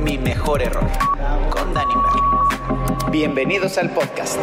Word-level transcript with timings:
Mi 0.00 0.18
mejor 0.18 0.62
error. 0.62 0.88
Con 1.50 1.74
Danny 1.74 1.94
Bienvenidos 3.10 3.78
al 3.78 3.92
podcast. 3.92 4.38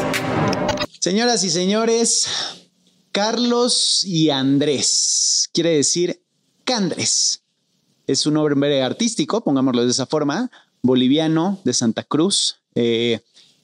Señoras 0.99 1.45
y 1.45 1.50
señores, 1.50 2.27
Carlos 3.14 4.03
y 4.05 4.30
Andrés. 4.31 5.50
Quiere 5.53 5.70
decir 5.70 6.25
Candres. 6.66 7.45
Es 8.05 8.25
un 8.25 8.34
nombre 8.34 8.84
artístico, 8.84 9.41
pongámoslo 9.45 9.86
de 9.86 9.91
esa 9.91 10.08
forma, 10.08 10.52
boliviano 10.81 11.61
de 11.64 11.73
Santa 11.73 12.03
Cruz. 12.03 12.59
Eh, 12.75 13.22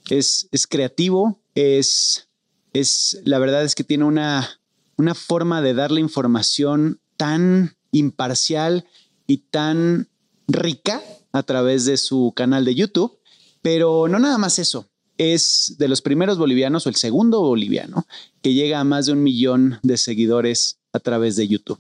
es, 0.09 0.47
es, 0.52 0.66
creativo, 0.66 1.42
es, 1.55 2.30
es, 2.73 3.20
la 3.25 3.39
verdad 3.39 3.63
es 3.63 3.75
que 3.75 3.84
tiene 3.84 4.03
una, 4.03 4.59
una 4.98 5.16
forma 5.16 5.61
de 5.61 5.73
darle 5.73 6.02
información 6.02 7.00
tan 7.17 7.75
imparcial 7.91 8.86
y 9.28 9.38
tan 9.38 10.09
rica 10.47 11.02
a 11.31 11.44
través 11.44 11.86
de 11.86 11.97
su 11.97 12.33
canal 12.36 12.66
de 12.66 12.75
YouTube. 12.75 13.17
Pero 13.61 14.08
no 14.08 14.19
nada 14.19 14.38
más 14.38 14.59
eso, 14.59 14.89
es 15.17 15.75
de 15.78 15.88
los 15.88 16.02
primeros 16.02 16.38
bolivianos 16.38 16.86
o 16.86 16.89
el 16.89 16.95
segundo 16.95 17.41
boliviano 17.41 18.06
que 18.41 18.53
llega 18.53 18.80
a 18.80 18.83
más 18.83 19.06
de 19.06 19.13
un 19.13 19.23
millón 19.23 19.80
de 19.83 19.97
seguidores 19.97 20.80
a 20.91 21.00
través 21.00 21.35
de 21.35 21.47
YouTube. 21.47 21.80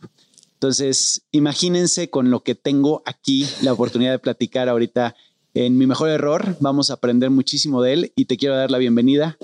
Entonces, 0.53 1.23
imagínense 1.31 2.09
con 2.09 2.31
lo 2.31 2.41
que 2.41 2.55
tengo 2.55 3.03
aquí 3.05 3.45
la 3.61 3.73
oportunidad 3.73 4.11
de 4.11 4.19
platicar 4.19 4.69
ahorita 4.69 5.15
en 5.53 5.77
mi 5.77 5.87
mejor 5.87 6.09
error. 6.09 6.57
Vamos 6.59 6.89
a 6.89 6.95
aprender 6.95 7.29
muchísimo 7.29 7.81
de 7.81 7.93
él 7.93 8.13
y 8.15 8.25
te 8.25 8.37
quiero 8.37 8.55
dar 8.55 8.71
la 8.71 8.77
bienvenida. 8.77 9.37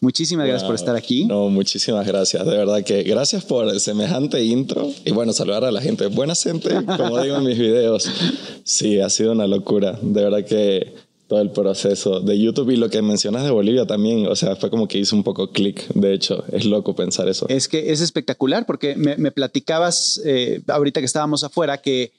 Muchísimas 0.00 0.46
gracias 0.46 0.66
por 0.66 0.74
estar 0.74 0.96
aquí. 0.96 1.24
No, 1.24 1.48
muchísimas 1.48 2.06
gracias. 2.06 2.44
De 2.44 2.56
verdad 2.56 2.84
que 2.84 3.02
gracias 3.04 3.44
por 3.44 3.78
semejante 3.80 4.42
intro 4.44 4.90
y 5.04 5.12
bueno, 5.12 5.32
saludar 5.32 5.64
a 5.64 5.72
la 5.72 5.80
gente. 5.80 6.06
Buena 6.06 6.34
gente, 6.34 6.70
como 6.84 7.20
digo 7.22 7.36
en 7.36 7.44
mis 7.44 7.58
videos. 7.58 8.10
Sí, 8.64 9.00
ha 9.00 9.08
sido 9.08 9.32
una 9.32 9.46
locura. 9.46 9.98
De 10.02 10.22
verdad 10.22 10.44
que 10.44 10.94
todo 11.26 11.40
el 11.40 11.50
proceso 11.50 12.20
de 12.20 12.38
YouTube 12.38 12.70
y 12.70 12.76
lo 12.76 12.90
que 12.90 13.00
mencionas 13.00 13.44
de 13.44 13.50
Bolivia 13.50 13.86
también, 13.86 14.26
o 14.26 14.36
sea, 14.36 14.56
fue 14.56 14.68
como 14.68 14.86
que 14.88 14.98
hizo 14.98 15.16
un 15.16 15.24
poco 15.24 15.50
clic, 15.50 15.88
de 15.94 16.12
hecho, 16.12 16.44
es 16.52 16.66
loco 16.66 16.94
pensar 16.94 17.28
eso. 17.28 17.46
Es 17.48 17.66
que 17.66 17.92
es 17.92 18.02
espectacular 18.02 18.66
porque 18.66 18.94
me, 18.94 19.30
platicabas 19.30 20.20
eh, 20.24 20.60
ahorita 20.68 21.00
que 21.00 21.06
estábamos 21.06 21.42
afuera 21.42 21.78
que 21.78 22.12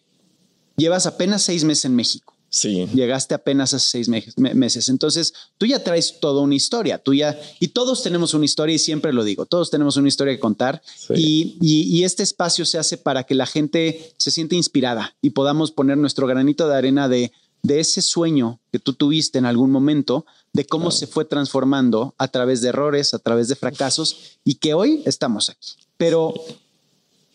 llevas 0.76 1.06
apenas 1.06 1.44
seis 1.44 1.64
meses 1.64 1.86
en 1.86 1.96
México. 1.96 2.35
Sí. 2.56 2.88
Llegaste 2.94 3.36
apenas 3.36 3.74
hace 3.74 3.86
seis 3.86 4.08
meses. 4.38 4.88
Entonces, 4.88 5.34
tú 5.58 5.66
ya 5.66 5.84
traes 5.84 6.22
toda 6.22 6.42
una 6.42 6.56
historia. 6.56 7.00
Tú 7.00 7.14
ya, 7.14 7.38
y 7.60 7.68
todos 7.68 8.02
tenemos 8.02 8.34
una 8.34 8.46
historia, 8.46 8.74
y 8.74 8.80
siempre 8.80 9.12
lo 9.12 9.26
digo, 9.26 9.46
todos 9.46 9.70
tenemos 9.70 9.98
una 9.98 10.08
historia 10.08 10.34
que 10.34 10.40
contar. 10.40 10.82
Y, 11.14 11.58
y, 11.60 12.06
este 12.06 12.24
espacio 12.24 12.66
se 12.66 12.78
hace 12.78 12.96
para 12.98 13.26
que 13.26 13.36
la 13.36 13.46
gente 13.46 14.14
se 14.16 14.32
siente 14.32 14.56
inspirada 14.56 15.18
y 15.22 15.32
podamos 15.32 15.72
poner 15.72 15.98
nuestro 15.98 16.28
granito 16.28 16.70
de 16.70 16.78
arena 16.78 17.10
de, 17.10 17.34
de 17.62 17.82
ese 17.82 18.02
sueño 18.02 18.62
que 18.72 18.80
tú 18.80 18.94
tuviste 18.94 19.38
en 19.38 19.46
algún 19.46 19.70
momento, 19.70 20.26
de 20.54 20.66
cómo 20.66 20.92
se 20.92 21.08
fue 21.08 21.26
transformando 21.26 22.16
a 22.18 22.30
través 22.30 22.62
de 22.62 22.70
errores, 22.70 23.14
a 23.14 23.20
través 23.20 23.50
de 23.50 23.58
fracasos 23.58 24.38
y 24.46 24.56
que 24.56 24.74
hoy 24.74 25.04
estamos 25.06 25.50
aquí. 25.50 25.74
Pero 25.98 26.34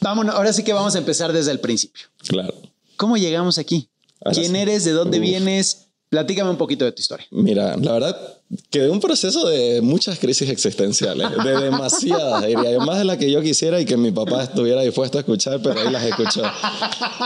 vámonos, 0.00 0.34
ahora 0.34 0.54
sí 0.54 0.64
que 0.64 0.72
vamos 0.72 0.94
a 0.94 0.98
empezar 0.98 1.34
desde 1.34 1.50
el 1.50 1.60
principio. 1.60 2.06
Claro. 2.26 2.54
¿Cómo 2.96 3.18
llegamos 3.18 3.58
aquí? 3.58 3.89
¿Quién 4.32 4.56
eres? 4.56 4.84
¿De 4.84 4.92
dónde 4.92 5.18
vienes? 5.18 5.88
Platícame 6.08 6.50
un 6.50 6.56
poquito 6.56 6.84
de 6.84 6.92
tu 6.92 7.00
historia. 7.00 7.26
Mira, 7.30 7.76
la 7.76 7.92
verdad 7.92 8.16
que 8.70 8.80
de 8.80 8.90
un 8.90 8.98
proceso 8.98 9.48
de 9.48 9.80
muchas 9.80 10.18
crisis 10.18 10.50
existenciales, 10.50 11.28
de 11.44 11.60
demasiadas, 11.60 12.44
diría 12.44 12.72
yo, 12.72 12.80
más 12.80 12.98
de 12.98 13.04
la 13.04 13.16
que 13.16 13.30
yo 13.30 13.40
quisiera 13.42 13.80
y 13.80 13.84
que 13.84 13.96
mi 13.96 14.10
papá 14.10 14.42
estuviera 14.42 14.82
dispuesto 14.82 15.18
a 15.18 15.20
escuchar, 15.20 15.60
pero 15.62 15.80
ahí 15.80 15.92
las 15.92 16.04
escuchó. 16.04 16.42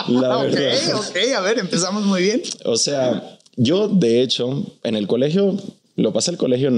La 0.09 0.39
ok, 0.39 0.59
ok, 0.97 1.17
a 1.35 1.41
ver, 1.41 1.59
empezamos 1.59 2.05
muy 2.05 2.23
bien. 2.23 2.43
O 2.67 2.77
sea, 2.77 3.39
yo 3.57 3.89
de 3.89 4.21
hecho 4.21 4.65
en 4.83 4.97
el 4.97 5.07
colegio 5.07 5.57
lo 5.97 6.13
pasé 6.13 6.33
el 6.33 6.37
colegio 6.37 6.71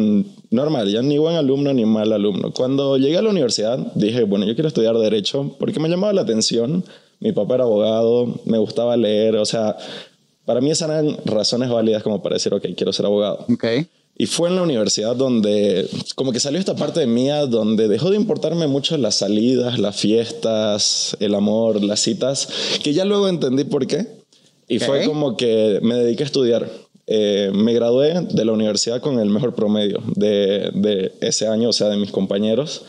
normal, 0.50 0.92
ya 0.92 1.02
ni 1.02 1.18
buen 1.18 1.36
alumno 1.36 1.72
ni 1.72 1.84
mal 1.84 2.12
alumno. 2.12 2.52
Cuando 2.52 2.98
llegué 2.98 3.16
a 3.16 3.22
la 3.22 3.30
universidad 3.30 3.78
dije, 3.94 4.24
bueno, 4.24 4.46
yo 4.46 4.54
quiero 4.54 4.68
estudiar 4.68 4.96
derecho 4.98 5.56
porque 5.58 5.80
me 5.80 5.88
llamaba 5.88 6.12
la 6.12 6.22
atención. 6.22 6.84
Mi 7.20 7.32
papá 7.32 7.54
era 7.54 7.64
abogado, 7.64 8.40
me 8.44 8.58
gustaba 8.58 8.96
leer, 8.96 9.36
o 9.36 9.44
sea, 9.44 9.76
para 10.44 10.60
mí 10.60 10.70
esas 10.70 10.90
eran 10.90 11.16
razones 11.24 11.68
válidas 11.70 12.02
como 12.02 12.22
para 12.22 12.34
decir, 12.34 12.54
ok, 12.54 12.66
quiero 12.76 12.92
ser 12.92 13.06
abogado. 13.06 13.44
Okay. 13.52 13.88
Y 14.18 14.26
fue 14.26 14.48
en 14.48 14.56
la 14.56 14.62
universidad 14.62 15.14
donde 15.14 15.86
como 16.14 16.32
que 16.32 16.40
salió 16.40 16.58
esta 16.58 16.74
parte 16.74 17.00
de 17.00 17.06
mía 17.06 17.44
donde 17.44 17.86
dejó 17.86 18.10
de 18.10 18.16
importarme 18.16 18.66
mucho 18.66 18.96
las 18.96 19.16
salidas, 19.16 19.78
las 19.78 19.96
fiestas, 19.96 21.16
el 21.20 21.34
amor, 21.34 21.82
las 21.82 22.00
citas, 22.00 22.48
que 22.82 22.94
ya 22.94 23.04
luego 23.04 23.28
entendí 23.28 23.64
por 23.64 23.86
qué. 23.86 24.06
Y 24.68 24.78
fue 24.78 25.04
como 25.04 25.36
que 25.36 25.80
me 25.82 25.96
dediqué 25.96 26.22
a 26.22 26.26
estudiar. 26.26 26.68
Eh, 27.06 27.52
me 27.54 27.72
gradué 27.72 28.22
de 28.22 28.44
la 28.44 28.52
universidad 28.52 29.00
con 29.00 29.20
el 29.20 29.28
mejor 29.28 29.54
promedio 29.54 30.02
de, 30.16 30.70
de 30.74 31.12
ese 31.20 31.46
año, 31.46 31.68
o 31.68 31.72
sea, 31.72 31.88
de 31.88 31.96
mis 31.96 32.10
compañeros. 32.10 32.84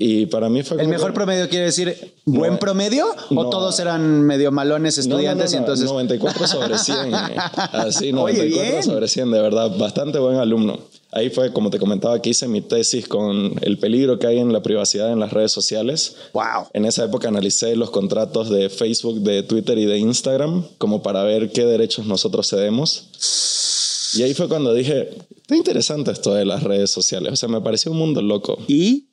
Y 0.00 0.26
para 0.26 0.48
mí 0.48 0.62
fue... 0.62 0.80
¿El 0.80 0.86
mejor 0.86 1.12
promedio 1.12 1.48
quiere 1.48 1.64
decir 1.64 2.14
buen 2.24 2.56
promedio? 2.58 3.04
¿O 3.30 3.50
todos 3.50 3.80
eran 3.80 4.22
medio 4.22 4.52
malones 4.52 4.96
estudiantes 4.96 5.52
y 5.52 5.56
entonces... 5.56 5.86
94 5.86 6.46
sobre 6.46 6.78
100. 6.78 7.14
Así, 7.72 8.12
94 8.12 8.84
sobre 8.84 9.08
100, 9.08 9.32
de 9.32 9.42
verdad. 9.42 9.76
Bastante 9.76 10.20
buen 10.20 10.36
alumno. 10.36 10.78
Ahí 11.10 11.30
fue, 11.30 11.52
como 11.52 11.70
te 11.70 11.80
comentaba, 11.80 12.22
que 12.22 12.30
hice 12.30 12.46
mi 12.46 12.60
tesis 12.60 13.08
con 13.08 13.54
el 13.60 13.78
peligro 13.78 14.20
que 14.20 14.28
hay 14.28 14.38
en 14.38 14.52
la 14.52 14.62
privacidad 14.62 15.10
en 15.10 15.18
las 15.18 15.32
redes 15.32 15.50
sociales. 15.50 16.14
Wow. 16.32 16.68
En 16.74 16.84
esa 16.84 17.04
época 17.04 17.26
analicé 17.26 17.74
los 17.74 17.90
contratos 17.90 18.50
de 18.50 18.70
Facebook, 18.70 19.22
de 19.22 19.42
Twitter 19.42 19.78
y 19.78 19.86
de 19.86 19.98
Instagram 19.98 20.64
como 20.78 21.02
para 21.02 21.24
ver 21.24 21.50
qué 21.50 21.64
derechos 21.64 22.06
nosotros 22.06 22.48
cedemos. 22.48 23.08
Y 24.14 24.22
ahí 24.22 24.32
fue 24.32 24.48
cuando 24.48 24.72
dije, 24.72 25.10
está 25.40 25.56
interesante 25.56 26.12
esto 26.12 26.34
de 26.34 26.44
las 26.44 26.62
redes 26.62 26.92
sociales. 26.92 27.32
O 27.32 27.36
sea, 27.36 27.48
me 27.48 27.60
pareció 27.60 27.90
un 27.90 27.98
mundo 27.98 28.22
loco. 28.22 28.58
¿Y? 28.68 29.07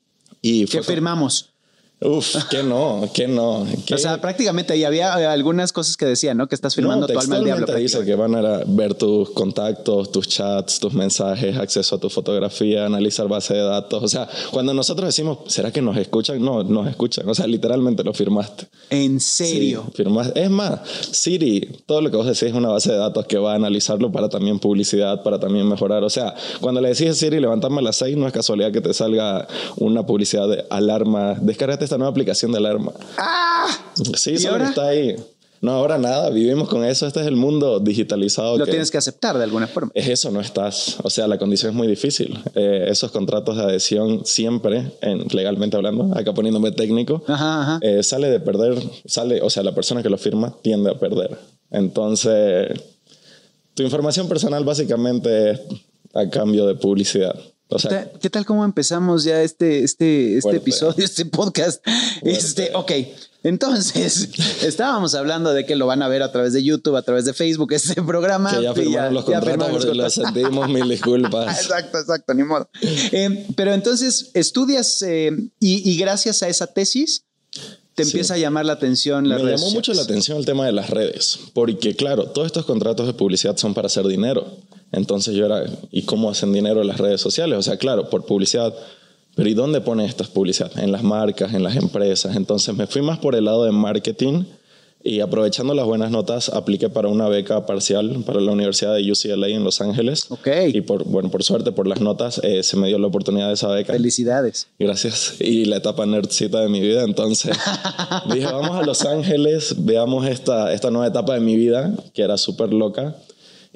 Y 0.47 0.65
¿Qué 0.65 0.83
firmamos? 0.83 1.54
Uf, 2.01 2.35
que 2.49 2.61
no, 2.61 3.07
que 3.13 3.25
no. 3.25 3.65
O 3.93 3.97
sea, 3.97 4.19
prácticamente 4.19 4.73
ahí 4.73 4.83
había 4.83 5.17
eh, 5.21 5.25
algunas 5.25 5.71
cosas 5.71 5.95
que 5.95 6.05
decían, 6.05 6.35
¿no? 6.37 6.47
Que 6.47 6.55
estás 6.55 6.75
firmando 6.75 7.07
tu 7.07 7.17
alma 7.17 7.37
al 7.37 7.45
diablo. 7.45 7.65
te 7.65 7.75
dice 7.77 8.03
que 8.03 8.15
van 8.15 8.35
a 8.35 8.63
ver 8.67 8.95
tus 8.95 9.29
contactos, 9.29 10.11
tus 10.11 10.27
chats, 10.27 10.79
tus 10.79 10.93
mensajes, 10.93 11.55
acceso 11.57 11.95
a 11.95 11.99
tu 11.99 12.09
fotografía, 12.09 12.85
analizar 12.85 13.29
base 13.29 13.53
de 13.53 13.61
datos. 13.61 14.03
O 14.03 14.07
sea, 14.09 14.27
cuando 14.51 14.73
nosotros 14.73 15.07
decimos, 15.07 15.39
¿será 15.47 15.71
que 15.71 15.81
nos 15.81 15.95
escuchan? 15.95 16.43
No, 16.43 16.63
nos 16.63 16.87
escuchan. 16.89 17.29
O 17.29 17.33
sea, 17.33 17.47
literalmente 17.47 18.03
lo 18.03 18.13
firmaste. 18.13 18.67
¿En 18.89 19.21
serio? 19.21 19.85
Sí, 19.87 19.91
firmaste. 19.95 20.43
Es 20.43 20.49
más, 20.49 20.81
Siri, 21.11 21.61
todo 21.85 22.01
lo 22.01 22.11
que 22.11 22.17
vos 22.17 22.25
decís 22.25 22.43
es 22.43 22.53
una 22.53 22.69
base 22.69 22.91
de 22.91 22.97
datos 22.97 23.25
que 23.25 23.37
va 23.37 23.53
a 23.53 23.55
analizarlo 23.55 24.11
para 24.11 24.27
también 24.27 24.59
publicidad, 24.59 25.23
para 25.23 25.39
también 25.39 25.67
mejorar. 25.69 26.03
O 26.03 26.09
sea, 26.09 26.35
cuando 26.59 26.81
le 26.81 26.89
decís 26.89 27.09
a 27.09 27.13
Siri, 27.13 27.39
levantame 27.39 27.79
a 27.79 27.83
las 27.83 27.95
seis, 27.95 28.17
no 28.17 28.27
es 28.27 28.33
casualidad 28.33 28.73
que 28.73 28.81
te 28.81 28.93
salga 28.93 29.47
una 29.77 30.05
publicidad 30.05 30.49
de 30.49 30.65
alarma. 30.69 31.35
Descárgate 31.39 31.84
esta 31.85 31.97
nueva 31.97 32.11
aplicación 32.11 32.51
de 32.51 32.57
alarma. 32.57 32.91
¡Ah! 33.17 33.67
Sí, 34.15 34.37
solo 34.37 34.63
está 34.63 34.87
ahí. 34.87 35.15
No, 35.61 35.71
ahora 35.71 35.97
nada, 35.97 36.29
vivimos 36.29 36.69
con 36.69 36.85
eso. 36.85 37.07
Este 37.07 37.21
es 37.21 37.27
el 37.27 37.35
mundo 37.35 37.79
digitalizado. 37.79 38.57
Lo 38.57 38.65
tienes 38.65 38.91
que 38.91 38.97
aceptar 38.97 39.37
de 39.37 39.43
alguna 39.43 39.65
forma. 39.65 39.91
Es 39.95 40.07
eso, 40.07 40.29
no 40.29 40.39
estás. 40.39 40.97
O 41.01 41.09
sea, 41.09 41.27
la 41.27 41.37
condición 41.37 41.71
es 41.71 41.75
muy 41.75 41.87
difícil. 41.87 42.37
Eh, 42.53 42.85
esos 42.89 43.11
contratos 43.11 43.57
de 43.57 43.63
adhesión 43.63 44.25
siempre, 44.25 44.91
en, 45.01 45.25
legalmente 45.29 45.75
hablando, 45.75 46.15
acá 46.15 46.33
poniéndome 46.33 46.71
técnico, 46.71 47.23
eh, 47.81 48.03
sale 48.03 48.29
de 48.29 48.39
perder, 48.39 48.77
sale, 49.05 49.41
o 49.41 49.49
sea, 49.49 49.63
la 49.63 49.73
persona 49.73 50.03
que 50.03 50.09
lo 50.09 50.17
firma 50.17 50.53
tiende 50.61 50.91
a 50.91 50.99
perder. 50.99 51.35
Entonces, 51.71 52.79
tu 53.73 53.81
información 53.81 54.27
personal 54.27 54.63
básicamente 54.63 55.51
es 55.51 55.61
a 56.13 56.29
cambio 56.29 56.67
de 56.67 56.75
publicidad. 56.75 57.35
¿Qué, 57.67 57.77
tal, 57.89 58.11
¿Qué 58.21 58.45
cómo 58.45 58.63
empezamos 58.63 59.23
ya 59.23 59.41
este, 59.41 59.83
este, 59.83 60.37
este 60.37 60.55
episodio, 60.57 61.03
este 61.03 61.25
podcast? 61.25 61.85
Este, 62.21 62.71
ok, 62.75 62.91
Entonces, 63.43 64.29
estábamos 64.63 65.15
hablando 65.15 65.51
de 65.53 65.65
que 65.65 65.75
lo 65.75 65.87
van 65.87 66.03
a 66.03 66.07
ver 66.07 66.21
a 66.21 66.31
través 66.31 66.53
de 66.53 66.63
YouTube, 66.63 66.95
a 66.95 67.01
través 67.01 67.25
de 67.25 67.33
Facebook, 67.33 67.73
este 67.73 68.01
programa. 68.03 68.55
Que 68.55 68.63
ya 68.63 68.73
firmaron 68.73 69.13
los 69.15 69.25
ya 69.25 69.39
contratos, 69.39 69.57
los 69.57 69.69
porque 69.85 69.97
lo 69.97 70.03
contratos. 70.03 70.13
sentimos, 70.13 70.69
mil 70.69 70.87
disculpas. 70.89 71.59
Exacto, 71.61 71.97
exacto, 71.99 72.33
ni 72.35 72.43
modo. 72.43 72.69
Eh, 72.81 73.47
pero 73.55 73.73
entonces 73.73 74.29
estudias 74.35 75.01
eh, 75.01 75.31
y, 75.59 75.89
y 75.91 75.97
gracias 75.97 76.43
a 76.43 76.47
esa 76.47 76.67
tesis 76.67 77.23
te 77.95 78.03
Sí. 78.03 78.09
empieza 78.11 78.33
a 78.33 78.37
llamar 78.37 78.65
la 78.65 78.73
atención 78.73 79.27
las 79.29 79.39
Me 79.41 79.45
redes 79.47 79.61
llamó 79.61 79.71
mucho 79.73 79.93
la 79.93 80.01
atención 80.01 80.37
el 80.37 80.45
tema 80.45 80.65
de 80.65 80.73
las 80.73 80.89
redes, 80.89 81.39
porque 81.53 81.95
claro, 81.95 82.25
todos 82.29 82.45
estos 82.47 82.65
contratos 82.65 83.07
de 83.07 83.13
publicidad 83.13 83.55
son 83.57 83.73
para 83.73 83.85
hacer 83.87 84.05
dinero. 84.05 84.45
Entonces 84.91 85.35
yo 85.35 85.45
era, 85.45 85.65
¿y 85.91 86.03
cómo 86.03 86.29
hacen 86.29 86.53
dinero 86.53 86.83
las 86.83 86.99
redes 86.99 87.21
sociales? 87.21 87.57
O 87.57 87.61
sea, 87.61 87.77
claro, 87.77 88.09
por 88.09 88.25
publicidad. 88.25 88.73
Pero 89.35 89.49
¿y 89.49 89.53
dónde 89.53 89.81
ponen 89.81 90.05
estas 90.05 90.29
publicidad? 90.29 90.71
En 90.79 90.91
las 90.91 91.03
marcas, 91.03 91.53
en 91.53 91.63
las 91.63 91.75
empresas. 91.75 92.35
Entonces 92.35 92.73
me 92.75 92.87
fui 92.87 93.01
más 93.01 93.19
por 93.19 93.35
el 93.35 93.45
lado 93.45 93.65
de 93.65 93.71
marketing 93.71 94.45
y 95.07 95.19
aprovechando 95.19 95.75
las 95.75 95.85
buenas 95.85 96.09
notas 96.09 96.49
apliqué 96.49 96.89
para 96.89 97.09
una 97.09 97.29
beca 97.29 97.67
parcial 97.67 98.23
para 98.25 98.41
la 98.41 98.51
Universidad 98.51 98.95
de 98.95 99.11
UCLA 99.11 99.49
en 99.49 99.63
Los 99.63 99.79
Ángeles. 99.79 100.25
Ok. 100.29 100.47
Y 100.73 100.81
por, 100.81 101.03
bueno, 101.03 101.29
por 101.29 101.43
suerte, 101.43 101.71
por 101.71 101.85
las 101.85 102.01
notas, 102.01 102.41
eh, 102.43 102.63
se 102.63 102.75
me 102.75 102.87
dio 102.87 102.97
la 102.97 103.05
oportunidad 103.05 103.49
de 103.49 103.53
esa 103.53 103.67
beca. 103.67 103.93
Felicidades. 103.93 104.67
Gracias. 104.79 105.35
Y 105.39 105.65
la 105.65 105.75
etapa 105.75 106.07
nerdcita 106.07 106.59
de 106.59 106.69
mi 106.69 106.81
vida. 106.81 107.03
Entonces 107.03 107.55
dije, 108.33 108.47
vamos 108.47 108.75
a 108.77 108.83
Los 108.83 109.05
Ángeles, 109.05 109.75
veamos 109.77 110.27
esta, 110.27 110.73
esta 110.73 110.89
nueva 110.89 111.05
etapa 111.05 111.35
de 111.35 111.39
mi 111.39 111.55
vida, 111.55 111.93
que 112.15 112.23
era 112.23 112.35
súper 112.39 112.73
loca. 112.73 113.15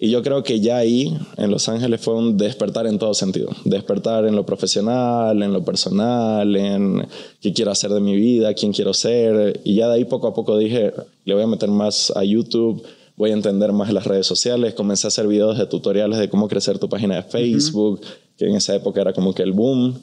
Y 0.01 0.09
yo 0.09 0.23
creo 0.23 0.43
que 0.43 0.61
ya 0.61 0.77
ahí, 0.77 1.13
en 1.35 1.51
Los 1.51 1.67
Ángeles, 1.67 1.99
fue 1.99 2.13
un 2.13 2.37
despertar 2.37 2.87
en 2.87 2.97
todo 2.97 3.13
sentido. 3.13 3.49
Despertar 3.65 4.25
en 4.25 4.33
lo 4.33 4.45
profesional, 4.45 5.43
en 5.43 5.51
lo 5.51 5.65
personal, 5.65 6.55
en 6.55 7.05
qué 7.41 7.51
quiero 7.51 7.71
hacer 7.71 7.91
de 7.91 7.99
mi 7.99 8.15
vida, 8.15 8.53
quién 8.53 8.71
quiero 8.71 8.93
ser. 8.93 9.59
Y 9.65 9.75
ya 9.75 9.89
de 9.89 9.95
ahí 9.95 10.05
poco 10.05 10.27
a 10.27 10.33
poco 10.33 10.57
dije, 10.57 10.93
le 11.25 11.33
voy 11.33 11.43
a 11.43 11.47
meter 11.47 11.69
más 11.69 12.13
a 12.15 12.23
YouTube, 12.23 12.81
voy 13.17 13.31
a 13.31 13.33
entender 13.33 13.73
más 13.73 13.91
las 13.91 14.05
redes 14.05 14.25
sociales. 14.25 14.73
Comencé 14.73 15.05
a 15.05 15.09
hacer 15.09 15.27
videos 15.27 15.57
de 15.57 15.65
tutoriales 15.65 16.17
de 16.17 16.29
cómo 16.29 16.47
crecer 16.47 16.79
tu 16.79 16.87
página 16.87 17.17
de 17.17 17.23
Facebook, 17.23 17.99
que 18.37 18.45
en 18.45 18.55
esa 18.55 18.73
época 18.73 19.01
era 19.01 19.11
como 19.11 19.35
que 19.35 19.43
el 19.43 19.51
boom. 19.51 19.99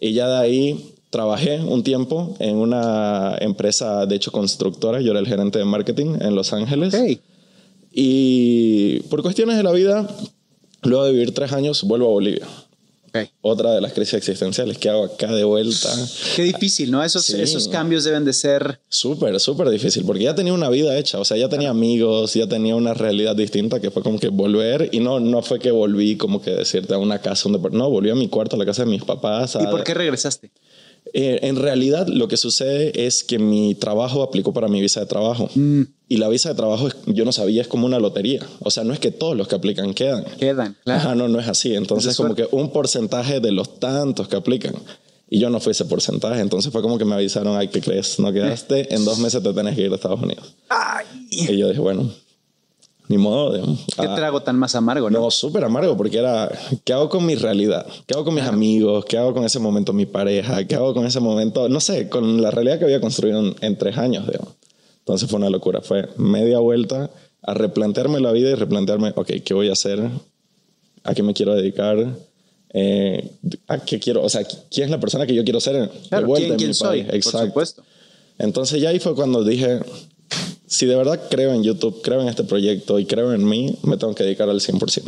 Y 0.00 0.14
ya 0.14 0.26
de 0.26 0.36
ahí 0.38 0.94
trabajé 1.10 1.60
un 1.60 1.82
tiempo 1.82 2.34
en 2.38 2.56
una 2.56 3.36
empresa, 3.42 4.06
de 4.06 4.16
hecho, 4.16 4.32
constructora. 4.32 5.02
Yo 5.02 5.10
era 5.10 5.20
el 5.20 5.26
gerente 5.26 5.58
de 5.58 5.66
marketing 5.66 6.16
en 6.20 6.34
Los 6.34 6.54
Ángeles. 6.54 6.94
Ok. 6.94 7.20
Y 7.96 9.00
por 9.08 9.22
cuestiones 9.22 9.56
de 9.56 9.62
la 9.62 9.70
vida, 9.72 10.08
luego 10.82 11.04
de 11.04 11.12
vivir 11.12 11.32
tres 11.32 11.52
años, 11.52 11.82
vuelvo 11.84 12.06
a 12.06 12.10
Bolivia. 12.10 12.46
ok. 13.08 13.28
Otra 13.42 13.72
de 13.72 13.80
las 13.80 13.92
crisis 13.92 14.14
existenciales 14.14 14.76
que 14.78 14.88
hago 14.88 15.04
acá 15.04 15.30
de 15.32 15.44
vuelta. 15.44 15.88
Qué 16.34 16.42
difícil, 16.42 16.90
¿no? 16.90 17.04
Esos, 17.04 17.24
Sí. 17.26 17.40
esos 17.40 17.68
cambios 17.68 18.02
deben 18.02 18.24
de 18.24 18.32
ser. 18.32 18.80
Súper, 18.88 19.38
súper 19.38 19.70
difícil, 19.70 20.04
porque 20.04 20.24
ya 20.24 20.34
tenía 20.34 20.52
una 20.52 20.68
vida 20.68 20.98
hecha, 20.98 21.20
o 21.20 21.24
sea, 21.24 21.36
ya 21.36 21.48
tenía 21.48 21.70
amigos, 21.70 22.34
ya 22.34 22.48
tenía 22.48 22.74
una 22.74 22.92
realidad 22.94 23.36
distinta 23.36 23.78
que 23.80 23.92
fue 23.92 24.02
como 24.02 24.18
que 24.18 24.28
volver, 24.30 24.88
y 24.90 24.98
no, 24.98 25.20
no 25.20 25.42
fue 25.42 25.60
que 25.60 25.70
volví 25.70 26.16
como 26.16 26.42
que 26.42 26.50
decirte 26.50 26.94
a 26.94 26.98
una 26.98 27.20
casa, 27.20 27.48
depart- 27.48 27.70
no, 27.74 27.88
volví 27.88 28.10
a 28.10 28.16
mi 28.16 28.26
cuarto, 28.28 28.56
a 28.56 28.58
la 28.58 28.66
casa 28.66 28.84
de 28.84 28.90
mis 28.90 29.04
papás. 29.04 29.54
¿Y 29.60 29.64
a- 29.64 29.70
por 29.70 29.84
qué 29.84 29.94
regresaste? 29.94 30.50
Eh, 31.12 31.38
en 31.42 31.56
realidad 31.56 32.08
lo 32.08 32.26
que 32.26 32.36
sucede 32.38 33.06
es 33.06 33.22
que 33.22 33.38
mi 33.38 33.74
trabajo 33.76 34.22
aplicó 34.24 34.52
para 34.52 34.66
mi 34.68 34.80
visa 34.80 34.98
de 35.00 35.06
trabajo. 35.06 35.48
Y 36.08 36.18
la 36.18 36.28
visa 36.28 36.50
de 36.50 36.54
trabajo, 36.54 36.88
es- 36.88 36.96
yo 37.06 37.24
no 37.24 37.32
sabía, 37.32 37.62
es 37.62 37.68
como 37.68 37.86
una 37.86 37.98
lotería. 37.98 38.40
O 38.60 38.70
sea, 38.70 38.84
no 38.84 38.92
es 38.92 38.98
que 39.00 39.10
todos 39.10 39.36
los 39.36 39.48
que 39.48 39.54
aplican 39.54 39.94
quedan. 39.94 40.24
Quedan, 40.38 40.76
claro. 40.84 41.00
Ajá, 41.00 41.14
no, 41.14 41.28
no 41.28 41.40
es 41.40 41.48
así. 41.48 41.74
Entonces, 41.74 42.10
Es 42.12 42.16
como 42.16 42.34
que 42.34 42.46
un 42.50 42.70
porcentaje 42.70 43.40
de 43.40 43.52
los 43.52 43.80
tantos 43.80 44.28
que 44.28 44.36
aplican. 44.36 44.74
Y 45.30 45.38
yo 45.40 45.48
no 45.50 45.58
fui 45.60 45.70
ese 45.72 45.86
porcentaje. 45.86 46.40
Entonces 46.40 46.70
fue 46.70 46.82
como 46.82 46.98
que 46.98 47.04
me 47.06 47.14
avisaron, 47.14 47.56
ay, 47.56 47.68
¿qué 47.68 47.80
crees? 47.80 48.18
No 48.20 48.32
quedaste. 48.32 48.94
En 48.94 49.04
dos 49.06 49.18
meses 49.18 49.42
te 49.42 49.52
tenés 49.54 49.74
que 49.74 49.82
ir 49.82 49.90
a 49.92 49.94
Estados 49.94 50.20
Unidos. 50.20 50.54
Ay, 50.68 51.06
Y 51.30 51.56
yo 51.56 51.68
dije, 51.68 51.80
bueno, 51.80 52.10
ni 53.08 53.16
modo. 53.18 53.54
digamos. 53.54 53.80
qué 53.96 54.06
Ah, 54.06 54.14
trago 54.14 54.42
tan 54.42 54.58
más 54.58 54.74
amargo, 54.74 55.08
¿no? 55.10 55.20
no, 55.20 55.30
súper 55.30 55.64
amargo 55.64 55.96
porque 55.96 56.18
era, 56.18 56.50
¿qué 56.84 56.92
hago 56.92 57.08
con 57.08 57.24
mi 57.24 57.34
realidad? 57.34 57.86
¿Qué 58.06 58.14
hago 58.14 58.24
con 58.24 58.34
mis 58.34 58.44
amigos? 58.44 59.06
¿Qué 59.06 59.16
hago 59.18 59.32
con 59.32 59.44
ese 59.44 59.58
momento 59.58 59.92
mi 59.94 60.04
pareja? 60.06 60.64
¿Qué 60.66 60.74
hago 60.74 60.92
con 60.94 61.06
ese 61.06 61.20
momento? 61.20 61.68
No 61.70 61.80
sé, 61.80 62.08
con 62.10 62.40
la 62.42 62.50
realidad 62.50 62.78
que 62.78 62.84
había 62.84 63.00
construido 63.00 63.40
en, 63.40 63.56
en 63.62 63.78
tres 63.78 63.96
años, 63.96 64.26
digamos. 64.26 64.52
Entonces 65.04 65.28
fue 65.28 65.38
una 65.38 65.50
locura. 65.50 65.82
Fue 65.82 66.08
media 66.16 66.58
vuelta 66.60 67.10
a 67.42 67.52
replantearme 67.54 68.20
la 68.20 68.32
vida 68.32 68.50
y 68.50 68.54
replantearme, 68.54 69.12
ok, 69.14 69.32
¿qué 69.44 69.52
voy 69.52 69.68
a 69.68 69.72
hacer? 69.72 70.00
¿A 71.02 71.14
qué 71.14 71.22
me 71.22 71.34
quiero 71.34 71.54
dedicar? 71.54 72.16
Eh, 72.72 73.30
¿A 73.68 73.78
qué 73.80 73.98
quiero? 74.00 74.22
O 74.22 74.28
sea, 74.30 74.42
¿quién 74.70 74.86
es 74.86 74.90
la 74.90 74.98
persona 74.98 75.26
que 75.26 75.34
yo 75.34 75.44
quiero 75.44 75.60
ser? 75.60 75.76
de 75.76 75.88
Claro, 76.08 76.26
vuelta 76.26 76.46
¿quién, 76.46 76.52
en 76.52 76.56
quién 76.58 76.68
mi 76.70 76.74
soy? 76.74 77.02
país? 77.04 77.24
Por 77.30 77.46
supuesto. 77.46 77.82
Entonces 78.38 78.80
ya 78.80 78.88
ahí 78.88 78.98
fue 78.98 79.14
cuando 79.14 79.44
dije, 79.44 79.80
si 80.66 80.86
de 80.86 80.96
verdad 80.96 81.20
creo 81.30 81.52
en 81.52 81.62
YouTube, 81.62 82.00
creo 82.02 82.22
en 82.22 82.28
este 82.28 82.44
proyecto 82.44 82.98
y 82.98 83.04
creo 83.04 83.32
en 83.34 83.46
mí, 83.46 83.76
me 83.82 83.96
tengo 83.98 84.14
que 84.14 84.24
dedicar 84.24 84.48
al 84.48 84.60
100%. 84.60 85.02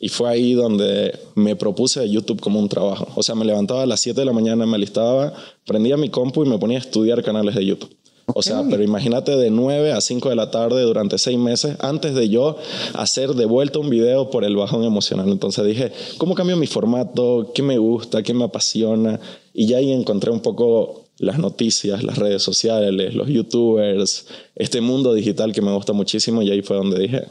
Y 0.00 0.08
fue 0.08 0.28
ahí 0.28 0.52
donde 0.52 1.16
me 1.36 1.56
propuse 1.56 2.06
YouTube 2.10 2.40
como 2.40 2.58
un 2.58 2.68
trabajo. 2.68 3.08
O 3.14 3.22
sea, 3.22 3.34
me 3.36 3.44
levantaba 3.44 3.84
a 3.84 3.86
las 3.86 4.00
7 4.00 4.20
de 4.20 4.26
la 4.26 4.32
mañana, 4.32 4.66
me 4.66 4.74
alistaba, 4.74 5.32
prendía 5.64 5.96
mi 5.96 6.10
compu 6.10 6.44
y 6.44 6.48
me 6.48 6.58
ponía 6.58 6.78
a 6.78 6.80
estudiar 6.80 7.22
canales 7.22 7.54
de 7.54 7.64
YouTube. 7.64 7.96
O 8.26 8.42
sea, 8.42 8.62
pero 8.68 8.82
imagínate 8.82 9.36
de 9.36 9.50
9 9.50 9.92
a 9.92 10.00
5 10.00 10.30
de 10.30 10.36
la 10.36 10.50
tarde 10.50 10.82
durante 10.82 11.18
6 11.18 11.38
meses 11.38 11.76
antes 11.80 12.14
de 12.14 12.28
yo 12.28 12.56
hacer 12.94 13.30
de 13.34 13.44
vuelta 13.44 13.78
un 13.78 13.90
video 13.90 14.30
por 14.30 14.44
el 14.44 14.56
bajón 14.56 14.84
emocional. 14.84 15.28
Entonces 15.28 15.64
dije, 15.66 15.92
¿cómo 16.16 16.34
cambio 16.34 16.56
mi 16.56 16.66
formato? 16.66 17.52
¿Qué 17.54 17.62
me 17.62 17.78
gusta? 17.78 18.22
¿Qué 18.22 18.32
me 18.32 18.44
apasiona? 18.44 19.20
Y 19.52 19.66
ya 19.66 19.76
ahí 19.76 19.92
encontré 19.92 20.30
un 20.30 20.40
poco 20.40 21.04
las 21.18 21.38
noticias, 21.38 22.02
las 22.02 22.18
redes 22.18 22.42
sociales, 22.42 23.14
los 23.14 23.28
youtubers, 23.28 24.26
este 24.54 24.80
mundo 24.80 25.14
digital 25.14 25.52
que 25.52 25.62
me 25.62 25.72
gusta 25.72 25.92
muchísimo 25.92 26.42
y 26.42 26.50
ahí 26.50 26.62
fue 26.62 26.76
donde 26.76 26.98
dije, 26.98 27.26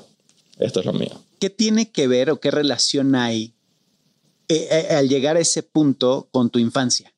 esto 0.60 0.80
es 0.80 0.86
lo 0.86 0.94
mío. 0.94 1.22
¿Qué 1.39 1.50
tiene 1.50 1.92
que 1.92 2.07
ver 2.07 2.30
o 2.30 2.39
qué 2.39 2.51
relación 2.51 3.16
hay 3.16 3.54
eh, 4.48 4.68
eh, 4.72 4.96
al 4.96 5.10
llegar 5.10 5.36
a 5.36 5.39
ese 5.39 5.63
punto 5.63 6.30
con 6.31 6.50
tu 6.50 6.60
infancia? 6.60 7.13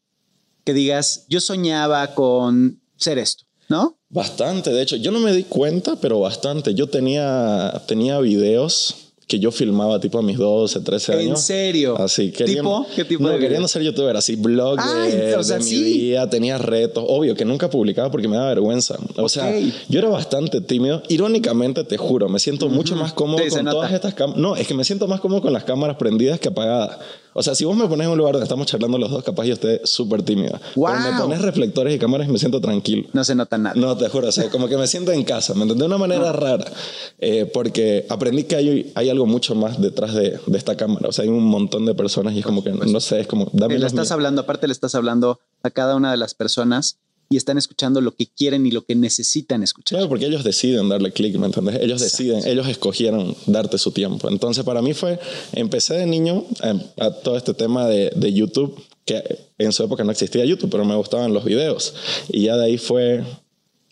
Que 0.64 0.74
digas, 0.74 1.26
yo 1.30 1.40
soñaba 1.42 2.16
con 2.16 2.82
ser 2.98 3.20
esto, 3.20 3.45
¿no? 3.70 3.98
Bastante, 4.10 4.72
de 4.72 4.82
hecho, 4.82 4.96
yo 4.96 5.12
no 5.12 5.20
me 5.20 5.34
di 5.34 5.44
cuenta, 5.44 5.96
pero 5.98 6.20
bastante. 6.20 6.74
Yo 6.74 6.88
tenía, 6.88 7.82
tenía 7.88 8.20
videos 8.20 8.96
que 9.28 9.40
yo 9.40 9.50
filmaba 9.52 10.00
tipo 10.00 10.20
a 10.20 10.22
mis 10.22 10.38
12, 10.38 10.82
13 10.82 11.14
¿En 11.14 11.20
años. 11.20 11.42
serio? 11.42 11.98
Así, 11.98 12.30
¿Tipo? 12.32 12.86
¿Qué 12.96 13.04
tipo 13.06 13.24
no, 13.24 13.30
de 13.32 13.40
queriendo 13.40 13.68
ser 13.68 13.82
youtuber, 13.82 14.16
así, 14.16 14.36
blog 14.36 14.78
Ay, 14.80 15.12
de, 15.14 15.36
o 15.36 15.44
sea, 15.44 15.58
de 15.58 15.64
mi 15.64 15.70
sí. 15.70 15.84
día, 15.84 16.30
tenía 16.30 16.60
retos. 16.60 17.04
Obvio 17.08 17.34
que 17.36 17.44
nunca 17.44 17.68
publicaba 17.70 18.12
porque 18.12 18.28
me 18.28 18.36
daba 18.38 18.50
vergüenza. 18.50 18.98
O 19.18 19.28
sea, 19.28 19.50
Ok. 19.50 19.74
yo 19.90 19.98
era 20.00 20.10
bastante 20.10 20.62
tímido. 20.62 21.02
Irónicamente, 21.10 21.84
te 21.84 21.98
juro, 21.98 22.30
me 22.30 22.38
siento 22.40 22.70
mucho 22.70 22.96
más 22.96 23.14
cómodo 23.14 23.42
con 23.50 23.66
nota. 23.66 23.72
todas 23.76 23.92
estas 23.94 24.14
cámaras. 24.14 24.40
No, 24.40 24.56
es 24.56 24.68
que 24.68 24.76
me 24.76 24.84
siento 24.86 25.08
más 25.08 25.20
cómodo 25.20 25.42
con 25.42 25.54
las 25.54 25.64
cámaras 25.64 25.98
prendidas 25.98 26.40
que 26.40 26.50
apagadas. 26.50 27.00
O 27.38 27.44
sea, 27.44 27.54
si 27.54 27.66
vos 27.66 27.76
me 27.76 27.86
pones 27.90 28.06
en 28.06 28.12
un 28.14 28.18
lugar 28.18 28.32
donde 28.32 28.46
estamos 28.46 28.66
charlando 28.66 28.98
los 28.98 29.12
dos, 29.12 29.22
capaz 29.22 29.44
yo 29.44 29.56
esté 29.56 29.82
súper 29.84 30.24
tímido. 30.24 30.58
Pero 30.74 31.00
me 31.02 31.20
pones 31.20 31.42
reflectores 31.42 31.94
y 31.94 32.00
cámaras 32.00 32.30
y 32.30 32.32
me 32.32 32.40
siento 32.40 32.62
tranquilo. 32.62 33.10
No 33.12 33.26
se 33.26 33.36
nota 33.36 33.58
nada. 33.58 33.76
No, 33.76 33.98
te 33.98 34.08
juro, 34.08 34.30
o 34.30 34.32
sea, 34.32 34.50
como 34.50 34.70
que 34.70 34.78
me 34.78 34.88
siento 34.88 35.12
en 35.12 35.26
casa, 35.26 35.54
¿me 35.54 35.64
entiendes? 35.64 35.80
De 35.80 35.86
una 35.86 35.98
manera 35.98 36.32
rara, 36.32 36.64
eh, 37.20 37.46
porque 37.54 38.06
aprendí 38.08 38.46
que 38.46 38.56
hay, 38.56 38.92
hay 38.96 39.10
algo 39.10 39.26
mucho 39.26 39.54
más 39.54 39.82
detrás 39.82 40.14
de, 40.14 40.40
de 40.48 40.58
esta 40.58 40.78
cámara, 40.78 41.10
o 41.10 41.12
sea, 41.12 41.24
hay 41.24 41.30
un 41.30 41.44
montón 41.44 41.86
de 41.86 41.94
personas 41.94 42.34
y 42.36 42.40
es 42.40 42.46
como 42.46 42.64
que, 42.64 42.72
no 42.72 43.00
sé, 43.02 43.20
es 43.20 43.28
como, 43.28 43.50
dame 43.52 43.78
le 43.80 43.86
estás 43.86 44.12
hablando, 44.12 44.42
aparte 44.42 44.68
le 44.68 44.74
estás 44.74 44.96
hablando 44.96 45.42
a 45.62 45.72
cada 45.72 45.98
una 45.98 46.12
de 46.12 46.18
las 46.18 46.36
personas 46.36 47.00
y 47.30 47.38
están 47.38 47.58
escuchando 47.58 48.02
lo 48.02 48.14
que 48.16 48.28
quieren 48.28 48.66
y 48.66 48.72
lo 48.72 48.86
que 48.86 48.96
necesitan 48.96 49.64
escuchar. 49.64 49.98
Claro, 49.98 50.10
porque 50.10 50.26
ellos 50.28 50.44
deciden 50.44 50.90
darle 50.90 51.12
clic, 51.12 51.36
¿me 51.38 51.48
entiendes? 51.48 51.80
Ellos 51.82 52.02
deciden, 52.02 52.46
ellos 52.48 52.68
escogieron 52.68 53.36
darte 53.48 53.78
su 53.78 53.92
tiempo. 53.92 54.30
Entonces, 54.30 54.64
para 54.64 54.82
mí 54.82 54.94
fue, 54.94 55.20
empecé 55.54 55.96
de 55.96 56.06
niño 56.06 56.46
eh, 56.64 56.74
a 57.00 57.12
todo 57.12 57.36
este 57.38 57.54
tema 57.54 57.88
de, 57.88 58.12
de 58.16 58.34
YouTube, 58.34 58.80
que 59.06 59.24
en 59.58 59.72
su 59.72 59.84
época 59.84 60.04
no 60.04 60.12
existía 60.12 60.46
YouTube, 60.46 60.70
pero 60.70 60.86
me 60.86 60.96
gustaban 60.96 61.34
los 61.34 61.46
videos. 61.46 61.94
Y 62.30 62.44
ya 62.44 62.58
de 62.58 62.66
ahí 62.66 62.78
fue, 62.78 63.24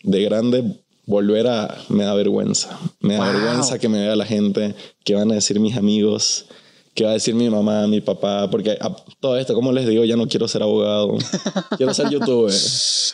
de 0.02 0.22
grande, 0.22 0.64
volver 1.06 1.46
a, 1.46 1.82
me 1.88 2.04
da 2.04 2.14
vergüenza. 2.14 2.78
Me 3.00 3.14
da 3.14 3.24
Wow. 3.24 3.32
vergüenza 3.40 3.78
que 3.78 3.88
me 3.88 4.00
vea 4.00 4.16
la 4.16 4.26
gente, 4.26 4.74
que 5.04 5.14
van 5.14 5.30
a 5.30 5.34
decir 5.34 5.60
mis 5.60 5.76
amigos. 5.76 6.46
Que 6.94 7.04
va 7.04 7.10
a 7.10 7.14
decir 7.14 7.34
mi 7.34 7.50
mamá, 7.50 7.86
mi 7.86 8.00
papá? 8.00 8.48
Porque 8.50 8.78
a, 8.80 8.94
todo 9.20 9.36
esto, 9.36 9.54
como 9.54 9.72
les 9.72 9.86
digo, 9.86 10.04
ya 10.04 10.16
no 10.16 10.28
quiero 10.28 10.46
ser 10.48 10.62
abogado, 10.62 11.16
quiero 11.76 11.92
ser 11.92 12.08
youtuber. 12.10 12.52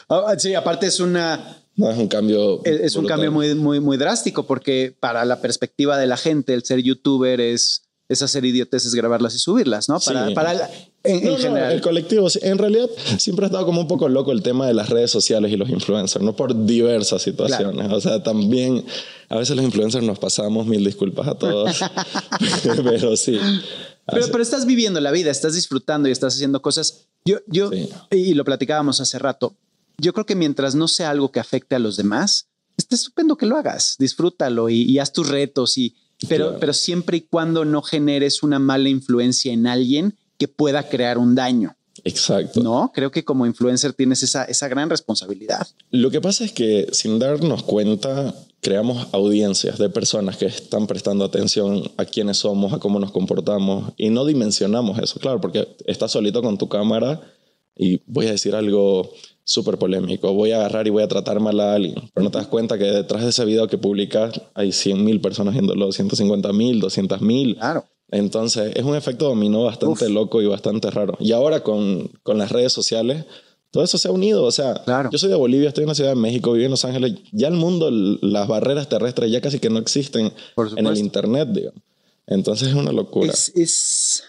Ah, 0.08 0.34
sí, 0.38 0.54
aparte 0.54 0.86
es 0.86 1.00
una 1.00 1.56
No, 1.76 1.90
es 1.90 1.96
un 1.98 2.08
cambio. 2.08 2.60
es, 2.64 2.80
es 2.80 2.96
un 2.96 3.06
cambio 3.06 3.32
muy, 3.32 3.54
muy, 3.54 3.80
muy 3.80 3.96
drástico 3.96 4.46
porque 4.46 4.94
para 5.00 5.24
la 5.24 5.40
perspectiva 5.40 5.96
de 5.98 6.06
la 6.06 6.16
gente, 6.16 6.52
el 6.54 6.64
ser 6.64 6.80
youtuber 6.82 7.40
es, 7.40 7.82
es 8.08 8.22
hacer 8.22 8.44
idioteces, 8.44 8.94
grabarlas 8.94 9.34
y 9.34 9.38
subirlas, 9.38 9.88
¿no? 9.88 9.98
Para, 10.00 10.28
Sí. 10.28 10.34
para 10.34 10.54
la- 10.54 10.70
en, 11.04 11.16
en 11.18 11.24
No, 11.24 11.30
no, 11.32 11.36
general. 11.38 11.72
el 11.72 11.80
colectivo, 11.80 12.28
en 12.42 12.58
realidad 12.58 12.88
siempre 13.18 13.44
ha 13.44 13.48
estado 13.48 13.64
como 13.66 13.80
un 13.80 13.88
poco 13.88 14.08
loco 14.08 14.32
el 14.32 14.42
tema 14.42 14.66
de 14.66 14.74
las 14.74 14.88
redes 14.90 15.10
sociales 15.10 15.50
y 15.52 15.56
los 15.56 15.68
influencers, 15.70 16.24
¿no? 16.24 16.34
Por 16.36 16.66
diversas 16.66 17.22
situaciones. 17.22 17.90
O 17.92 18.00
sea, 18.00 18.22
también 18.22 18.84
a 19.28 19.36
veces 19.38 19.56
los 19.56 19.64
influencers 19.64 20.04
nos 20.04 20.18
pasamos, 20.18 20.66
mil 20.66 20.84
disculpas 20.84 21.28
a 21.28 21.34
todos, 21.36 21.80
pero 22.84 23.16
sí. 23.16 23.38
Pero, 24.12 24.26
pero 24.30 24.42
estás 24.42 24.66
viviendo 24.66 25.00
la 25.00 25.10
vida, 25.12 25.30
estás 25.30 25.54
disfrutando 25.54 26.08
y 26.08 26.12
estás 26.12 26.34
haciendo 26.34 26.60
cosas. 26.62 27.06
Yo, 27.24 27.38
yo, 27.46 27.70
Sí. 27.70 27.88
y 28.10 28.34
lo 28.34 28.44
platicábamos 28.44 29.00
hace 29.00 29.18
rato, 29.18 29.54
yo 29.98 30.12
creo 30.12 30.26
que 30.26 30.34
mientras 30.34 30.74
no 30.74 30.88
sea 30.88 31.10
algo 31.10 31.30
que 31.30 31.38
afecte 31.40 31.74
a 31.74 31.78
los 31.78 31.96
demás, 31.96 32.46
está 32.76 32.94
estupendo 32.94 33.36
que 33.36 33.46
lo 33.46 33.56
hagas, 33.56 33.96
disfrútalo 33.98 34.68
y, 34.70 34.82
y 34.82 34.98
haz 34.98 35.12
tus 35.12 35.28
retos 35.28 35.76
y 35.78 35.94
pero, 36.28 36.46
Claro. 36.46 36.60
pero 36.60 36.72
siempre 36.74 37.16
y 37.18 37.20
cuando 37.22 37.64
no 37.64 37.80
generes 37.82 38.42
una 38.42 38.58
mala 38.58 38.88
influencia 38.90 39.52
en 39.54 39.66
alguien 39.66 40.18
que 40.40 40.48
pueda 40.48 40.88
crear 40.88 41.18
un 41.18 41.34
daño, 41.34 41.76
Exacto. 42.02 42.62
¿no? 42.62 42.90
Creo 42.94 43.10
que 43.10 43.26
como 43.26 43.44
influencer 43.44 43.92
tienes 43.92 44.22
esa, 44.22 44.44
esa 44.44 44.68
gran 44.68 44.88
responsabilidad. 44.88 45.66
Lo 45.90 46.10
que 46.10 46.22
pasa 46.22 46.44
es 46.44 46.52
que 46.52 46.88
sin 46.92 47.18
darnos 47.18 47.62
cuenta, 47.62 48.34
creamos 48.62 49.08
audiencias 49.12 49.78
de 49.78 49.90
personas 49.90 50.38
que 50.38 50.46
están 50.46 50.86
prestando 50.86 51.26
atención 51.26 51.90
a 51.98 52.06
quiénes 52.06 52.38
somos, 52.38 52.72
a 52.72 52.78
cómo 52.78 52.98
nos 52.98 53.12
comportamos 53.12 53.92
y 53.98 54.08
no 54.08 54.24
dimensionamos 54.24 54.98
eso, 54.98 55.20
claro, 55.20 55.42
porque 55.42 55.68
estás 55.84 56.12
solito 56.12 56.40
con 56.40 56.56
tu 56.56 56.70
cámara 56.70 57.20
y 57.76 58.00
voy 58.06 58.28
a 58.28 58.32
decir 58.32 58.54
algo 58.54 59.12
súper 59.44 59.76
polémico, 59.76 60.32
voy 60.32 60.52
a 60.52 60.56
agarrar 60.56 60.86
y 60.86 60.90
voy 60.90 61.02
a 61.02 61.08
tratar 61.08 61.38
mal 61.40 61.60
a 61.60 61.74
alguien, 61.74 62.08
pero 62.14 62.24
no 62.24 62.30
te 62.30 62.38
das 62.38 62.46
cuenta 62.46 62.78
que 62.78 62.84
detrás 62.84 63.24
de 63.24 63.28
ese 63.28 63.44
video 63.44 63.68
que 63.68 63.76
publicas 63.76 64.40
hay 64.54 64.72
100 64.72 65.04
mil 65.04 65.20
personas 65.20 65.52
viéndolo, 65.52 65.92
150 65.92 66.50
mil, 66.54 66.80
200 66.80 67.20
mil. 67.20 67.56
Claro. 67.56 67.84
Entonces 68.12 68.72
es 68.74 68.84
un 68.84 68.96
efecto 68.96 69.26
dominó 69.28 69.64
bastante 69.64 70.04
Uf. 70.06 70.10
loco 70.10 70.42
y 70.42 70.46
bastante 70.46 70.90
raro. 70.90 71.16
Y 71.20 71.32
ahora 71.32 71.62
con, 71.62 72.08
con 72.22 72.38
las 72.38 72.50
redes 72.50 72.72
sociales, 72.72 73.24
todo 73.70 73.84
eso 73.84 73.98
se 73.98 74.08
ha 74.08 74.10
unido. 74.10 74.44
O 74.44 74.50
sea, 74.50 74.82
Claro. 74.84 75.10
yo 75.12 75.18
soy 75.18 75.28
de 75.28 75.36
Bolivia, 75.36 75.68
estoy 75.68 75.84
en 75.84 75.88
la 75.88 75.94
Ciudad 75.94 76.10
de 76.10 76.16
México, 76.16 76.52
vivo 76.52 76.64
en 76.64 76.70
Los 76.72 76.84
Ángeles. 76.84 77.14
Ya 77.32 77.48
el 77.48 77.54
mundo, 77.54 77.90
las 77.90 78.48
barreras 78.48 78.88
terrestres 78.88 79.30
ya 79.30 79.40
casi 79.40 79.58
que 79.60 79.70
no 79.70 79.78
existen 79.78 80.32
en 80.76 80.86
el. 80.86 80.96
Internet, 80.98 81.48
digamos. 81.52 81.80
Entonces 82.26 82.68
es 82.68 82.74
una 82.74 82.92
locura. 82.92 83.30
Es, 83.32 83.52
es, 83.56 84.24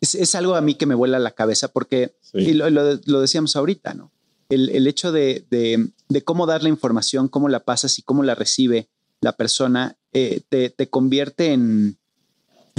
es, 0.00 0.14
es 0.14 0.34
algo 0.34 0.54
a 0.54 0.60
mí 0.60 0.74
que 0.74 0.86
me 0.86 0.94
vuela 0.94 1.18
la 1.18 1.32
cabeza 1.32 1.68
porque, 1.68 2.14
Sí. 2.20 2.38
y 2.38 2.52
lo, 2.54 2.70
lo- 2.70 2.98
lo 3.04 3.20
decíamos 3.20 3.56
ahorita, 3.56 3.94
¿no? 3.94 4.10
El, 4.48 4.68
el 4.70 4.86
hecho 4.86 5.12
de, 5.12 5.44
de- 5.50 5.88
de 6.08 6.22
cómo 6.22 6.46
dar 6.46 6.62
la 6.62 6.68
información, 6.68 7.28
cómo 7.28 7.48
la 7.48 7.60
pasas 7.60 7.98
y 7.98 8.02
cómo 8.02 8.22
la 8.22 8.34
recibe 8.34 8.88
la 9.20 9.32
persona, 9.32 9.96
eh, 10.12 10.40
te, 10.48 10.70
te 10.70 10.88
convierte 10.90 11.52
en, 11.52 11.96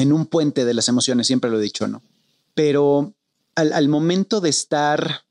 en 0.03 0.13
un 0.13 0.25
puente 0.27 0.65
de 0.65 0.73
las 0.73 0.87
emociones, 0.87 1.27
siempre 1.27 1.49
lo 1.49 1.59
he 1.59 1.63
dicho, 1.63 1.87
¿no? 1.87 2.03
Pero 2.53 3.13
al, 3.55 3.73
al 3.73 3.87
momento 3.89 4.39
de 4.41 4.49
estar, 4.49 5.21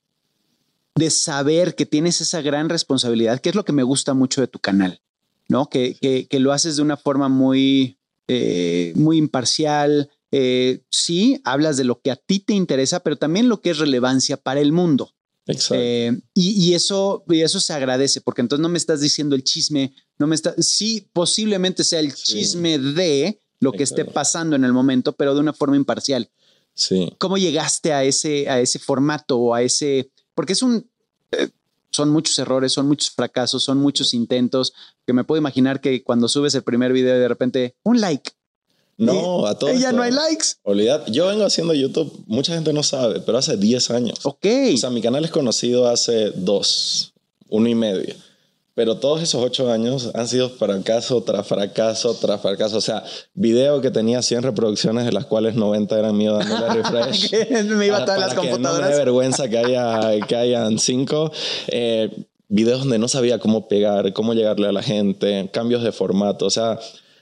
de 0.96 1.10
saber 1.10 1.74
que 1.74 1.86
tienes 1.86 2.20
esa 2.20 2.42
gran 2.42 2.68
responsabilidad, 2.68 3.40
que 3.40 3.50
es 3.50 3.54
lo 3.54 3.64
que 3.64 3.72
me 3.72 3.82
gusta 3.84 4.14
mucho 4.14 4.40
de 4.40 4.48
tu 4.48 4.58
canal, 4.58 5.00
¿no? 5.48 5.68
Que, 5.68 5.96
que, 6.00 6.26
que 6.28 6.40
lo 6.40 6.52
haces 6.52 6.76
de 6.76 6.82
una 6.82 6.96
forma 6.96 7.28
muy, 7.28 7.98
eh, 8.28 8.92
muy 8.96 9.16
imparcial. 9.18 10.10
Eh, 10.32 10.80
sí, 10.90 11.40
hablas 11.44 11.76
de 11.76 11.84
lo 11.84 12.00
que 12.00 12.10
a 12.10 12.16
ti 12.16 12.40
te 12.40 12.54
interesa, 12.54 13.00
pero 13.00 13.16
también 13.16 13.48
lo 13.48 13.60
que 13.60 13.70
es 13.70 13.78
relevancia 13.78 14.36
para 14.36 14.60
el 14.60 14.72
mundo. 14.72 15.14
Exacto. 15.46 15.74
Eh, 15.76 16.18
y, 16.34 16.50
y 16.70 16.74
eso, 16.74 17.24
y 17.28 17.40
eso 17.42 17.58
se 17.60 17.72
agradece, 17.72 18.20
porque 18.20 18.40
entonces 18.40 18.62
no 18.62 18.68
me 18.68 18.78
estás 18.78 19.00
diciendo 19.00 19.34
el 19.34 19.42
chisme, 19.42 19.92
no 20.18 20.26
me 20.26 20.34
está, 20.36 20.54
sí, 20.58 21.08
posiblemente 21.12 21.82
sea 21.84 21.98
el 22.00 22.12
Sí. 22.12 22.22
chisme 22.38 22.78
de 22.78 23.41
lo 23.62 23.72
que 23.72 23.82
esté 23.84 24.04
pasando 24.04 24.56
en 24.56 24.64
el 24.64 24.72
momento, 24.72 25.12
pero 25.12 25.34
de 25.34 25.40
una 25.40 25.52
forma 25.52 25.76
imparcial. 25.76 26.28
sí. 26.74 27.12
¿Cómo 27.18 27.38
llegaste 27.38 27.92
a 27.92 28.02
ese, 28.04 28.48
a 28.48 28.60
ese 28.60 28.78
formato 28.78 29.38
o 29.38 29.54
a 29.54 29.62
ese? 29.62 30.10
Porque 30.34 30.52
es 30.54 30.62
un, 30.62 30.88
eh, 31.30 31.48
son 31.90 32.10
muchos 32.10 32.38
errores, 32.38 32.72
son 32.72 32.88
muchos 32.88 33.10
fracasos, 33.10 33.62
son 33.62 33.78
muchos 33.78 34.14
intentos. 34.14 34.72
Que 35.06 35.12
me 35.12 35.24
puedo 35.24 35.38
imaginar 35.38 35.80
que 35.80 36.02
cuando 36.02 36.26
subes 36.28 36.54
el 36.54 36.62
primer 36.62 36.92
video 36.92 37.16
y 37.16 37.20
de 37.20 37.28
repente 37.28 37.76
un 37.84 38.00
like, 38.00 38.32
No, 38.96 39.46
a 39.46 39.58
todo. 39.58 39.70
y 39.70 39.74
ya 39.78 39.88
esto, 39.90 39.96
no 39.96 40.02
hay 40.02 40.10
likes. 40.12 40.46
Olvidad, 40.62 41.06
yo 41.08 41.26
vengo 41.28 41.44
haciendo 41.44 41.74
YouTube, 41.74 42.24
mucha 42.26 42.54
gente 42.54 42.72
no 42.72 42.82
sabe, 42.82 43.20
pero 43.20 43.38
hace 43.38 43.56
10 43.56 43.90
años. 43.90 44.18
Ok, 44.24 44.46
O 44.74 44.76
sea, 44.76 44.90
mi 44.90 45.02
canal 45.02 45.24
es 45.24 45.30
conocido 45.30 45.86
hace 45.88 46.30
dos, 46.34 47.12
uno 47.48 47.68
y 47.68 47.74
medio. 47.74 48.14
Pero 48.74 48.96
todos 48.96 49.22
esos 49.22 49.42
ocho 49.42 49.70
años 49.70 50.10
han 50.14 50.26
sido 50.28 50.48
fracaso 50.48 51.22
tras 51.22 51.46
fracaso 51.46 52.14
tras 52.14 52.40
fracaso. 52.40 52.78
O 52.78 52.80
sea, 52.80 53.04
video 53.34 53.80
que 53.80 53.90
tenía 53.90 54.22
100 54.22 54.42
reproducciones, 54.42 55.04
de 55.04 55.12
las 55.12 55.26
cuales 55.26 55.54
90 55.54 55.98
eran 55.98 56.16
mío 56.16 56.38
dándole 56.38 56.82
refresh. 56.82 57.32
me 57.66 57.86
iba 57.86 57.98
a 57.98 58.04
todas 58.04 58.20
las 58.20 58.30
que 58.30 58.36
No 58.36 58.42
me 58.42 58.50
computadoras. 58.50 58.90
dé 58.90 58.96
vergüenza 58.96 59.48
que, 59.48 59.58
haya, 59.58 60.26
que 60.26 60.36
hayan 60.36 60.78
cinco. 60.78 61.30
Eh, 61.68 62.10
videos 62.48 62.80
donde 62.80 62.98
no 62.98 63.08
sabía 63.08 63.38
cómo 63.38 63.68
pegar, 63.68 64.12
cómo 64.12 64.34
llegarle 64.34 64.68
a 64.68 64.72
la 64.72 64.82
gente, 64.82 65.50
cambios 65.52 65.82
de 65.82 65.92
formato. 65.92 66.46
O 66.46 66.50
sea, 66.50 66.78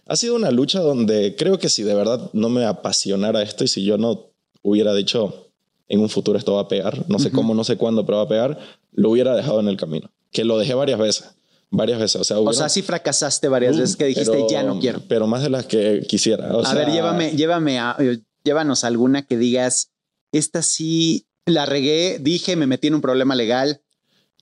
ha 0.06 0.16
sido 0.16 0.34
una 0.34 0.50
lucha 0.50 0.80
donde 0.80 1.36
creo 1.36 1.58
que 1.58 1.68
si 1.68 1.82
de 1.82 1.94
verdad 1.94 2.30
no 2.32 2.48
me 2.48 2.64
apasionara 2.64 3.42
esto 3.42 3.64
y 3.64 3.68
si 3.68 3.84
yo 3.84 3.96
no 3.96 4.26
hubiera 4.62 4.92
dicho 4.94 5.46
en 5.88 6.00
un 6.00 6.08
futuro 6.08 6.38
esto 6.38 6.54
va 6.54 6.62
a 6.62 6.68
pegar, 6.68 7.04
no 7.08 7.18
sé 7.18 7.30
cómo, 7.32 7.54
no 7.54 7.64
sé 7.64 7.76
cuándo, 7.76 8.06
pero 8.06 8.18
va 8.18 8.24
a 8.24 8.28
pegar, 8.28 8.58
lo 8.92 9.10
hubiera 9.10 9.34
dejado 9.34 9.60
en 9.60 9.68
el 9.68 9.76
camino. 9.76 10.10
Que 10.32 10.44
lo 10.44 10.58
dejé 10.58 10.74
varias 10.74 10.98
veces. 10.98 11.30
Varias 11.72 12.00
veces. 12.00 12.20
O 12.20 12.24
sea, 12.24 12.36
O 12.38 12.40
hubieron- 12.40 12.54
sea, 12.58 12.68
sí 12.68 12.82
fracasaste 12.82 13.48
varias 13.48 13.76
veces 13.78 13.96
que 13.96 14.06
dijiste 14.06 14.30
pero- 14.32 14.48
ya 14.50 14.62
no 14.62 14.80
quiero. 14.80 15.02
Pero 15.08 15.26
más 15.26 15.42
de 15.42 15.50
las 15.50 15.66
que 15.66 16.02
quisiera. 16.08 16.54
O 16.56 16.60
a 16.60 16.66
sea, 16.66 16.74
ver, 16.74 16.90
llévame, 16.90 17.30
llévame 17.36 17.78
a, 17.78 17.96
eh, 18.00 18.18
llévanos 18.44 18.82
a 18.84 18.88
alguna 18.88 19.24
que 19.26 19.36
digas, 19.36 19.90
esta 20.32 20.62
sí 20.62 21.26
la 21.46 21.66
regué, 21.66 22.18
dije, 22.20 22.56
me 22.56 22.66
metí 22.66 22.88
en 22.88 22.94
un 22.96 23.00
problema 23.00 23.34
legal. 23.36 23.80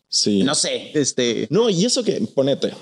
Sí. 0.08 0.42
No 0.42 0.54
sé, 0.54 0.90
este. 0.94 1.46
No, 1.50 1.68
y 1.68 1.84
eso 1.84 2.02
que, 2.02 2.20
ponete, 2.34 2.72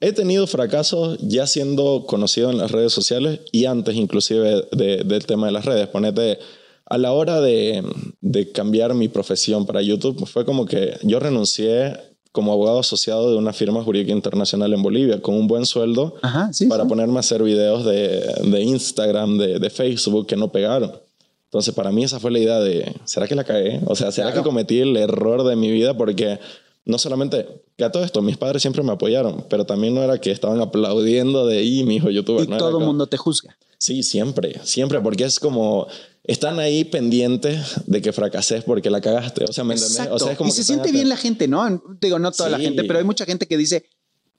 he 0.00 0.12
tenido 0.12 0.46
fracasos 0.46 1.18
ya 1.22 1.46
siendo 1.46 2.04
conocido 2.06 2.50
en 2.50 2.58
las 2.58 2.70
redes 2.70 2.92
sociales 2.92 3.40
y 3.52 3.64
antes 3.66 3.94
inclusive 3.96 4.66
de- 4.72 5.02
del 5.04 5.24
tema 5.26 5.46
de 5.46 5.52
las 5.52 5.64
redes. 5.64 5.88
Ponete, 5.88 6.38
a 6.86 6.98
la 6.98 7.12
hora 7.12 7.40
de, 7.40 7.82
de 8.20 8.52
cambiar 8.52 8.92
mi 8.94 9.08
profesión 9.08 9.64
para 9.64 9.80
YouTube, 9.80 10.26
fue 10.26 10.44
como 10.44 10.66
que 10.66 10.98
yo 11.02 11.20
renuncié 11.20 11.96
como 12.32 12.52
abogado 12.52 12.78
asociado 12.78 13.30
de 13.32 13.36
una 13.36 13.52
firma 13.52 13.82
jurídica 13.82 14.12
internacional 14.12 14.72
en 14.72 14.82
Bolivia 14.82 15.20
con 15.20 15.34
un 15.34 15.46
buen 15.48 15.66
sueldo 15.66 16.14
Ajá, 16.22 16.52
sí. 16.52 16.66
para 16.66 16.84
sí. 16.84 16.88
ponerme 16.88 17.16
a 17.16 17.20
hacer 17.20 17.42
videos 17.42 17.84
de, 17.84 18.20
de 18.44 18.62
Instagram, 18.62 19.36
de, 19.38 19.58
de 19.58 19.70
Facebook 19.70 20.26
que 20.26 20.36
no 20.36 20.52
pegaron. 20.52 20.92
Entonces, 21.46 21.74
para 21.74 21.90
mí 21.90 22.04
esa 22.04 22.20
fue 22.20 22.30
la 22.30 22.38
idea 22.38 22.60
de, 22.60 22.94
¿será 23.04 23.26
que 23.26 23.34
la 23.34 23.42
cagué? 23.42 23.80
O 23.86 23.96
sea, 23.96 24.12
¿será 24.12 24.28
Claro. 24.28 24.42
que 24.44 24.48
cometí 24.48 24.78
el 24.78 24.96
error 24.96 25.42
de 25.42 25.56
mi 25.56 25.70
vida? 25.72 25.96
Porque 25.96 26.38
no 26.84 26.96
solamente, 26.98 27.48
que 27.76 27.82
a 27.84 27.90
todo 27.90 28.04
esto, 28.04 28.22
mis 28.22 28.36
padres 28.36 28.62
siempre 28.62 28.84
me 28.84 28.92
apoyaron, 28.92 29.44
pero 29.50 29.64
también 29.66 29.94
no 29.96 30.02
era 30.02 30.18
que 30.20 30.30
estaban 30.30 30.60
aplaudiendo 30.60 31.46
de, 31.48 31.64
y 31.64 31.82
mi 31.82 31.96
hijo 31.96 32.08
youtuber. 32.10 32.44
Y 32.44 32.48
no 32.48 32.56
todo 32.58 32.78
el 32.78 32.84
mundo 32.84 33.08
te 33.08 33.16
juzga. 33.16 33.56
Sí, 33.78 34.04
siempre, 34.04 34.60
siempre, 34.62 35.00
porque 35.00 35.24
es 35.24 35.40
como, 35.40 35.88
están 36.24 36.58
ahí 36.58 36.84
pendientes 36.84 37.80
de 37.86 38.02
que 38.02 38.12
fracases 38.12 38.64
porque 38.64 38.90
la 38.90 39.00
cagaste. 39.00 39.44
O 39.44 39.52
sea, 39.52 39.64
¿me 39.64 39.74
entendés? 39.74 39.98
Exacto. 39.98 40.14
O 40.14 40.18
sea, 40.18 40.32
es 40.32 40.38
como 40.38 40.50
y 40.50 40.52
se 40.52 40.64
siente 40.64 40.92
bien 40.92 41.08
la 41.08 41.16
gente, 41.16 41.48
¿no? 41.48 41.82
Digo, 42.00 42.18
no 42.18 42.32
toda 42.32 42.50
la 42.50 42.58
gente, 42.58 42.84
pero 42.84 42.98
hay 42.98 43.04
mucha 43.04 43.24
gente 43.24 43.46
que 43.46 43.56
dice 43.56 43.84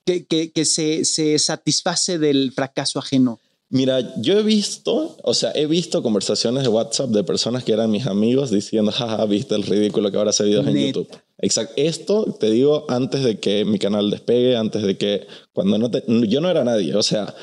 que, 0.05 0.25
que, 0.25 0.51
que 0.51 0.65
se, 0.65 1.05
se 1.05 1.37
satisface 1.39 2.17
del 2.17 2.51
fracaso 2.51 2.99
ajeno. 2.99 3.39
Mira, 3.73 4.15
yo 4.17 4.37
he 4.37 4.43
visto, 4.43 5.15
o 5.23 5.33
sea, 5.33 5.53
he 5.55 5.65
visto 5.65 6.03
conversaciones 6.03 6.63
de 6.63 6.69
WhatsApp 6.69 7.09
de 7.11 7.23
personas 7.23 7.63
que 7.63 7.71
eran 7.71 7.89
mis 7.89 8.05
amigos 8.05 8.51
diciendo, 8.51 8.91
jaja, 8.91 9.25
viste 9.25 9.55
el 9.55 9.63
ridículo 9.63 10.11
que 10.11 10.17
ahora 10.17 10.31
hace 10.31 10.43
videos 10.43 10.67
en. 10.67 10.75
YouTube. 10.75 11.07
Exacto. 11.37 11.73
Esto 11.77 12.37
te 12.37 12.51
digo 12.51 12.85
antes 12.89 13.23
de 13.23 13.39
que 13.39 13.63
mi 13.63 13.79
canal 13.79 14.11
despegue, 14.11 14.57
antes 14.57 14.83
de 14.83 14.97
que, 14.97 15.25
cuando 15.53 15.77
no 15.77 15.89
te, 15.89 16.03
yo 16.05 16.41
no 16.41 16.49
era 16.49 16.65
nadie, 16.65 16.93
o 16.95 17.01
sea, 17.01 17.33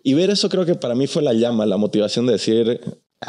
y 0.00 0.14
ver 0.14 0.30
eso 0.30 0.48
creo 0.48 0.64
que 0.64 0.76
para 0.76 0.94
mí 0.94 1.08
fue 1.08 1.22
la 1.22 1.32
llama, 1.32 1.66
la 1.66 1.76
motivación 1.76 2.26
de 2.26 2.34
decir, 2.34 2.80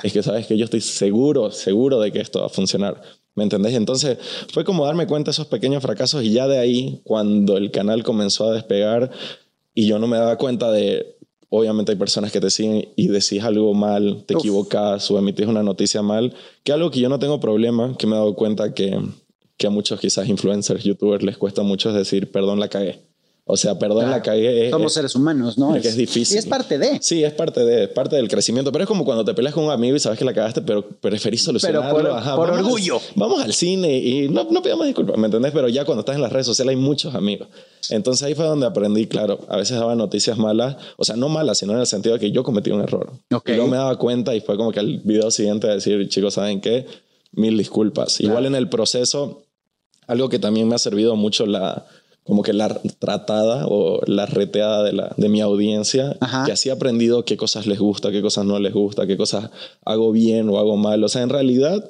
es 0.03 0.13
que 0.13 0.23
sabes 0.23 0.47
que 0.47 0.57
yo 0.57 0.65
estoy 0.65 0.81
seguro, 0.81 1.51
seguro 1.51 1.99
de 1.99 2.11
que 2.11 2.19
esto 2.19 2.39
va 2.39 2.47
a 2.47 2.49
funcionar. 2.49 3.01
¿Me 3.35 3.43
entendés? 3.43 3.73
Entonces 3.73 4.17
fue 4.53 4.63
como 4.63 4.85
darme 4.85 5.07
cuenta 5.07 5.29
de 5.29 5.33
esos 5.33 5.47
pequeños 5.47 5.83
fracasos 5.83 6.23
y 6.23 6.31
ya 6.31 6.47
de 6.47 6.57
ahí, 6.57 7.01
cuando 7.03 7.57
el 7.57 7.69
canal 7.69 8.03
comenzó 8.03 8.47
a 8.47 8.53
despegar 8.53 9.11
y 9.73 9.87
yo 9.87 9.99
no 9.99 10.07
me 10.07 10.17
daba 10.17 10.37
cuenta 10.37 10.71
de, 10.71 11.17
obviamente 11.49 11.91
hay 11.91 11.97
personas 11.97 12.31
que 12.31 12.39
te 12.39 12.49
siguen 12.49 12.89
y 12.95 13.07
decís 13.07 13.43
algo 13.43 13.73
mal, 13.73 14.23
te 14.25 14.35
Uf. 14.35 14.39
equivocas 14.39 15.11
o 15.11 15.19
emitís 15.19 15.47
una 15.47 15.63
noticia 15.63 16.01
mal, 16.01 16.33
que 16.63 16.71
algo 16.71 16.91
que 16.91 17.01
yo 17.01 17.09
no 17.09 17.19
tengo 17.19 17.41
problema, 17.41 17.95
que 17.97 18.07
me 18.07 18.13
he 18.15 18.19
dado 18.19 18.35
cuenta 18.35 18.73
que, 18.73 18.97
que 19.57 19.67
a 19.67 19.69
muchos 19.69 19.99
quizás 19.99 20.29
influencers, 20.29 20.83
youtubers 20.83 21.23
les 21.23 21.37
cuesta 21.37 21.61
mucho 21.61 21.91
decir, 21.91 22.31
perdón, 22.31 22.61
la 22.61 22.69
cagué. 22.69 23.04
O 23.47 23.57
sea, 23.57 23.77
perdón, 23.77 24.09
la 24.09 24.23
cagué. 24.23 24.65
es- 24.65 24.71
Somos 24.71 24.87
es- 24.87 24.93
seres 24.93 25.15
humanos, 25.15 25.55
¿no? 25.55 25.75
es 25.75 25.85
es 25.85 25.95
difícil. 25.95 26.35
Y 26.35 26.39
es 26.39 26.47
parte 26.47 26.79
de. 26.79 26.97
Sí, 26.99 27.23
es 27.23 27.31
parte 27.31 27.63
de, 27.63 27.83
es 27.83 27.89
parte 27.89 28.15
del 28.15 28.27
crecimiento, 28.27 28.71
pero 28.71 28.85
es 28.85 28.87
como 28.87 29.05
cuando 29.05 29.23
te 29.23 29.35
peleas 29.35 29.53
con 29.53 29.65
un 29.65 29.69
amigo 29.69 29.95
y 29.95 29.99
sabes 29.99 30.17
que 30.17 30.25
la 30.25 30.33
cagaste, 30.33 30.61
pero 30.63 30.81
preferís 30.99 31.43
solucionarlo. 31.43 31.91
por- 31.91 32.09
Ajá, 32.09 32.35
por 32.35 32.47
vamos 32.47 32.59
al- 32.59 32.65
orgullo. 32.65 32.99
vamos 33.13 33.43
al 33.43 33.53
cine 33.53 33.99
y 33.99 34.29
no, 34.29 34.45
no 34.49 34.63
pidamos 34.63 34.87
disculpas, 34.87 35.15
¿me 35.19 35.27
entendés? 35.27 35.51
Pero 35.51 35.69
ya 35.69 35.85
cuando 35.85 35.99
estás 35.99 36.15
en 36.15 36.23
las 36.23 36.31
redes 36.33 36.47
sociales 36.47 36.75
hay 36.75 36.81
muchos 36.81 37.13
amigos. 37.13 37.47
Entonces 37.91 38.23
ahí 38.23 38.33
fue 38.33 38.45
donde 38.45 38.65
aprendí, 38.65 39.05
claro, 39.05 39.39
a 39.47 39.57
veces 39.57 39.77
daba 39.77 39.93
noticias 39.93 40.39
malas, 40.39 40.77
o 40.97 41.05
sea, 41.05 41.15
no 41.15 41.29
malas, 41.29 41.59
sino 41.59 41.73
en 41.73 41.79
el 41.81 41.85
sentido 41.85 42.13
de 42.15 42.19
que 42.21 42.31
yo 42.31 42.41
cometí 42.41 42.71
un 42.71 42.81
error. 42.81 43.11
Ok. 43.31 43.49
Y 43.49 43.51
luego 43.53 43.67
me 43.69 43.77
daba 43.77 43.95
cuenta 43.99 44.33
y 44.33 44.41
fue 44.41 44.57
como 44.57 44.71
que 44.71 44.79
al 44.79 45.01
video 45.03 45.29
siguiente 45.29 45.67
decir, 45.67 46.09
chicos, 46.09 46.33
¿saben 46.33 46.61
qué? 46.61 46.87
Mil 47.31 47.55
disculpas. 47.59 48.19
Igual 48.21 48.47
en 48.47 48.55
el 48.55 48.69
proceso, 48.69 49.43
algo 50.07 50.29
que 50.29 50.39
también 50.39 50.67
me 50.67 50.73
ha 50.73 50.79
servido 50.79 51.15
mucho 51.15 51.45
la 51.45 51.85
como 52.25 52.41
que 52.41 52.53
la 52.53 52.67
tratada 53.00 53.67
o 53.67 54.01
la 54.08 54.25
reteada 54.25 54.84
de, 54.84 54.94
la, 54.94 55.13
de 55.15 55.29
mi 55.29 55.41
audiencia, 55.41 56.17
Ajá. 56.20 56.44
que 56.46 56.51
así 56.51 56.70
he 56.70 56.72
aprendido 56.72 57.24
qué 57.24 57.38
cosas 57.38 57.67
les 57.67 57.79
gusta, 57.79 58.12
qué 58.12 58.22
cosas 58.22 58.46
no 58.46 58.60
les 58.60 58.74
gusta, 58.74 59.05
qué 59.08 59.15
cosas 59.15 59.51
hago 59.86 60.12
bien 60.12 60.50
o 60.50 60.58
hago 60.58 60.75
mal. 60.75 61.03
O 61.03 61.08
sea, 61.08 61.22
en 61.22 61.29
realidad 61.29 61.88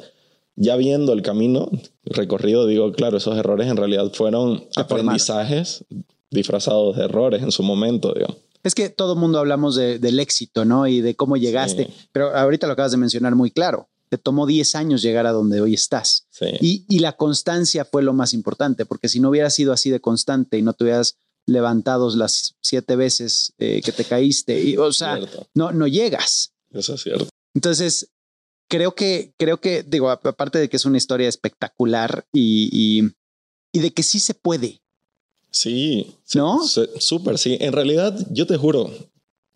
ya 0.58 0.76
viendo 0.76 1.14
el 1.14 1.22
camino 1.22 1.70
recorrido, 2.04 2.68
digo, 2.68 2.92
claro, 2.92 3.18
esos 3.18 3.38
errores 3.38 3.68
en 3.70 3.78
realidad 3.78 4.12
fueron 4.14 4.66
aprendizajes 4.76 5.86
disfrazados 6.32 6.98
de 6.98 7.06
errores 7.06 7.42
en 7.42 7.52
su 7.52 7.64
momento, 7.64 8.14
digo. 8.14 8.36
Es 8.64 8.74
que 8.76 8.90
todo 8.90 9.14
el 9.14 9.20
mundo 9.20 9.38
hablamos 9.40 9.76
de- 9.76 10.00
del 10.00 10.20
éxito, 10.20 10.66
¿no? 10.66 10.88
Y 10.88 11.00
de 11.02 11.16
cómo 11.16 11.38
llegaste, 11.38 11.90
pero 12.12 12.36
ahorita 12.36 12.68
lo 12.68 12.74
acabas 12.74 12.92
de 12.92 12.98
mencionar 12.98 13.36
muy 13.36 13.52
claro. 13.52 13.88
Te 14.10 14.18
tomó 14.18 14.46
10 14.46 14.76
años 14.76 15.02
llegar 15.02 15.26
a 15.26 15.32
donde 15.32 15.62
hoy 15.62 15.74
estás. 15.74 16.28
Sí. 16.30 16.46
Y, 16.62 16.86
y 16.88 17.00
la 17.00 17.14
constancia 17.14 17.86
fue 17.86 18.04
lo 18.04 18.14
más 18.14 18.34
importante, 18.34 18.86
porque 18.86 19.10
si 19.10 19.20
no 19.20 19.30
hubieras 19.30 19.54
sido 19.54 19.74
así 19.74 19.90
de 19.90 20.00
constante 20.00 20.58
y 20.58 20.62
no 20.62 20.74
te 20.74 20.84
hubieras 20.86 21.18
levantado 21.48 22.10
las 22.16 22.56
siete 22.62 22.96
veces 22.96 23.54
eh, 23.58 23.82
que 23.84 23.92
te 23.92 24.04
caíste, 24.06 24.62
y, 24.62 24.78
o 24.78 24.92
sea, 24.92 25.18
Cierto. 25.18 25.48
no, 25.54 25.72
no 25.72 25.88
llegas. 25.88 26.54
Eso 26.72 26.96
es 26.96 27.02
cierto. 27.04 27.30
Entonces, 27.54 28.10
creo 28.68 28.96
que, 28.96 29.34
creo 29.38 29.60
que, 29.62 29.84
digo, 29.84 30.10
aparte 30.10 30.58
de 30.60 30.70
que 30.70 30.78
es 30.78 30.86
una 30.86 30.98
historia 30.98 31.30
espectacular 31.30 32.26
y, 32.34 32.70
y, 32.72 33.12
y 33.72 33.82
de 33.82 33.92
que 33.94 34.04
sí 34.04 34.20
se 34.20 34.34
puede, 34.34 34.82
Sí, 35.56 36.18
¿No? 36.34 36.62
Súper, 36.68 37.38
sí. 37.38 37.56
En 37.62 37.72
realidad, 37.72 38.28
yo 38.30 38.46
te 38.46 38.58
juro, 38.58 38.92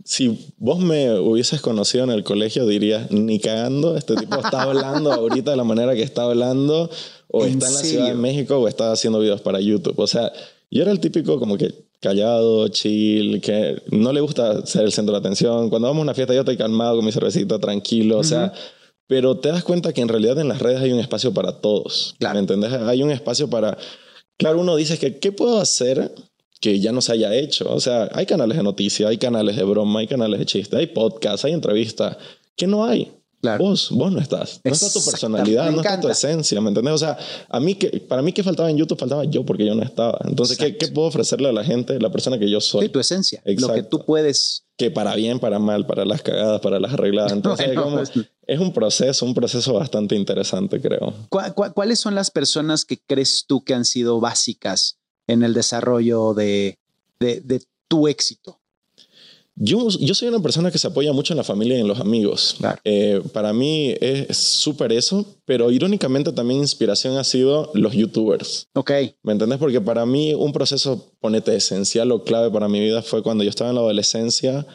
si 0.09 0.53
vos 0.57 0.79
me 0.79 1.19
hubieses 1.19 1.61
conocido 1.61 2.03
en 2.03 2.09
el 2.09 2.23
colegio, 2.23 2.65
dirías, 2.65 3.11
ni 3.11 3.39
cagando, 3.39 3.95
este 3.95 4.15
tipo 4.15 4.37
está 4.37 4.63
hablando 4.63 5.13
ahorita 5.13 5.51
de 5.51 5.57
la 5.57 5.63
manera 5.63 5.93
que 5.93 6.01
está 6.01 6.23
hablando, 6.23 6.89
o 7.27 7.45
¿En 7.45 7.51
está 7.51 7.67
en 7.67 7.73
la 7.73 7.79
serio? 7.79 7.91
Ciudad 7.91 8.07
de 8.07 8.15
México, 8.15 8.57
o 8.57 8.67
está 8.67 8.91
haciendo 8.91 9.19
videos 9.19 9.41
para 9.41 9.59
YouTube. 9.59 9.99
O 9.99 10.07
sea, 10.07 10.33
yo 10.71 10.81
era 10.81 10.91
el 10.91 10.99
típico 10.99 11.37
como 11.37 11.57
que 11.59 11.75
callado, 12.01 12.69
chill, 12.69 13.39
que 13.39 13.83
no 13.91 14.11
le 14.11 14.21
gusta 14.21 14.65
ser 14.65 14.85
el 14.85 14.91
centro 14.91 15.13
de 15.13 15.19
atención. 15.19 15.69
Cuando 15.69 15.89
vamos 15.89 16.01
a 16.01 16.05
una 16.05 16.13
fiesta, 16.15 16.33
yo 16.33 16.39
estoy 16.39 16.57
calmado 16.57 16.95
con 16.95 17.05
mi 17.05 17.11
cervecita, 17.11 17.59
tranquilo, 17.59 18.17
o 18.17 18.23
sea... 18.23 18.51
Pero 19.05 19.37
te 19.37 19.49
das 19.49 19.63
cuenta 19.63 19.91
que 19.91 20.01
en 20.01 20.07
realidad 20.07 20.39
en 20.39 20.47
las 20.47 20.59
redes 20.59 20.81
hay 20.81 20.91
un 20.91 20.99
espacio 20.99 21.33
para 21.33 21.61
todos. 21.61 22.15
Claro. 22.19 22.35
¿Me 22.35 22.39
entendés? 22.41 22.73
Hay 22.73 23.01
un 23.01 23.09
espacio 23.09 23.49
para... 23.49 23.75
Claro, 24.37 24.59
uno 24.59 24.75
dice 24.75 24.99
que 24.99 25.17
¿qué 25.17 25.31
puedo 25.31 25.59
hacer 25.59 26.13
que 26.59 26.79
ya 26.79 26.91
no 26.91 27.01
se 27.01 27.13
haya 27.13 27.33
hecho? 27.35 27.71
O 27.73 27.79
sea, 27.79 28.09
hay 28.13 28.25
canales 28.25 28.57
de 28.57 28.63
noticias, 28.63 29.09
hay 29.09 29.17
canales 29.17 29.55
de 29.55 29.63
broma, 29.63 29.99
hay 30.01 30.07
canales 30.07 30.39
de 30.39 30.45
chiste, 30.45 30.75
hay 30.77 30.87
podcasts, 30.87 31.45
hay 31.45 31.53
entrevistas. 31.53 32.17
¿Qué 32.55 32.67
no 32.67 32.83
hay? 32.85 33.11
Claro. 33.41 33.63
Vos, 33.63 33.87
vos 33.91 34.11
no 34.11 34.19
estás. 34.19 34.59
No 34.65 34.71
está 34.73 34.91
tu 34.91 34.99
personalidad, 35.05 35.71
no 35.71 35.77
está 35.79 36.01
tu 36.01 36.09
esencia, 36.09 36.59
¿me 36.59 36.67
entendés? 36.67 36.93
O 36.93 36.97
sea, 36.97 37.17
a 37.47 37.59
mí 37.61 37.73
que, 37.75 37.87
para 38.01 38.21
mí 38.21 38.33
que 38.33 38.43
faltaba 38.43 38.69
en 38.69 38.75
YouTube, 38.75 38.99
faltaba 38.99 39.23
yo 39.23 39.45
porque 39.45 39.65
yo 39.65 39.73
no 39.75 39.81
estaba. 39.83 40.19
Entonces, 40.25 40.57
¿qué, 40.57 40.65
Exacto. 40.65 40.85
¿qué 40.87 40.91
puedo 40.91 41.07
ofrecerle 41.07 41.47
a 41.47 41.53
la 41.53 41.63
gente? 41.63 41.97
La 42.01 42.11
persona 42.11 42.37
que 42.37 42.49
yo 42.49 42.59
soy. 42.59 42.87
Sí, 42.87 42.89
tu 42.89 42.99
esencia, 42.99 43.39
lo 43.39 43.45
que 43.45 43.51
Exacto. 43.53 43.97
tú 43.99 44.05
puedes. 44.05 44.65
que 44.75 44.91
para 44.91 45.15
bien, 45.15 45.39
para 45.39 45.57
mal, 45.59 45.85
para 45.85 46.03
las 46.05 46.21
cagadas, 46.21 46.59
para 46.61 46.79
las 46.81 46.93
arregladas. 46.93 47.31
Entonces, 47.33 47.67
Bueno, 47.67 47.83
como- 47.83 47.95
pues- 47.97 48.11
es 48.45 48.59
un 48.59 48.73
proceso, 48.73 49.25
un 49.25 49.33
proceso 49.33 49.73
bastante 49.73 50.15
interesante, 50.15 50.81
creo. 50.81 51.13
¿Cuá- 51.29 51.53
cuá- 51.53 51.71
¿Cuáles 51.73 51.99
son 51.99 52.15
las 52.15 52.31
personas 52.31 52.83
que 52.83 52.97
crees 52.99 53.45
tú 53.47 53.63
que 53.63 53.73
han 53.73 53.85
sido 53.85 54.19
básicas 54.19 54.97
en 55.29 55.43
el 55.43 55.53
desarrollo 55.53 56.33
de, 56.33 56.77
de, 57.19 57.41
de 57.41 57.61
tu 57.87 58.07
éxito? 58.07 58.59
Yo, 59.61 59.89
yo 59.89 60.15
soy 60.15 60.29
una 60.29 60.39
persona 60.39 60.71
que 60.71 60.77
se 60.77 60.87
apoya 60.87 61.11
mucho 61.11 61.33
en 61.33 61.37
la 61.37 61.43
familia 61.43 61.77
y 61.77 61.81
en 61.81 61.87
los 61.87 61.99
amigos. 61.99 62.55
Claro. 62.59 62.79
Eh, 62.85 63.21
para 63.33 63.51
mí 63.51 63.93
es 63.99 64.37
súper 64.37 64.93
eso, 64.93 65.25
pero 65.43 65.69
irónicamente 65.69 66.31
también 66.31 66.61
inspiración 66.61 67.17
ha 67.17 67.25
sido 67.25 67.69
los 67.73 67.93
youtubers. 67.93 68.69
Ok, 68.73 68.91
¿Me 69.21 69.33
entendés? 69.33 69.59
Porque 69.59 69.81
para 69.81 70.05
mí 70.05 70.33
un 70.33 70.53
proceso, 70.53 71.11
ponete, 71.19 71.53
esencial 71.53 72.09
o 72.13 72.23
clave 72.23 72.49
para 72.49 72.69
mi 72.69 72.79
vida 72.79 73.01
fue 73.01 73.21
cuando 73.21 73.43
yo 73.43 73.49
estaba 73.49 73.69
en 73.69 73.75
la 73.75 73.81
adolescencia, 73.81 74.65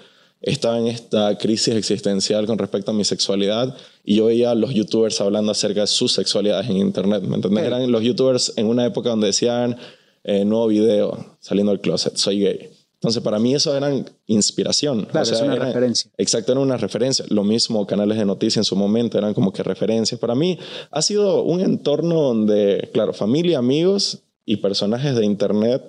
estaba 0.43 0.79
en 0.79 0.89
esta 0.89 1.39
crisis 1.39 1.75
existencial 1.75 2.45
con 2.47 2.59
respecto 2.59 2.91
a 2.91 2.95
mi 2.95 3.05
sexualidad 3.05 3.75
y 4.05 4.17
yo 4.17 4.27
veía 4.27 4.51
a 4.51 4.55
los 4.55 4.75
youtubers 4.75 5.19
hablando 5.23 5.53
acerca 5.53 5.81
de 5.81 5.87
sus 5.87 6.13
sexualidades 6.13 6.69
en 6.69 6.77
internet. 6.77 7.23
¿Me 7.23 7.37
entendés? 7.37 7.63
Ok. 7.63 7.67
Eran 7.69 7.91
los 7.91 8.03
youtubers 8.03 8.53
en 8.57 8.67
una 8.67 8.85
época 8.85 9.09
donde 9.09 9.29
decían, 9.29 9.79
eh, 10.25 10.45
nuevo 10.45 10.67
video, 10.69 11.37
saliendo 11.41 11.73
del 11.73 11.81
closet, 11.81 12.17
soy 12.17 12.41
gay. 12.41 12.71
Entonces 12.95 13.23
para 13.23 13.39
mí 13.39 13.55
eso 13.55 13.77
era 13.77 13.93
inspiración. 14.27 15.05
Claro, 15.11 15.31
es 15.31 15.41
una 15.41 15.55
era- 15.57 15.67
referencia. 15.67 16.11
Exacto, 16.17 16.53
era 16.53 16.61
una 16.63 16.77
referencia. 16.79 17.25
Lo 17.29 17.45
mismo 17.45 17.87
canales 17.87 18.17
de 18.19 18.25
noticias 18.25 18.57
en 18.59 18.65
su 18.65 18.77
momento 18.77 19.19
eran 19.19 19.35
como 19.35 19.53
que 19.53 19.63
referencias. 19.63 20.19
Para 20.19 20.35
mí 20.35 20.59
ha 20.91 21.03
sido 21.03 21.43
un 21.43 21.61
entorno 21.61 22.15
donde, 22.23 22.89
claro, 22.95 23.13
familia, 23.13 23.59
amigos 23.59 24.21
y 24.47 24.57
personajes 24.57 25.15
de 25.17 25.25
internet, 25.27 25.83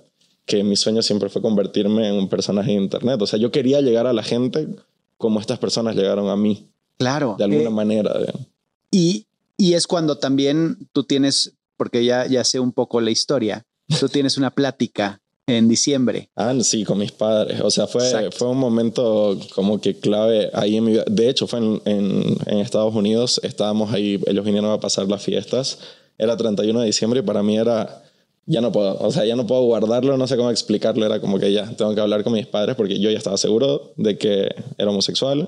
que 0.45 0.63
mi 0.63 0.75
sueño 0.75 1.01
siempre 1.01 1.29
fue 1.29 1.41
convertirme 1.41 2.07
en 2.09 2.15
un 2.15 2.27
personaje 2.29 2.71
de 2.71 2.77
internet. 2.77 3.21
O 3.21 3.27
sea, 3.27 3.39
yo 3.39 3.49
quería 3.51 3.79
llegar 3.81 4.07
a 4.07 4.13
la 4.13 4.21
gente 4.23 4.67
como 5.17 5.39
estas 5.39 5.57
personas 5.57 5.95
llegaron 5.95 6.27
a 6.29 6.35
mí, 6.35 6.67
claro. 6.97 7.35
de 7.37 7.45
alguna 7.45 7.69
Eh, 7.69 7.73
manera. 7.73 8.13
y, 8.91 9.25
y 9.57 9.73
es 9.73 9.87
cuando 9.87 10.17
también 10.17 10.89
tú 10.91 11.03
tienes, 11.05 11.53
porque 11.77 12.03
ya, 12.03 12.27
ya 12.27 12.43
sé 12.43 12.59
un 12.59 12.73
poco 12.73 12.99
la 12.99 13.11
historia, 13.11 13.65
tú 13.99 14.07
tienes 14.09 14.37
una 14.37 14.51
plática 14.51 15.21
en 15.47 15.67
diciembre. 15.67 16.29
Ah, 16.35 16.53
sí, 16.61 16.83
con 16.83 16.97
mis 16.97 17.11
padres. 17.11 17.61
O 17.61 17.69
sea, 17.69 17.85
fue, 17.85 18.03
Exacto. 18.03 18.31
fue 18.31 18.47
un 18.49 18.57
momento 18.57 19.37
como 19.53 19.79
que 19.79 19.95
clave 19.99 20.49
ahí 20.53 20.77
en 20.77 20.83
mi 20.85 20.91
vida. 20.93 21.03
De 21.07 21.29
hecho, 21.29 21.45
fue 21.45 21.59
en, 21.59 21.81
en- 21.85 22.37
en 22.47 22.57
Estados 22.59 22.95
Unidos. 22.95 23.39
Estábamos 23.43 23.93
ahí, 23.93 24.19
ellos 24.25 24.43
vinieron 24.43 24.71
a 24.71 24.79
pasar 24.79 25.07
las 25.07 25.21
fiestas. 25.21 25.77
Era 26.17 26.35
31 26.35 26.79
de 26.79 26.85
diciembre 26.87 27.19
y 27.19 27.23
para 27.23 27.43
mí 27.43 27.57
era, 27.57 28.03
ya 28.47 28.61
no 28.61 28.71
puedo, 28.71 28.97
o 28.99 29.11
sea, 29.11 29.25
ya 29.25 29.35
no 29.35 29.45
puedo 29.45 29.63
guardarlo, 29.65 30.17
no 30.17 30.27
sé 30.27 30.35
cómo 30.37 30.49
explicarlo. 30.49 31.05
Era 31.05 31.19
como 31.19 31.37
que 31.37 31.51
ya 31.53 31.69
tengo 31.75 31.93
que 31.93 32.01
hablar 32.01 32.23
con 32.23 32.33
mis 32.33 32.47
padres 32.47 32.75
porque 32.75 32.99
yo 32.99 33.11
ya 33.11 33.17
estaba 33.19 33.37
seguro 33.37 33.93
de 33.97 34.17
que 34.17 34.49
era 34.79 34.89
homosexual. 34.89 35.47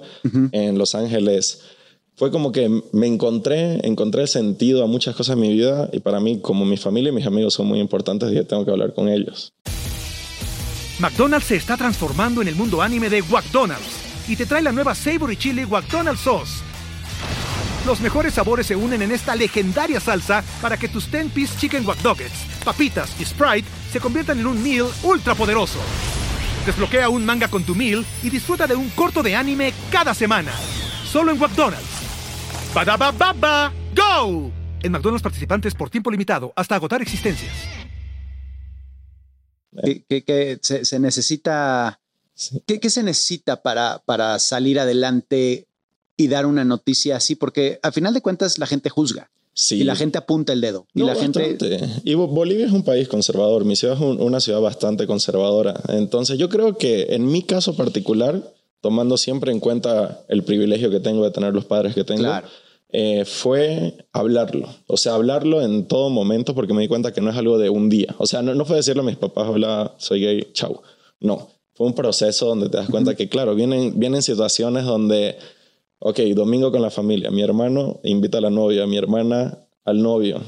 En 0.52 0.78
Los 0.78 0.93
Ángeles 0.93 1.62
fue 2.17 2.32
como 2.32 2.51
que 2.51 2.82
me 2.91 3.06
encontré, 3.06 3.80
encontré 3.88 4.25
sentido 4.25 4.84
a 4.84 4.88
muchas 4.88 5.15
cosas 5.15 5.36
en 5.36 5.41
mi 5.41 5.53
vida 5.53 5.88
y 5.93 5.99
para 5.99 6.19
mí, 6.19 6.39
como 6.41 6.65
mi 6.65 6.75
familia 6.75 7.12
y 7.12 7.15
mis 7.15 7.27
amigos 7.27 7.53
son 7.53 7.67
muy 7.67 7.80
importantes, 7.80 8.32
dije, 8.32 8.43
tengo 8.43 8.65
que 8.65 8.71
hablar 8.71 8.93
con 8.95 9.08
ellos. 9.08 9.53
McDonald's 10.99 11.45
se 11.45 11.56
está 11.56 11.77
transformando 11.77 12.41
en 12.41 12.47
el 12.47 12.56
mundo 12.56 12.82
anime 12.82 13.08
de 13.10 13.21
McDonald's 13.21 13.86
y 14.27 14.36
te 14.36 14.47
trae 14.47 14.63
la 14.63 14.71
nueva 14.71 14.95
Savory 14.95 15.38
Chili 15.38 15.67
McDonald's 15.67 16.21
Sauce. 16.21 16.63
Los 17.86 18.01
mejores 18.01 18.34
sabores 18.34 18.65
se 18.65 18.75
unen 18.75 19.03
en 19.03 19.12
esta 19.12 19.36
legendaria 19.36 19.99
salsa 19.99 20.43
para 20.60 20.75
que 20.75 20.89
tus 20.89 21.12
10-piece 21.12 21.60
chicken 21.60 21.86
wack 21.86 21.99
papitas 22.65 23.12
y 23.21 23.25
Sprite 23.25 23.67
se 23.91 23.99
conviertan 23.99 24.39
en 24.39 24.47
un 24.47 24.62
meal 24.62 24.88
ultra 25.03 25.36
poderoso. 25.36 25.80
Desbloquea 26.65 27.10
un 27.10 27.23
manga 27.23 27.47
con 27.47 27.63
tu 27.63 27.75
meal 27.75 28.03
y 28.23 28.32
disfruta 28.32 28.65
de 28.65 28.75
un 28.75 28.89
corto 28.89 29.21
de 29.21 29.36
anime 29.36 29.71
cada 29.91 30.15
semana. 30.15 30.51
Solo 31.06 31.32
en 31.32 31.39
McDonald's. 31.39 32.06
Badaba 32.73 33.12
baba, 33.12 33.73
go! 33.95 34.51
En 34.84 34.91
McDonald's 34.91 35.23
participantes 35.23 35.73
por 35.73 35.89
tiempo 35.89 36.12
limitado 36.12 36.53
hasta 36.56 36.75
agotar 36.75 37.01
existencias. 37.01 37.51
que, 39.84 40.03
que- 40.08 40.23
que 40.23 40.60
se, 40.62 40.86
se 40.86 40.99
necesita, 40.99 41.99
¿qué, 42.65 42.80
qué 42.80 42.89
se 42.89 43.03
necesita 43.03 43.62
para, 43.62 44.01
para 44.06 44.38
salir 44.39 44.80
adelante 44.80 45.67
y 46.15 46.27
dar 46.27 46.45
una 46.45 46.63
noticia 46.65 47.17
así? 47.17 47.36
Porque 47.36 47.80
al 47.84 47.93
final 47.93 48.13
de 48.13 48.21
cuentas 48.21 48.58
la 48.60 48.65
gente 48.67 48.89
juzga 48.89 49.30
Sí. 49.53 49.75
y 49.82 49.84
la 49.84 49.95
gente 49.95 50.19
apunta 50.19 50.53
el 50.53 50.62
dedo 50.62 50.86
y 50.93 50.99
No, 50.99 51.08
la 51.08 51.15
gente... 51.15 51.53
bastante. 51.58 52.01
Y 52.03 52.13
Bo- 52.13 52.27
Bolivia 52.27 52.67
es 52.67 52.71
un 52.71 52.84
país 52.84 53.08
conservador. 53.08 53.65
Mi 53.65 53.75
ciudad 53.75 53.95
es 53.95 54.01
un- 54.01 54.21
una 54.21 54.39
ciudad 54.39 54.62
bastante 54.62 55.08
conservadora. 55.08 55.73
Entonces, 55.89 56.38
yo 56.38 56.47
creo 56.47 56.77
que 56.77 57.08
en 57.15 57.25
mi 57.25 57.41
caso 57.41 57.75
particular, 57.75 58.53
tomando 58.81 59.17
siempre 59.17 59.51
en 59.51 59.59
cuenta 59.59 60.23
el 60.29 60.43
privilegio 60.43 60.89
que 60.89 60.99
tengo 60.99 61.23
de 61.23 61.31
tener 61.31 61.53
los 61.53 61.65
padres 61.65 61.93
que 61.95 62.03
tengo, 62.03 62.21
Claro. 62.23 62.47
eh, 62.89 63.25
fue 63.25 64.05
hablarlo. 64.13 64.67
O 64.87 64.97
sea, 64.97 65.13
hablarlo 65.15 65.61
en 65.61 65.87
todo 65.87 66.09
momento 66.09 66.55
porque 66.55 66.73
me 66.73 66.81
di 66.81 66.87
cuenta 66.87 67.13
que 67.13 67.21
no 67.21 67.29
es 67.31 67.37
algo 67.37 67.57
de 67.57 67.69
un 67.69 67.89
día. 67.89 68.15
O 68.17 68.27
sea, 68.27 68.41
no, 68.41 68.53
no 68.55 68.65
fue 68.65 68.77
decirle 68.77 69.01
a 69.01 69.05
mis 69.05 69.17
papás, 69.17 69.47
hola, 69.49 69.93
soy 69.97 70.21
gay, 70.21 70.47
chau. 70.53 70.81
No. 71.19 71.49
Fue 71.73 71.85
un 71.87 71.93
proceso 71.93 72.47
donde 72.47 72.69
te 72.69 72.77
das 72.77 72.89
cuenta 72.89 73.15
que, 73.15 73.29
claro, 73.29 73.53
vienen, 73.55 73.99
vienen 73.99 74.21
situaciones 74.21 74.85
donde 74.85 75.37
Ok, 75.99 76.19
domingo 76.35 76.71
con 76.71 76.83
la 76.83 76.91
familia. 76.91 77.31
Mi 77.31 77.41
hermano 77.41 77.99
invita 78.03 78.37
a 78.37 78.41
la 78.41 78.51
novia, 78.51 78.85
mi 78.85 78.97
hermana 78.97 79.57
al 79.83 79.99
novio. 80.03 80.41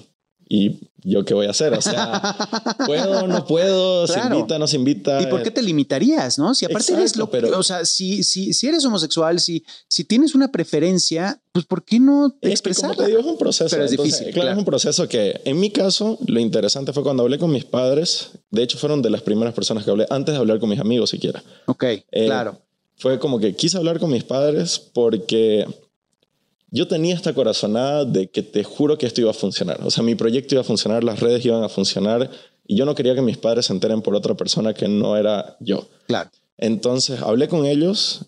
¿Y 0.51 0.89
yo 1.03 1.23
qué 1.25 1.35
voy 1.35 1.45
a 1.45 1.51
hacer? 1.51 1.73
O 1.75 1.81
sea, 1.81 2.35
¿puedo, 2.87 3.27
no 3.27 3.45
puedo? 3.45 4.07
¿Se 4.07 4.13
Claro. 4.15 4.35
invita, 4.35 4.57
no 4.57 4.65
se 4.67 4.77
invita? 4.77 5.21
¿Y 5.21 5.27
por 5.27 5.43
qué 5.43 5.51
te 5.51 5.61
limitarías, 5.61 6.39
no? 6.39 6.55
Si 6.55 6.65
aparte 6.65 6.91
eres 6.93 7.15
lo 7.17 7.29
pero- 7.29 7.55
o 7.59 7.61
sea, 7.61 7.85
si, 7.85 8.23
si, 8.23 8.51
si 8.53 8.67
eres 8.67 8.83
homosexual, 8.83 9.39
si, 9.39 9.63
si 9.87 10.03
tienes 10.05 10.33
una 10.33 10.51
preferencia, 10.51 11.39
pues 11.51 11.65
¿por 11.65 11.83
qué 11.85 11.99
no 11.99 12.25
Es 12.27 12.31
que, 12.33 12.39
como 12.39 12.51
expresarla? 12.51 12.95
te 12.95 13.07
digo, 13.07 13.19
es 13.19 13.25
un 13.27 13.37
proceso. 13.37 13.69
Pero 13.69 13.83
es 13.85 13.91
Entonces, 13.91 14.13
difícil, 14.17 14.33
Claro, 14.33 14.41
claro. 14.47 14.51
es 14.53 14.57
un 14.57 14.65
proceso 14.65 15.07
que, 15.07 15.39
en 15.45 15.59
mi 15.59 15.69
caso, 15.69 16.17
lo 16.25 16.39
interesante 16.39 16.93
fue 16.93 17.03
cuando 17.03 17.21
hablé 17.21 17.37
con 17.37 17.51
mis 17.51 17.65
padres. 17.65 18.31
De 18.49 18.63
hecho, 18.63 18.79
fueron 18.79 19.03
de 19.03 19.11
las 19.11 19.21
primeras 19.21 19.53
personas 19.53 19.83
que 19.85 19.91
hablé, 19.91 20.07
antes 20.09 20.33
de 20.33 20.39
hablar 20.39 20.59
con 20.59 20.69
mis 20.69 20.79
amigos 20.79 21.11
siquiera. 21.11 21.43
Ok, 21.67 21.83
Eh, 21.83 22.25
claro. 22.25 22.59
Fue 22.97 23.19
como 23.19 23.39
que 23.39 23.55
quise 23.55 23.77
hablar 23.77 23.99
con 23.99 24.09
mis 24.11 24.23
padres 24.23 24.79
porque 24.79 25.65
yo 26.71 26.87
tenía 26.87 27.15
esta 27.15 27.33
corazonada 27.33 28.05
de 28.05 28.29
que 28.29 28.43
te 28.43 28.63
juro 28.63 28.97
que 28.97 29.05
esto 29.05 29.21
iba 29.21 29.31
a 29.31 29.33
funcionar. 29.33 29.79
O 29.83 29.91
sea, 29.91 30.03
mi 30.03 30.15
proyecto 30.15 30.55
iba 30.55 30.61
a 30.61 30.65
funcionar, 30.65 31.03
las 31.03 31.19
redes 31.19 31.45
iban 31.45 31.63
a 31.63 31.69
funcionar 31.69 32.29
y 32.67 32.75
yo 32.75 32.85
no 32.85 32.95
quería 32.95 33.15
que 33.15 33.21
mis 33.21 33.37
padres 33.37 33.65
se 33.67 33.73
enteren 33.73 34.01
por 34.01 34.15
otra 34.15 34.35
persona 34.35 34.73
que 34.73 34.87
no 34.87 35.17
era 35.17 35.57
yo. 35.59 35.87
Claro. 36.07 36.29
Entonces 36.57 37.21
hablé 37.21 37.47
con 37.47 37.65
ellos, 37.65 38.25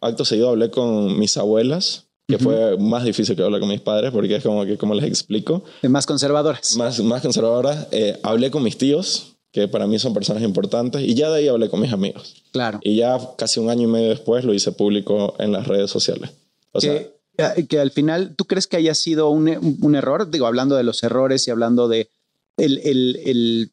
acto 0.00 0.24
seguido 0.24 0.50
hablé 0.50 0.70
con 0.70 1.18
mis 1.18 1.36
abuelas 1.36 2.06
que 2.26 2.38
fue 2.38 2.78
más 2.78 3.04
difícil 3.04 3.36
que 3.36 3.42
hablar 3.42 3.60
con 3.60 3.68
mis 3.68 3.80
padres 3.80 4.10
porque 4.10 4.36
es 4.36 4.42
como 4.42 4.64
que, 4.64 4.78
¿cómo 4.78 4.94
les 4.94 5.04
explico? 5.04 5.62
Más 5.82 6.06
conservadoras. 6.06 6.76
Más, 6.76 7.00
más 7.00 7.20
conservadoras. 7.20 7.88
Eh, 7.90 8.18
hablé 8.22 8.50
con 8.50 8.62
mis 8.62 8.78
tíos, 8.78 9.36
que 9.52 9.68
para 9.68 9.86
mí 9.86 9.98
son 9.98 10.14
personas 10.14 10.42
importantes, 10.42 11.02
y 11.02 11.14
ya 11.14 11.30
de 11.30 11.40
ahí 11.40 11.48
hablé 11.48 11.68
con 11.68 11.80
mis 11.80 11.92
amigos. 11.92 12.42
Claro. 12.50 12.80
Y 12.82 12.96
ya 12.96 13.18
casi 13.36 13.60
un 13.60 13.68
año 13.68 13.82
y 13.82 13.92
medio 13.92 14.08
después 14.08 14.44
lo 14.44 14.54
hice 14.54 14.72
público 14.72 15.34
en 15.38 15.52
las 15.52 15.68
redes 15.68 15.90
sociales. 15.90 16.30
O 16.72 16.80
sea, 16.80 17.00
que, 17.36 17.66
que 17.66 17.80
al 17.80 17.90
final, 17.90 18.34
¿tú 18.36 18.44
crees 18.44 18.66
que 18.66 18.76
haya 18.76 18.94
sido 18.94 19.30
un, 19.30 19.78
un 19.80 19.94
error? 19.94 20.30
Digo, 20.30 20.46
hablando 20.46 20.76
de 20.76 20.84
los 20.84 21.02
errores 21.02 21.46
y 21.46 21.50
hablando 21.50 21.88
de 21.88 22.08
el, 22.56 22.78
el, 22.78 23.20
el, 23.24 23.72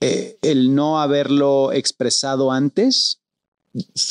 eh, 0.00 0.38
el 0.42 0.74
no 0.74 1.00
haberlo 1.00 1.72
expresado 1.72 2.52
antes. 2.52 3.20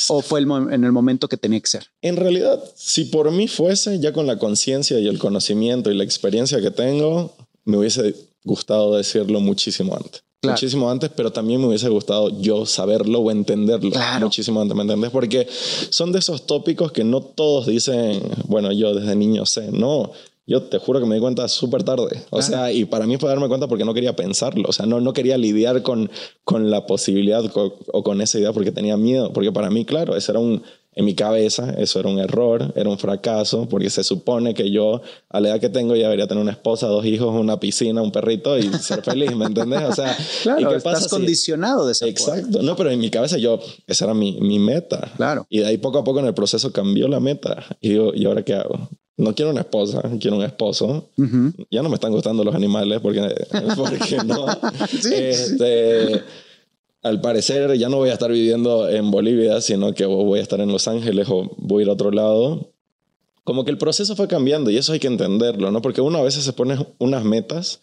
¿O 0.09 0.21
fue 0.21 0.41
el 0.41 0.51
en 0.71 0.83
el 0.83 0.91
momento 0.91 1.27
que 1.27 1.37
tenía 1.37 1.59
que 1.59 1.65
ser? 1.65 1.87
En 2.03 2.17
realidad, 2.17 2.63
si 2.75 3.05
por 3.05 3.31
mí 3.31 3.47
fuese, 3.47 3.99
ya 3.99 4.13
con 4.13 4.27
la 4.27 4.37
conciencia 4.37 4.99
y 4.99 5.07
el 5.07 5.17
conocimiento 5.17 5.89
y 5.89 5.95
la 5.95 6.03
experiencia 6.03 6.61
que 6.61 6.69
tengo, 6.69 7.35
me 7.63 7.77
hubiese 7.77 8.15
gustado 8.43 8.95
decirlo 8.95 9.39
muchísimo 9.39 9.95
antes. 9.95 10.24
Claro. 10.41 10.54
Muchísimo 10.56 10.91
antes, 10.91 11.10
pero 11.15 11.32
también 11.32 11.60
me 11.60 11.67
hubiese 11.67 11.89
gustado 11.89 12.30
yo 12.39 12.65
saberlo 12.65 13.19
o 13.19 13.32
entenderlo 13.32 13.89
Claro. 13.89 14.26
muchísimo 14.28 14.62
antes, 14.62 14.76
¿me 14.76 14.84
entendés? 14.84 15.10
Porque 15.10 15.48
son 15.89 16.12
de 16.12 16.19
esos 16.19 16.45
tópicos 16.45 16.91
que 16.91 17.04
no 17.04 17.21
todos 17.21 17.65
dicen, 17.65 18.21
bueno, 18.48 18.71
yo 18.71 18.93
desde 18.93 19.15
niño 19.15 19.45
sé, 19.45 19.71
no. 19.71 20.12
Yo 20.48 20.62
te 20.62 20.78
juro 20.78 21.00
que 21.00 21.08
me 21.08 21.15
di 21.15 21.21
cuenta 21.21 21.48
súper 21.48 21.82
tarde. 21.82 22.21
O 22.30 22.39
sea, 22.43 22.71
y 22.71 22.86
para 22.86 23.08
mí 23.08 23.17
fue 23.17 23.30
darme 23.30 23.48
cuenta 23.48 23.67
porque 23.67 23.84
no 23.84 23.95
quería 23.95 24.15
pensarlo. 24.15 24.69
O 24.69 24.71
sea, 24.71 24.86
no, 24.86 25.02
no 25.02 25.12
quería 25.12 25.39
lidiar 25.39 25.82
con, 25.82 26.12
con 26.43 26.69
la 26.69 26.86
posibilidad 26.86 27.43
o 27.56 28.04
con 28.04 28.21
esa 28.21 28.38
idea 28.38 28.54
porque 28.54 28.71
tenía 28.71 28.95
miedo. 28.95 29.34
Porque 29.34 29.52
para 29.52 29.71
mí, 29.71 29.86
claro, 29.86 30.15
eso 30.15 30.32
era 30.32 30.39
un, 30.39 30.62
en 30.97 31.03
mi 31.05 31.13
cabeza, 31.13 31.71
eso 31.77 31.99
era 31.99 32.08
un 32.10 32.19
error, 32.19 32.71
era 32.75 32.89
un 32.89 32.97
fracaso, 32.97 33.67
porque 33.67 33.89
se 33.89 34.03
supone 34.03 34.53
que 34.53 34.71
yo, 34.71 35.01
a 35.29 35.39
la 35.41 35.49
edad 35.49 35.60
que 35.60 35.67
tengo, 35.69 35.93
ya 35.95 36.03
debería 36.03 36.25
tener 36.27 36.41
una 36.41 36.53
esposa, 36.53 36.88
dos 36.88 37.05
hijos, 37.05 37.29
una 37.38 37.60
piscina, 37.60 38.01
un 38.01 38.12
perrito 38.13 38.58
y 38.58 38.63
ser 38.73 39.03
feliz, 39.03 39.36
¿me 39.36 39.45
entendés? 39.45 39.81
O 39.84 39.91
sea, 39.93 40.17
¿y 40.17 40.23
Claro, 40.43 40.69
qué 40.69 40.75
estás 40.77 40.93
pasa 40.93 41.03
si- 41.03 41.10
condicionado 41.10 41.86
de 41.86 41.91
esa 41.91 42.05
forma. 42.05 42.38
Exacto. 42.39 42.62
No, 42.63 42.75
pero 42.77 42.91
en 42.91 42.99
mi 42.99 43.10
cabeza 43.10 43.38
yo, 43.38 43.60
esa 43.88 44.05
era 44.05 44.13
mi, 44.13 44.39
mi 44.39 44.58
meta. 44.58 45.12
Claro. 45.17 45.45
Y 45.49 45.60
de 45.60 45.67
ahí 45.67 45.77
poco 45.77 45.97
a 45.99 46.03
poco 46.05 46.19
en 46.21 46.27
el 46.27 46.34
proceso 46.34 46.71
cambió 46.71 47.08
la 47.10 47.19
meta. 47.19 47.65
Y 47.81 47.89
digo, 47.89 48.12
¿y 48.15 48.25
ahora 48.25 48.43
qué 48.43 48.53
hago? 48.53 48.89
No 49.17 49.34
quiero 49.36 49.51
una 49.51 49.62
esposa, 49.62 50.01
quiero 50.19 50.38
un 50.38 50.43
esposo. 50.43 51.10
Ujú. 51.17 51.53
Ya 51.71 51.81
no 51.81 51.88
me 51.89 51.95
están 51.95 52.12
gustando 52.12 52.43
los 52.43 52.53
animales 52.55 52.99
porque, 53.01 53.21
porque 53.77 54.17
no. 54.25 54.45
Sí, 55.01 55.10
Este, 55.13 56.21
Al 57.05 57.21
parecer 57.21 57.77
ya 57.77 57.87
no 57.87 57.97
voy 57.97 58.09
a 58.09 58.13
estar 58.13 58.31
viviendo 58.31 58.89
en 58.89 59.11
Bolivia, 59.11 59.61
sino 59.61 59.93
que 59.93 60.07
voy 60.07 60.39
a 60.39 60.41
estar 60.41 60.59
en 60.59 60.71
Los 60.71 60.87
Ángeles 60.87 61.27
o 61.29 61.51
voy 61.57 61.81
a 61.81 61.83
ir 61.83 61.89
a 61.89 61.93
otro 61.93 62.09
lado. 62.09 62.71
Como 63.43 63.63
que 63.63 63.69
el 63.69 63.77
proceso 63.77 64.15
fue 64.15 64.27
cambiando 64.27 64.71
y 64.71 64.77
eso 64.77 64.91
hay 64.91 64.99
que 64.99 65.05
entenderlo, 65.05 65.69
¿no? 65.69 65.83
Porque 65.83 66.01
uno 66.01 66.17
a 66.17 66.23
veces 66.23 66.43
se 66.43 66.53
pone 66.53 66.83
unas 66.97 67.23
metas 67.23 67.79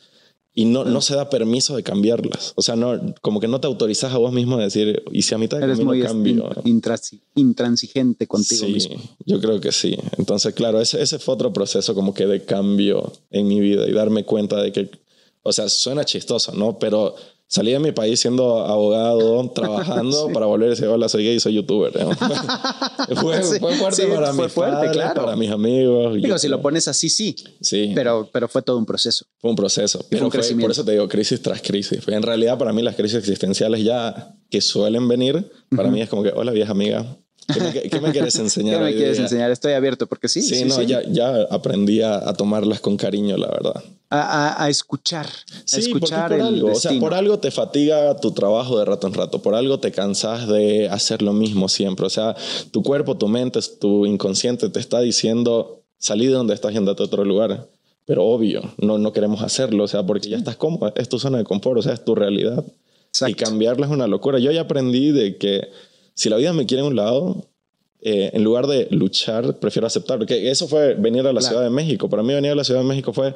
y 0.54 0.64
no, 0.64 0.84
no 0.84 1.00
se 1.00 1.14
da 1.14 1.30
permiso 1.30 1.76
de 1.76 1.84
cambiarlas. 1.84 2.52
O 2.56 2.62
sea, 2.62 2.74
no, 2.74 3.14
como 3.20 3.38
que 3.38 3.46
no 3.46 3.60
te 3.60 3.68
autorizas 3.68 4.12
a 4.12 4.18
vos 4.18 4.32
mismo 4.32 4.56
a 4.56 4.62
decir, 4.64 5.04
¿y 5.12 5.22
si 5.22 5.36
a 5.36 5.38
mitad 5.38 5.58
de 5.58 5.64
Eres 5.66 5.78
camino 5.78 5.92
muy 5.92 6.02
cambio? 6.02 6.50
intransi- 6.64 7.20
intransigente 7.36 8.26
contigo 8.26 8.66
sí, 8.66 8.72
mismo. 8.72 8.96
yo 9.24 9.40
creo 9.40 9.60
que 9.60 9.70
sí. 9.70 9.96
Entonces, 10.18 10.52
claro, 10.52 10.80
ese, 10.80 11.00
ese 11.00 11.20
fue 11.20 11.34
otro 11.34 11.52
proceso 11.52 11.94
como 11.94 12.12
que 12.12 12.26
de 12.26 12.44
cambio 12.44 13.12
en 13.30 13.46
mi 13.46 13.60
vida 13.60 13.86
y 13.88 13.92
darme 13.92 14.24
cuenta 14.24 14.60
de 14.60 14.72
que, 14.72 14.90
o 15.44 15.52
sea, 15.52 15.68
suena 15.68 16.04
chistoso, 16.04 16.52
¿no? 16.54 16.76
Pero 16.80 17.14
salí 17.52 17.70
de 17.72 17.78
mi 17.78 17.92
país 17.92 18.18
siendo 18.18 18.60
abogado, 18.64 19.50
trabajando 19.54 20.30
para 20.32 20.46
volver 20.46 20.68
y 20.68 20.70
decir, 20.70 20.86
hola, 20.86 21.08
soy 21.08 21.24
gay 21.24 21.34
y 21.36 21.40
soy 21.40 21.52
youtuber. 21.54 21.92
¿no? 22.02 22.12
fue, 23.16 23.42
Sí, 23.42 23.58
fue 23.60 23.74
fuerte 23.74 24.02
sí, 24.02 24.08
para 24.12 24.32
fue 24.32 24.44
mis 24.44 24.52
fuerte, 24.54 24.74
padres, 24.76 24.92
claro. 24.92 25.20
para 25.24 25.36
mis 25.36 25.50
amigos. 25.50 26.14
Digo, 26.14 26.38
si 26.38 26.48
lo 26.48 26.62
pones 26.62 26.88
así, 26.88 27.10
sí. 27.10 27.36
Sí, 27.60 27.92
Pero, 27.94 28.28
pero 28.32 28.48
fue 28.48 28.62
todo 28.62 28.78
un 28.78 28.86
proceso. 28.86 29.26
fue 29.38 29.50
un 29.50 29.56
proceso. 29.56 30.04
Pero 30.08 30.24
un 30.26 30.32
fue- 30.32 30.54
por 30.56 30.70
eso 30.70 30.84
te 30.84 30.92
digo, 30.92 31.06
crisis 31.08 31.42
tras 31.42 31.60
crisis. 31.60 32.06
En 32.08 32.22
realidad, 32.22 32.56
para 32.58 32.72
mí, 32.72 32.82
las 32.82 32.96
crisis 32.96 33.18
existenciales 33.18 33.84
ya 33.84 34.34
que 34.50 34.60
suelen 34.60 35.06
venir, 35.08 35.50
para 35.76 35.90
mí 35.90 36.00
es 36.00 36.08
como 36.08 36.22
que, 36.22 36.30
hola, 36.34 36.52
vieja 36.52 36.72
amiga, 36.72 37.18
¿qué 37.52 37.60
me, 37.60 37.72
qué 37.90 38.00
me 38.00 38.12
quieres 38.12 38.36
enseñar? 38.38 38.78
¿Qué 38.78 38.84
me 38.84 38.92
quieres 38.94 39.16
día?" 39.16 39.24
enseñar? 39.24 39.50
Estoy 39.50 39.72
abierto 39.72 40.06
porque 40.06 40.28
sí. 40.28 40.42
Sí, 40.42 40.54
Sí, 40.56 40.64
no, 40.64 40.74
sí. 40.76 40.86
Ya, 40.86 41.02
ya 41.08 41.42
aprendí 41.50 42.00
a, 42.02 42.28
a 42.28 42.34
tomarlas 42.34 42.80
con 42.80 42.96
cariño, 42.96 43.36
la 43.36 43.48
verdad. 43.48 43.82
A, 44.10 44.20
a- 44.56 44.64
a 44.64 44.68
escuchar. 44.68 45.26
a 45.26 45.62
Sí, 45.64 45.80
escuchar 45.80 46.28
porque 46.28 46.40
por 46.42 46.48
el 46.48 46.54
algo, 46.54 46.66
o 46.72 46.74
sea, 46.74 46.90
destino. 46.90 47.00
por 47.00 47.14
algo 47.14 47.38
te 47.38 47.50
fatiga 47.50 48.16
tu 48.16 48.32
trabajo 48.32 48.78
de 48.78 48.84
rato 48.84 49.06
en 49.06 49.14
rato, 49.14 49.40
por 49.40 49.54
algo 49.54 49.78
te 49.80 49.90
cansas 49.92 50.46
de 50.48 50.88
hacer 50.90 51.22
lo 51.22 51.32
mismo 51.32 51.68
siempre. 51.68 52.06
O 52.06 52.10
sea, 52.10 52.36
tu 52.70 52.82
cuerpo, 52.82 53.16
tu 53.16 53.28
mente, 53.28 53.60
tu 53.80 54.04
inconsciente 54.06 54.68
te 54.68 54.80
está 54.80 55.00
diciendo, 55.00 55.80
salí 55.98 56.26
de 56.26 56.32
donde 56.34 56.52
estás 56.54 56.74
y 56.74 56.76
andate 56.76 57.02
a 57.02 57.06
otro 57.06 57.24
lugar. 57.24 57.66
Pero 58.04 58.24
obvio, 58.26 58.62
no, 58.78 58.98
no 58.98 59.12
queremos 59.12 59.42
hacerlo, 59.42 59.84
o 59.84 59.88
sea, 59.88 60.02
porque 60.04 60.28
ya 60.28 60.36
estás 60.36 60.56
cómodo, 60.56 60.92
es 60.96 61.08
tu 61.08 61.18
zona 61.20 61.38
de 61.38 61.44
confort, 61.44 61.78
o 61.78 61.82
sea, 61.82 61.92
es 61.94 62.04
tu 62.04 62.14
realidad. 62.14 62.64
Y 62.66 62.70
Exacto. 63.14 63.44
cambiarla 63.44 63.86
es 63.86 63.92
una 63.92 64.06
locura. 64.08 64.38
Yo 64.40 64.50
ya 64.50 64.62
aprendí 64.62 65.12
de 65.12 65.36
que 65.36 65.68
si 66.14 66.28
la 66.28 66.36
vida 66.36 66.52
me 66.52 66.66
quiere 66.66 66.82
a 66.82 66.86
un 66.86 66.96
lado, 66.96 67.46
eh, 68.00 68.30
en 68.32 68.42
lugar 68.42 68.66
de 68.66 68.88
luchar, 68.90 69.58
prefiero 69.60 69.86
aceptarlo. 69.86 70.26
Que 70.26 70.50
eso 70.50 70.66
fue 70.66 70.94
venir 70.94 71.20
a 71.20 71.32
la 71.32 71.40
Claro. 71.40 71.46
Ciudad 71.46 71.62
de 71.62 71.70
México. 71.70 72.08
Para 72.08 72.22
mí 72.22 72.34
venir 72.34 72.50
a 72.50 72.54
la 72.56 72.64
Ciudad 72.64 72.80
de 72.80 72.86
México 72.86 73.12
fue, 73.12 73.34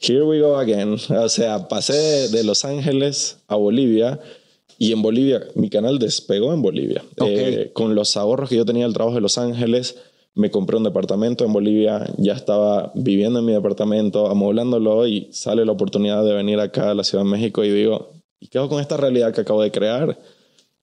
here 0.00 0.24
we 0.24 0.40
go 0.40 0.56
again. 0.56 0.96
O 1.10 1.28
sea, 1.28 1.68
pasé 1.68 2.28
de, 2.28 2.44
Los 2.44 2.64
Ángeles 2.64 3.38
a 3.46 3.54
Bolivia 3.54 4.18
y 4.78 4.92
en 4.92 5.02
Bolivia, 5.02 5.40
mi 5.54 5.70
canal 5.70 5.98
despegó 5.98 6.52
en 6.52 6.62
Bolivia. 6.62 7.02
Eh, 7.24 7.70
con 7.72 7.94
los 7.94 8.16
ahorros 8.16 8.48
que 8.48 8.56
yo 8.56 8.64
tenía 8.64 8.84
del 8.84 8.92
trabajo 8.92 9.14
de 9.14 9.22
Los 9.22 9.38
Ángeles, 9.38 9.96
me 10.34 10.50
compré 10.50 10.76
un 10.76 10.84
departamento 10.84 11.46
en 11.46 11.52
Bolivia, 11.52 12.12
ya 12.18 12.34
estaba 12.34 12.92
viviendo 12.94 13.38
en 13.38 13.46
mi 13.46 13.52
departamento, 13.52 14.26
amoblándolo 14.26 15.06
y 15.06 15.28
sale 15.32 15.64
la 15.64 15.72
oportunidad 15.72 16.24
de 16.24 16.34
venir 16.34 16.60
acá 16.60 16.90
a 16.90 16.94
la 16.94 17.04
Ciudad 17.04 17.24
de 17.24 17.30
México 17.30 17.64
y 17.64 17.70
digo, 17.70 18.10
¿y 18.38 18.48
qué 18.48 18.58
hago 18.58 18.68
con 18.68 18.80
esta 18.80 18.98
realidad 18.98 19.32
que 19.32 19.40
acabo 19.40 19.62
de 19.62 19.70
crear? 19.70 20.18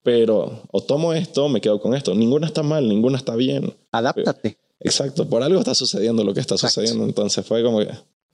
Pero 0.03 0.63
o 0.71 0.83
tomo 0.83 1.13
esto, 1.13 1.47
me 1.49 1.61
quedo 1.61 1.79
con 1.79 1.95
esto. 1.95 2.13
Ninguna 2.13 2.47
está 2.47 2.61
mal, 2.61 2.87
ninguna 2.87 3.17
está 3.17 3.35
bien. 3.35 3.73
Adáptate. 3.91 4.57
Exacto, 4.79 5.27
por 5.27 5.41
algo 5.43 5.59
está 5.59 5.73
sucediendo 5.73 6.23
lo 6.23 6.33
que 6.33 6.41
está 6.41 6.55
Exacto. 6.55 6.81
sucediendo. 6.81 7.05
Entonces 7.05 7.45
fue 7.45 7.63
como 7.63 7.79
que 7.79 7.89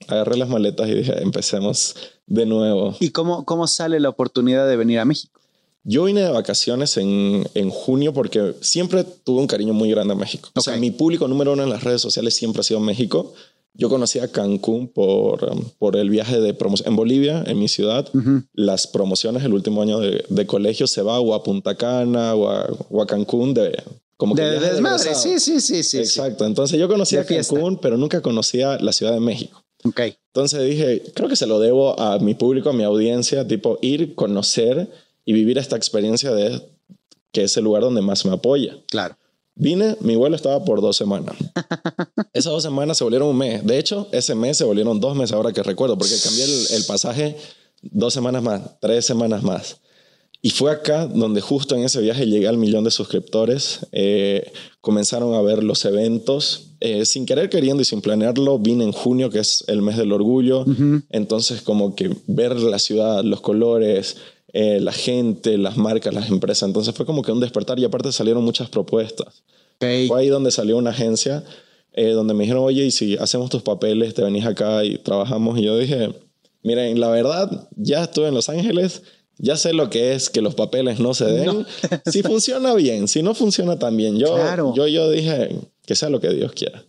agarré 0.08 0.36
las 0.36 0.48
maletas 0.48 0.88
y 0.88 0.94
dije, 0.94 1.22
empecemos 1.22 1.94
de 2.26 2.44
nuevo. 2.46 2.96
¿Y 2.98 3.10
cómo, 3.10 3.44
cómo 3.44 3.66
sale 3.66 4.00
la 4.00 4.08
oportunidad 4.08 4.68
de 4.68 4.76
venir 4.76 4.98
a 4.98 5.04
México? 5.04 5.40
Yo 5.82 6.04
vine 6.04 6.22
de 6.22 6.30
vacaciones 6.30 6.96
en, 6.98 7.48
en 7.54 7.70
junio 7.70 8.12
porque 8.12 8.54
siempre 8.60 9.04
tuve 9.04 9.40
un 9.40 9.46
cariño 9.46 9.72
muy 9.72 9.90
grande 9.90 10.12
a 10.12 10.16
México. 10.16 10.50
O 10.54 10.60
sea, 10.60 10.76
mi 10.76 10.90
público 10.90 11.26
número 11.26 11.52
uno 11.52 11.62
en 11.62 11.70
las 11.70 11.84
redes 11.84 12.02
sociales 12.02 12.34
siempre 12.34 12.60
ha 12.60 12.64
sido 12.64 12.80
México. 12.80 13.32
Yo 13.74 13.88
conocí 13.88 14.18
a 14.18 14.28
Cancún 14.28 14.88
por, 14.88 15.44
um, 15.44 15.64
por 15.78 15.96
el 15.96 16.10
viaje 16.10 16.40
de 16.40 16.54
promoción. 16.54 16.88
En 16.88 16.96
Bolivia, 16.96 17.44
en 17.46 17.58
mi 17.58 17.68
ciudad, 17.68 18.08
las 18.52 18.86
promociones 18.86 19.44
el 19.44 19.54
último 19.54 19.82
año 19.82 20.00
de, 20.00 20.24
de 20.28 20.46
colegio 20.46 20.86
se 20.86 21.02
va 21.02 21.20
o 21.20 21.34
a 21.34 21.42
Punta 21.42 21.76
Cana 21.76 22.34
o 22.34 22.48
a, 22.48 22.68
o 22.90 23.00
a 23.00 23.06
Cancún 23.06 23.54
de... 23.54 23.82
Como 24.16 24.34
que 24.34 24.42
De, 24.42 24.60
desmadre. 24.60 25.14
Sí, 25.14 25.40
sí, 25.40 25.60
sí, 25.60 25.82
sí. 25.82 25.98
Exacto. 25.98 26.44
Entonces 26.44 26.78
yo 26.78 26.88
conocía. 26.88 27.24
Cancún, 27.24 27.78
pero 27.78 27.96
nunca 27.96 28.20
conocía 28.20 28.76
la 28.78 28.92
Ciudad 28.92 29.14
de 29.14 29.20
México. 29.20 29.64
Ok. 29.82 30.00
Entonces 30.26 30.62
dije, 30.68 31.02
creo 31.14 31.28
que 31.28 31.36
se 31.36 31.46
lo 31.46 31.58
debo 31.58 31.98
a 31.98 32.18
mi 32.18 32.34
público, 32.34 32.68
a 32.68 32.72
mi 32.74 32.82
audiencia, 32.82 33.48
tipo 33.48 33.78
ir, 33.80 34.14
conocer 34.14 34.90
y 35.24 35.32
vivir 35.32 35.56
esta 35.56 35.76
experiencia 35.76 36.32
de 36.32 36.60
que 37.32 37.44
es 37.44 37.56
el 37.56 37.64
lugar 37.64 37.82
donde 37.82 38.02
más 38.02 38.26
me 38.26 38.32
apoya. 38.32 38.76
Claro. 38.90 39.16
Vine, 39.60 39.94
mi 40.00 40.16
vuelo 40.16 40.36
estaba 40.36 40.64
por 40.64 40.80
dos 40.80 40.96
semanas. 40.96 41.36
Esas 42.32 42.52
dos 42.52 42.62
semanas 42.62 42.96
se 42.96 43.04
volvieron 43.04 43.28
un 43.28 43.36
mes. 43.36 43.64
De 43.64 43.78
hecho, 43.78 44.08
ese 44.10 44.34
mes 44.34 44.56
se 44.56 44.64
volvieron 44.64 45.00
dos 45.00 45.14
meses 45.14 45.34
ahora 45.34 45.52
que 45.52 45.62
recuerdo, 45.62 45.98
porque 45.98 46.14
cambié 46.24 46.44
el, 46.44 46.66
el 46.76 46.84
pasaje 46.86 47.36
dos 47.82 48.14
semanas 48.14 48.42
más, 48.42 48.62
tres 48.80 49.04
semanas 49.04 49.42
más. 49.42 49.76
Y 50.42 50.50
fue 50.50 50.72
acá 50.72 51.06
donde 51.06 51.42
justo 51.42 51.76
en 51.76 51.82
ese 51.82 52.00
viaje 52.00 52.26
llegué 52.26 52.48
al 52.48 52.56
millón 52.56 52.84
de 52.84 52.90
suscriptores. 52.90 53.86
Eh, 53.92 54.50
comenzaron 54.80 55.34
a 55.34 55.42
ver 55.42 55.62
los 55.62 55.84
eventos. 55.84 56.68
Eh, 56.80 57.04
sin 57.04 57.26
querer 57.26 57.50
queriendo 57.50 57.82
y 57.82 57.84
sin 57.84 58.00
planearlo, 58.00 58.58
vine 58.58 58.84
en 58.84 58.92
junio, 58.92 59.28
que 59.28 59.40
es 59.40 59.64
el 59.66 59.82
mes 59.82 59.98
del 59.98 60.12
orgullo. 60.12 60.64
Entonces, 61.10 61.60
como 61.60 61.94
que 61.94 62.16
ver 62.26 62.58
la 62.58 62.78
ciudad, 62.78 63.22
los 63.22 63.42
colores, 63.42 64.16
eh, 64.52 64.80
la 64.80 64.92
gente, 64.92 65.56
las 65.58 65.76
marcas, 65.76 66.12
las 66.14 66.28
empresas. 66.28 66.66
Entonces 66.68 66.94
fue 66.94 67.06
como 67.06 67.22
que 67.22 67.32
un 67.32 67.40
despertar 67.40 67.78
y 67.78 67.84
aparte 67.84 68.12
salieron 68.12 68.44
muchas 68.44 68.68
propuestas. 68.68 69.42
Ok. 69.76 70.08
Fue 70.08 70.20
ahí 70.20 70.28
donde 70.28 70.50
salió 70.50 70.76
una 70.76 70.90
agencia 70.90 71.44
eh, 71.92 72.10
donde 72.10 72.34
me 72.34 72.44
dijeron, 72.44 72.62
oye, 72.64 72.84
y 72.84 72.90
si 72.90 73.16
hacemos 73.16 73.50
tus 73.50 73.62
papeles, 73.62 74.14
te 74.14 74.22
venís 74.22 74.46
acá 74.46 74.84
y 74.84 74.98
trabajamos. 74.98 75.58
Y 75.58 75.62
yo 75.62 75.76
dije, 75.76 76.12
miren, 76.62 77.00
la 77.00 77.08
verdad, 77.08 77.68
ya 77.76 78.04
estuve 78.04 78.28
en 78.28 78.34
Los 78.34 78.48
Ángeles, 78.48 79.02
ya 79.38 79.56
sé 79.56 79.72
lo 79.72 79.90
que 79.90 80.12
es 80.12 80.30
que 80.30 80.40
los 80.42 80.54
papeles 80.54 81.00
no 81.00 81.14
se 81.14 81.24
den. 81.24 81.66
Si 82.06 82.22
funciona 82.24 82.74
bien, 82.74 83.08
si 83.08 83.22
no 83.22 83.34
funciona 83.34 83.78
tan 83.78 83.96
bien. 83.96 84.18
Yo, 84.18 84.34
Claro. 84.34 84.72
yo, 84.76 84.86
yo 84.86 85.10
dije, 85.10 85.56
que 85.86 85.96
sea 85.96 86.10
lo 86.10 86.20
que 86.20 86.28
Dios 86.30 86.52
quiera. 86.52 86.84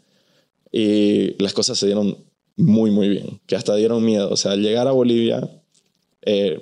Y 0.72 1.42
las 1.42 1.54
cosas 1.54 1.78
se 1.80 1.86
dieron 1.88 2.18
muy, 2.58 2.92
muy 2.92 3.10
bien, 3.10 3.42
que 3.48 3.56
hasta 3.56 3.76
dieron 3.76 4.06
miedo. 4.06 4.30
O 4.30 4.38
sea, 4.38 4.52
al 4.52 4.62
llegar 4.62 4.88
a 4.88 4.92
Bolivia, 4.92 5.50
eh, 6.24 6.62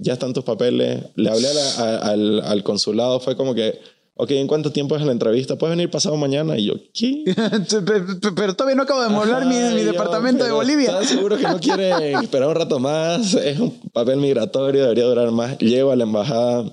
ya 0.00 0.14
están 0.14 0.32
tus 0.32 0.44
papeles, 0.44 1.04
le 1.14 1.30
hablé 1.30 1.48
a 1.48 1.54
la- 1.54 1.70
a- 1.78 2.10
al, 2.10 2.40
al 2.40 2.62
consulado, 2.62 3.20
fue 3.20 3.36
como 3.36 3.54
que, 3.54 3.78
ok, 4.14 4.30
¿en 4.32 4.46
cuánto 4.46 4.72
tiempo 4.72 4.96
es 4.96 5.02
la 5.02 5.12
entrevista? 5.12 5.56
¿Puedes 5.56 5.76
venir 5.76 5.90
pasado 5.90 6.16
mañana? 6.16 6.56
Y 6.58 6.66
yo, 6.66 6.74
¿qué? 6.92 7.24
pero 8.36 8.54
todavía 8.54 8.76
no 8.76 8.82
acabo 8.82 9.02
de 9.02 9.08
molar 9.08 9.46
mi, 9.46 9.54
mi 9.54 9.80
Yo, 9.84 9.92
departamento 9.92 10.44
de 10.44 10.52
Bolivia. 10.52 10.90
¿Estás 10.90 11.08
seguro 11.08 11.36
que 11.36 11.44
no 11.44 11.58
quiere 11.60 12.12
esperar 12.12 12.48
un 12.48 12.54
rato 12.54 12.78
más? 12.78 13.34
Es 13.34 13.58
un 13.58 13.78
papel 13.92 14.16
migratorio, 14.18 14.82
debería 14.82 15.04
durar 15.04 15.30
más. 15.30 15.58
Llego 15.58 15.90
a 15.90 15.96
la 15.96 16.04
embajada, 16.04 16.64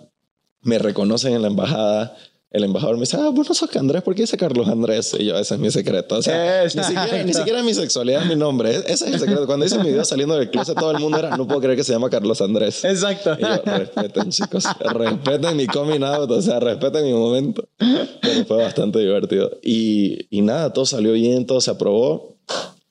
me 0.61 0.79
reconocen 0.79 1.33
en 1.33 1.41
la 1.41 1.47
embajada. 1.47 2.15
El 2.49 2.63
embajador 2.63 2.95
me 2.95 3.01
dice, 3.01 3.17
ah, 3.17 3.29
vos 3.29 3.49
no 3.49 3.53
sos 3.53 3.75
Andrés, 3.75 4.01
¿por 4.03 4.15
qué 4.15 4.21
dice 4.21 4.37
Carlos 4.37 4.69
Andrés? 4.69 5.13
Y 5.19 5.25
yo, 5.25 5.37
ese 5.37 5.55
es 5.55 5.59
mi 5.59 5.69
secreto. 5.69 6.15
O 6.15 6.21
sea, 6.21 6.63
ni 6.63 6.69
siquiera, 6.69 7.23
ni 7.23 7.33
siquiera 7.33 7.61
mi 7.61 7.73
sexualidad 7.73 8.21
es 8.21 8.29
mi 8.29 8.37
nombre. 8.37 8.73
Ese 8.73 8.91
es 8.91 9.01
el 9.01 9.19
secreto. 9.19 9.45
Cuando 9.45 9.65
hice 9.65 9.77
mi 9.79 9.89
video 9.89 10.05
saliendo 10.05 10.35
del 10.35 10.49
closet, 10.49 10.77
todo 10.77 10.91
el 10.91 10.99
mundo 10.99 11.19
era, 11.19 11.35
no 11.35 11.45
puedo 11.45 11.59
creer 11.59 11.75
que 11.75 11.83
se 11.83 11.91
llama 11.91 12.09
Carlos 12.09 12.39
Andrés. 12.39 12.85
Exacto. 12.85 13.35
Y 13.37 13.41
yo, 13.41 13.61
respeten, 13.65 14.29
chicos. 14.29 14.63
Respeten 14.79 15.57
mi 15.57 15.67
coming 15.67 16.03
out. 16.03 16.31
O 16.31 16.41
sea, 16.41 16.61
respeten 16.61 17.03
mi 17.03 17.13
momento. 17.13 17.67
Pero 18.21 18.45
fue 18.45 18.57
bastante 18.57 18.99
divertido. 18.99 19.51
Y, 19.61 20.27
y 20.29 20.41
nada, 20.41 20.71
todo 20.71 20.85
salió 20.85 21.11
bien, 21.11 21.45
todo 21.45 21.59
se 21.59 21.71
aprobó. 21.71 22.37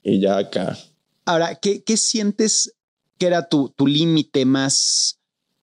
Y 0.03 0.21
ya 0.21 0.37
acá. 0.37 0.77
Ahora, 1.25 1.55
¿qué, 1.55 1.83
qué 1.83 1.97
sientes 1.97 2.75
que 3.19 3.27
era 3.27 3.49
tu, 3.49 3.71
tu 3.71 3.87
límite 3.87 4.45
más, 4.45 5.19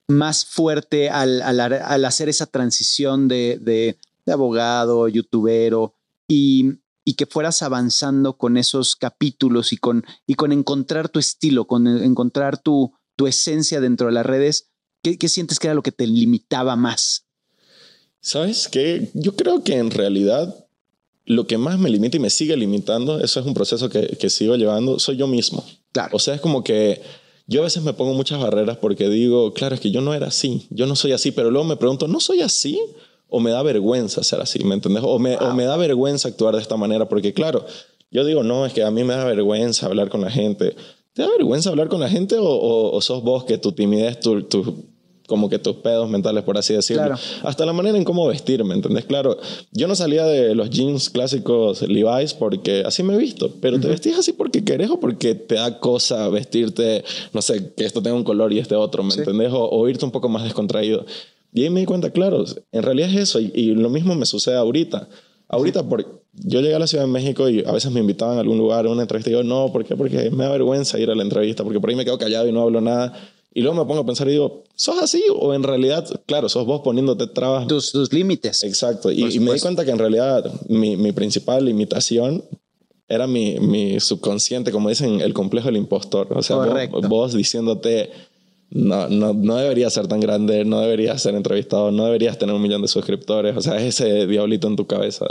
más 0.07 0.45
fuerte 0.45 1.09
al, 1.09 1.41
al, 1.41 1.59
al 1.59 2.05
hacer 2.05 2.29
esa 2.29 2.45
transición 2.45 3.27
de, 3.27 3.57
de, 3.61 3.97
de 4.25 4.31
abogado, 4.31 5.07
youtubero 5.07 5.95
y, 6.27 6.79
y, 7.05 7.13
que 7.13 7.25
fueras 7.25 7.63
avanzando 7.63 8.37
con 8.37 8.57
esos 8.57 8.95
capítulos 8.95 9.73
y 9.73 9.77
con, 9.77 10.05
y 10.27 10.35
con 10.35 10.51
encontrar 10.51 11.09
tu 11.09 11.19
estilo, 11.19 11.65
con 11.65 11.87
encontrar 11.87 12.57
tu, 12.61 12.93
tu 13.15 13.27
esencia 13.27 13.81
dentro 13.81 14.07
de 14.07 14.13
las 14.13 14.25
redes? 14.25 14.69
¿Qué, 15.01 15.17
¿Qué 15.17 15.29
sientes 15.29 15.59
que 15.59 15.67
era 15.67 15.75
lo 15.75 15.83
que 15.83 15.91
te 15.91 16.07
limitaba 16.07 16.75
más? 16.75 17.25
¿Sabes 18.21 18.67
qué? 18.69 19.09
Yo 19.13 19.35
creo 19.35 19.63
que 19.63 19.77
en 19.77 19.91
realidad 19.91 20.65
lo 21.25 21.47
que 21.47 21.57
más 21.57 21.79
me 21.79 21.89
limita 21.89 22.17
y 22.17 22.19
me 22.19 22.29
sigue 22.29 22.55
limitando, 22.55 23.19
eso 23.21 23.39
es 23.39 23.45
un 23.45 23.53
proceso 23.53 23.89
que, 23.89 24.17
que 24.17 24.29
sigo 24.29 24.55
llevando, 24.55 24.99
soy 24.99 25.17
yo 25.17 25.27
mismo. 25.27 25.65
Claro. 25.91 26.15
O 26.15 26.19
sea, 26.19 26.35
es 26.35 26.41
como 26.41 26.63
que 26.63 27.01
yo 27.47 27.61
a 27.61 27.63
veces 27.63 27.83
me 27.83 27.93
pongo 27.93 28.13
muchas 28.13 28.39
barreras 28.39 28.77
porque 28.77 29.09
digo, 29.09 29.53
claro, 29.53 29.75
es 29.75 29.81
que 29.81 29.91
yo 29.91 30.01
no 30.01 30.13
era 30.13 30.27
así, 30.27 30.67
yo 30.69 30.85
no 30.85 30.95
soy 30.95 31.11
así, 31.11 31.31
pero 31.31 31.51
luego 31.51 31.67
me 31.67 31.75
pregunto, 31.75 32.07
¿no 32.07 32.19
soy 32.19 32.41
así? 32.41 32.79
¿O 33.27 33.39
me 33.39 33.51
da 33.51 33.63
vergüenza 33.63 34.23
ser 34.23 34.39
así? 34.41 34.63
¿Me 34.63 34.75
entendés? 34.75 35.03
O 35.05 35.17
me, 35.19 35.35
wow. 35.37 35.49
o 35.49 35.53
me 35.53 35.65
da 35.65 35.75
vergüenza 35.75 36.27
actuar 36.29 36.55
de 36.55 36.61
esta 36.61 36.77
manera, 36.77 37.09
porque 37.09 37.33
claro, 37.33 37.65
yo 38.11 38.23
digo, 38.23 38.43
no, 38.43 38.65
es 38.65 38.73
que 38.73 38.83
a 38.83 38.91
mí 38.91 39.03
me 39.03 39.15
da 39.15 39.25
vergüenza 39.25 39.87
hablar 39.87 40.09
con 40.09 40.21
la 40.21 40.29
gente. 40.29 40.75
¿Te 41.13 41.23
da 41.23 41.29
vergüenza 41.29 41.69
hablar 41.69 41.89
con 41.89 41.99
la 41.99 42.09
gente 42.09 42.37
o, 42.37 42.45
o, 42.45 42.95
o 42.95 43.01
sos 43.01 43.23
vos 43.23 43.43
que 43.43 43.57
tu 43.57 43.71
timidez, 43.71 44.19
tu, 44.19 44.43
tu, 44.43 44.85
como 45.33 45.49
que 45.49 45.57
tus 45.57 45.77
pedos 45.77 46.07
mentales, 46.07 46.43
por 46.43 46.59
así 46.59 46.75
decirlo. 46.75 47.05
Claro. 47.05 47.19
Hasta 47.41 47.65
la 47.65 47.73
manera 47.73 47.97
en 47.97 48.03
cómo 48.03 48.27
vestir, 48.27 48.63
¿me 48.63 48.75
entendés? 48.75 49.05
Claro, 49.05 49.39
yo 49.71 49.87
no 49.87 49.95
salía 49.95 50.27
de 50.27 50.53
los 50.53 50.69
jeans 50.69 51.09
clásicos 51.09 51.81
Levi's 51.81 52.35
porque 52.35 52.83
así 52.85 53.01
me 53.01 53.15
he 53.15 53.17
visto, 53.17 53.51
pero 53.59 53.77
uh 53.77 53.79
-huh. 53.79 53.81
te 53.81 53.87
vestís 53.87 54.15
así 54.15 54.31
porque 54.31 54.63
querés 54.63 54.91
o 54.91 54.99
porque 54.99 55.33
te 55.33 55.55
da 55.55 55.79
cosa 55.79 56.29
vestirte, 56.29 57.03
no 57.33 57.41
sé, 57.41 57.73
que 57.75 57.83
esto 57.83 58.03
tenga 58.03 58.15
un 58.15 58.23
color 58.23 58.53
y 58.53 58.59
este 58.59 58.75
otro, 58.75 59.01
¿me 59.01 59.09
sí. 59.09 59.21
entendés? 59.21 59.51
O, 59.51 59.67
o, 59.67 59.89
irte 59.89 60.05
un 60.05 60.11
poco 60.11 60.29
más 60.29 60.43
descontraído. 60.43 61.03
Y 61.51 61.63
ahí 61.63 61.71
me 61.71 61.79
di 61.79 61.87
cuenta, 61.87 62.11
claro, 62.11 62.45
en 62.71 62.83
realidad 62.83 63.09
es 63.09 63.15
eso 63.15 63.39
y, 63.39 63.51
y 63.55 63.73
lo 63.73 63.89
mismo 63.89 64.13
me 64.13 64.27
sucede 64.27 64.57
ahorita. 64.57 65.09
Ahorita, 65.47 65.79
sí. 65.79 65.85
por, 65.89 66.21
yo 66.33 66.61
llegué 66.61 66.75
a 66.75 66.79
la 66.79 66.85
Ciudad 66.85 67.05
de 67.05 67.11
México 67.11 67.49
y 67.49 67.63
a 67.65 67.71
veces 67.71 67.91
me 67.91 68.01
invitaban 68.01 68.37
a 68.37 68.41
algún 68.41 68.59
lugar 68.59 68.85
a 68.85 68.89
una 68.89 69.01
entrevista 69.01 69.31
y 69.31 69.33
yo, 69.33 69.43
no, 69.43 69.71
¿por 69.71 69.83
qué? 69.83 69.95
Porque 69.95 70.29
me 70.29 70.43
da 70.43 70.51
vergüenza 70.51 70.99
ir 70.99 71.09
a 71.09 71.15
la 71.15 71.23
entrevista, 71.23 71.63
porque 71.63 71.79
por 71.79 71.89
ahí 71.89 71.95
me 71.95 72.05
quedo 72.05 72.19
callado 72.19 72.47
y 72.47 72.51
no 72.51 72.61
hablo 72.61 72.81
nada. 72.81 73.13
Y 73.55 73.61
luego 73.61 73.77
me 73.77 73.85
pongo 73.85 74.01
a 74.01 74.05
pensar 74.05 74.27
y 74.27 74.31
digo, 74.31 74.63
¿sos 74.75 74.97
así? 75.01 75.23
O 75.31 75.53
en 75.53 75.61
realidad, 75.61 76.07
claro, 76.25 76.49
sos 76.49 76.65
vos 76.65 76.81
poniéndote 76.81 77.27
trabas. 77.27 77.67
Tus, 77.67 77.91
tus 77.91 78.11
límites. 78.11 78.63
Exacto. 78.63 79.11
Y, 79.11 79.23
y, 79.23 79.39
me 79.39 79.53
di 79.53 79.59
cuenta 79.59 79.85
que 79.85 79.91
en 79.91 79.99
realidad 79.99 80.51
mi, 80.69 80.97
mi 80.97 81.11
principal 81.11 81.63
limitación 81.63 82.43
era 83.07 83.27
mi, 83.27 83.59
mi, 83.59 83.99
subconsciente, 83.99 84.71
como 84.71 84.89
dicen, 84.89 85.21
el 85.21 85.33
complejo 85.33 85.67
del 85.67 85.77
impostor. 85.77 86.35
O 86.35 86.41
sea, 86.41 86.55
vos, 86.55 87.07
vos, 87.07 87.33
diciéndote, 87.33 88.09
no, 88.71 89.07
no, 89.07 89.33
no 89.33 89.57
deberías 89.57 89.93
ser 89.93 90.07
tan 90.07 90.19
grande, 90.19 90.65
no 90.65 90.79
deberías 90.79 91.21
ser 91.21 91.35
entrevistado, 91.35 91.91
no 91.91 92.05
deberías 92.05 92.39
tener 92.39 92.55
un 92.55 92.61
millón 92.61 92.81
de 92.81 92.87
suscriptores. 92.87 93.55
O 93.55 93.61
sea, 93.61 93.77
es 93.77 94.01
ese 94.01 94.25
diablito 94.25 94.67
en 94.67 94.75
tu 94.75 94.87
cabeza. 94.87 95.27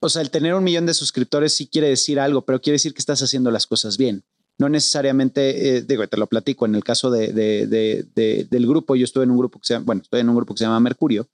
O 0.00 0.10
sea, 0.10 0.20
el 0.20 0.30
tener 0.30 0.52
un 0.52 0.62
millón 0.62 0.84
de 0.84 0.92
suscriptores 0.92 1.54
sí 1.54 1.68
quiere 1.68 1.88
decir 1.88 2.20
algo, 2.20 2.44
pero 2.44 2.60
quiere 2.60 2.74
decir 2.74 2.92
que 2.92 2.98
estás 2.98 3.22
haciendo 3.22 3.50
las 3.50 3.66
cosas 3.66 3.96
bien 3.96 4.24
no 4.58 4.68
necesariamente, 4.68 5.76
eh, 5.76 5.82
digo, 5.82 6.06
te 6.06 6.16
lo 6.16 6.26
platico, 6.26 6.66
en 6.66 6.74
el 6.74 6.82
caso 6.82 7.10
de, 7.10 7.32
de, 7.32 7.66
de, 7.66 8.06
de, 8.14 8.46
del 8.50 8.66
grupo, 8.66 8.96
yo 8.96 9.04
estuve 9.04 9.24
en 9.24 9.30
un 9.30 9.38
grupo 9.38 9.58
que 9.58 9.66
se 9.66 9.74
llama, 9.74 9.86
bueno, 9.86 10.02
estoy 10.02 10.20
en 10.20 10.28
un 10.28 10.36
grupo 10.36 10.54
que 10.54 10.58
se 10.58 10.64
llama 10.64 10.80
Mercurio 10.80 11.26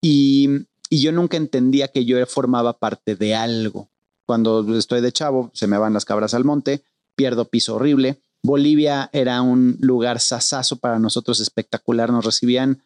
y, 0.00 0.48
y 0.90 1.00
yo 1.00 1.12
nunca 1.12 1.36
entendía 1.36 1.88
que 1.88 2.04
yo 2.04 2.24
formaba 2.26 2.78
parte 2.78 3.14
de 3.14 3.34
algo. 3.34 3.88
Cuando 4.24 4.76
estoy 4.76 5.00
de 5.00 5.12
chavo, 5.12 5.50
se 5.54 5.68
me 5.68 5.78
van 5.78 5.92
las 5.92 6.04
cabras 6.04 6.34
al 6.34 6.44
monte, 6.44 6.82
pierdo 7.14 7.44
piso 7.44 7.76
horrible. 7.76 8.18
Bolivia 8.42 9.10
era 9.12 9.40
un 9.42 9.76
lugar 9.80 10.20
sasazo 10.20 10.76
para 10.76 10.98
nosotros, 10.98 11.40
espectacular, 11.40 12.10
nos 12.10 12.24
recibían 12.24 12.82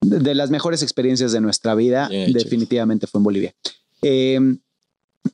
de 0.00 0.34
las 0.34 0.50
mejores 0.50 0.82
experiencias 0.82 1.30
de 1.30 1.40
nuestra 1.40 1.74
vida, 1.74 2.08
yeah, 2.08 2.26
definitivamente 2.32 3.06
fue 3.06 3.18
en 3.18 3.24
Bolivia. 3.24 3.54
Eh, 4.02 4.56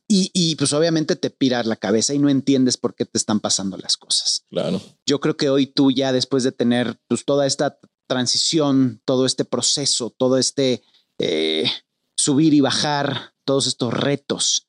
y, 0.08 0.30
y, 0.32 0.56
pues 0.56 0.72
obviamente 0.72 1.16
te 1.16 1.30
piras 1.30 1.66
la 1.66 1.76
cabeza 1.76 2.12
y 2.14 2.18
no 2.18 2.28
entiendes 2.28 2.76
por 2.76 2.94
qué 2.94 3.04
te 3.04 3.18
están 3.18 3.40
pasando 3.40 3.76
las 3.76 3.96
cosas. 3.96 4.44
Claro. 4.50 4.80
Yo 5.06 5.20
creo 5.20 5.36
que 5.36 5.48
hoy 5.48 5.66
tú 5.66 5.90
ya 5.90 6.12
después 6.12 6.42
de 6.42 6.52
tener 6.52 6.98
pues 7.08 7.24
toda 7.24 7.46
esta 7.46 7.78
transición, 8.06 9.00
todo 9.04 9.26
este 9.26 9.44
proceso, 9.44 10.10
todo 10.10 10.38
este 10.38 10.82
eh, 11.18 11.70
subir 12.16 12.54
y 12.54 12.60
bajar, 12.60 13.34
todos 13.44 13.66
estos 13.66 13.92
retos, 13.92 14.66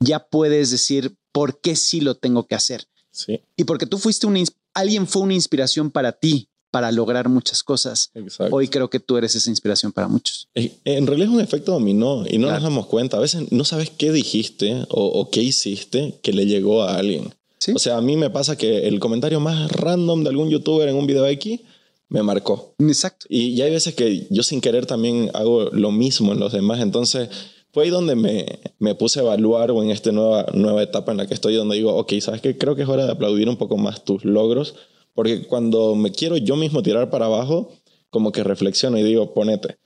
ya 0.00 0.28
puedes 0.28 0.70
decir 0.70 1.16
por 1.32 1.60
qué 1.60 1.76
sí 1.76 2.00
lo 2.00 2.16
tengo 2.16 2.46
que 2.46 2.54
hacer. 2.54 2.88
Sí. 3.10 3.42
Y 3.56 3.64
porque 3.64 3.86
tú 3.86 3.98
fuiste 3.98 4.26
una, 4.26 4.40
alguien 4.74 5.06
fue 5.06 5.22
una 5.22 5.34
inspiración 5.34 5.90
para 5.90 6.12
ti 6.12 6.47
para 6.70 6.92
lograr 6.92 7.28
muchas 7.28 7.62
cosas. 7.62 8.10
Exacto. 8.14 8.54
Hoy 8.54 8.68
creo 8.68 8.90
que 8.90 9.00
tú 9.00 9.16
eres 9.16 9.34
esa 9.34 9.50
inspiración 9.50 9.92
para 9.92 10.08
muchos. 10.08 10.48
En 10.54 11.06
realidad 11.06 11.30
es 11.30 11.34
un 11.34 11.40
efecto 11.40 11.72
dominó 11.72 12.24
y 12.28 12.38
no 12.38 12.48
claro. 12.48 12.60
nos 12.60 12.62
damos 12.62 12.86
cuenta. 12.86 13.16
A 13.16 13.20
veces 13.20 13.50
no 13.50 13.64
sabes 13.64 13.90
qué 13.90 14.12
dijiste 14.12 14.84
o, 14.90 15.06
o 15.06 15.30
qué 15.30 15.42
hiciste 15.42 16.18
que 16.22 16.32
le 16.32 16.46
llegó 16.46 16.82
a 16.82 16.96
alguien. 16.96 17.34
¿Sí? 17.58 17.72
O 17.74 17.78
sea, 17.78 17.96
a 17.96 18.00
mí 18.00 18.16
me 18.16 18.30
pasa 18.30 18.56
que 18.56 18.86
el 18.86 19.00
comentario 19.00 19.40
más 19.40 19.70
random 19.72 20.22
de 20.22 20.30
algún 20.30 20.48
youtuber 20.48 20.88
en 20.88 20.96
un 20.96 21.06
video 21.06 21.26
X 21.26 21.60
me 22.08 22.22
marcó. 22.22 22.74
Exacto. 22.78 23.26
Y, 23.28 23.48
y 23.48 23.62
hay 23.62 23.70
veces 23.70 23.94
que 23.94 24.26
yo 24.30 24.42
sin 24.42 24.60
querer 24.60 24.86
también 24.86 25.30
hago 25.34 25.64
lo 25.70 25.90
mismo 25.90 26.32
en 26.32 26.40
los 26.40 26.52
demás. 26.52 26.80
Entonces 26.80 27.28
fue 27.72 27.84
ahí 27.84 27.90
donde 27.90 28.14
me, 28.14 28.46
me 28.78 28.94
puse 28.94 29.20
a 29.20 29.22
evaluar 29.22 29.70
o 29.70 29.82
en 29.82 29.90
esta 29.90 30.12
nueva, 30.12 30.46
nueva 30.54 30.82
etapa 30.82 31.12
en 31.12 31.18
la 31.18 31.26
que 31.26 31.34
estoy, 31.34 31.54
donde 31.54 31.76
digo, 31.76 31.94
ok, 31.94 32.14
¿sabes 32.20 32.40
qué? 32.40 32.56
Creo 32.56 32.76
que 32.76 32.82
es 32.82 32.88
hora 32.88 33.04
de 33.04 33.12
aplaudir 33.12 33.48
un 33.48 33.56
poco 33.56 33.76
más 33.76 34.04
tus 34.04 34.24
logros 34.24 34.74
porque 35.18 35.48
cuando 35.48 35.96
me 35.96 36.12
quiero 36.12 36.36
yo 36.36 36.54
mismo 36.54 36.80
tirar 36.80 37.10
para 37.10 37.26
abajo, 37.26 37.72
como 38.08 38.30
que 38.30 38.44
reflexiono 38.44 38.98
y 38.98 39.02
digo, 39.02 39.34
ponete. 39.34 39.76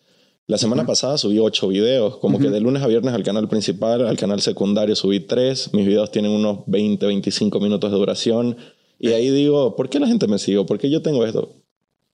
La 0.46 0.58
semana 0.58 0.82
uh 0.82 0.84
-huh. 0.84 0.88
pasada 0.88 1.16
subí 1.16 1.38
ocho 1.38 1.68
videos, 1.68 2.18
como 2.18 2.36
uh 2.36 2.38
-huh. 2.38 2.44
que 2.44 2.50
de 2.50 2.60
lunes 2.60 2.82
a 2.82 2.86
viernes 2.86 3.14
al 3.14 3.22
canal 3.22 3.48
principal, 3.48 4.06
al 4.06 4.18
canal 4.18 4.42
secundario 4.42 4.94
subí 4.94 5.20
tres. 5.20 5.72
Mis 5.72 5.86
videos 5.86 6.10
tienen 6.10 6.32
unos 6.32 6.58
20, 6.66 7.06
25 7.06 7.60
minutos 7.60 7.90
de 7.90 7.96
duración. 7.96 8.58
Y 8.98 9.08
ahí 9.12 9.30
digo, 9.30 9.74
¿por 9.74 9.88
qué 9.88 9.98
la 10.00 10.06
gente 10.06 10.26
me 10.28 10.38
sigue? 10.38 10.62
¿Por 10.66 10.78
qué 10.78 10.90
yo 10.90 11.00
tengo 11.00 11.24
esto? 11.24 11.48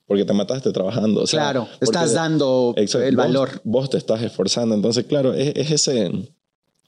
Porque 0.07 0.25
te 0.25 0.33
mataste 0.33 0.71
trabajando. 0.71 1.23
O 1.23 1.27
sea, 1.27 1.41
claro, 1.41 1.67
estás 1.81 2.15
dando 2.15 2.73
exacto, 2.77 3.05
el 3.05 3.17
valor. 3.17 3.49
Vos, 3.65 3.83
vos, 3.83 3.91
te 3.91 3.99
estás 3.99 4.23
esforzando. 4.23 4.77
Entonces, 4.77 5.07
claro, 5.07 5.35
es, 5.35 5.57
es 5.57 5.73
ese, 5.73 6.13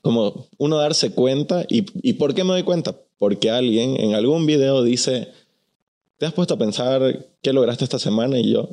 como 0.01 0.47
uno 0.59 0.77
darse 0.77 1.11
cuenta. 1.11 1.64
Y, 1.69 1.87
¿Y 2.09 2.12
por 2.12 2.35
qué 2.35 2.45
me 2.45 2.51
doy 2.51 2.62
cuenta? 2.62 2.95
Porque 3.19 3.51
alguien 3.51 3.97
en 3.97 4.14
algún 4.14 4.47
video 4.47 4.85
dice 4.85 5.39
¿te 6.20 6.26
has 6.26 6.35
puesto 6.35 6.52
a 6.52 6.59
pensar 6.59 7.30
qué 7.40 7.50
lograste 7.54 7.83
esta 7.83 7.98
semana? 7.98 8.38
Y 8.38 8.52
yo, 8.52 8.68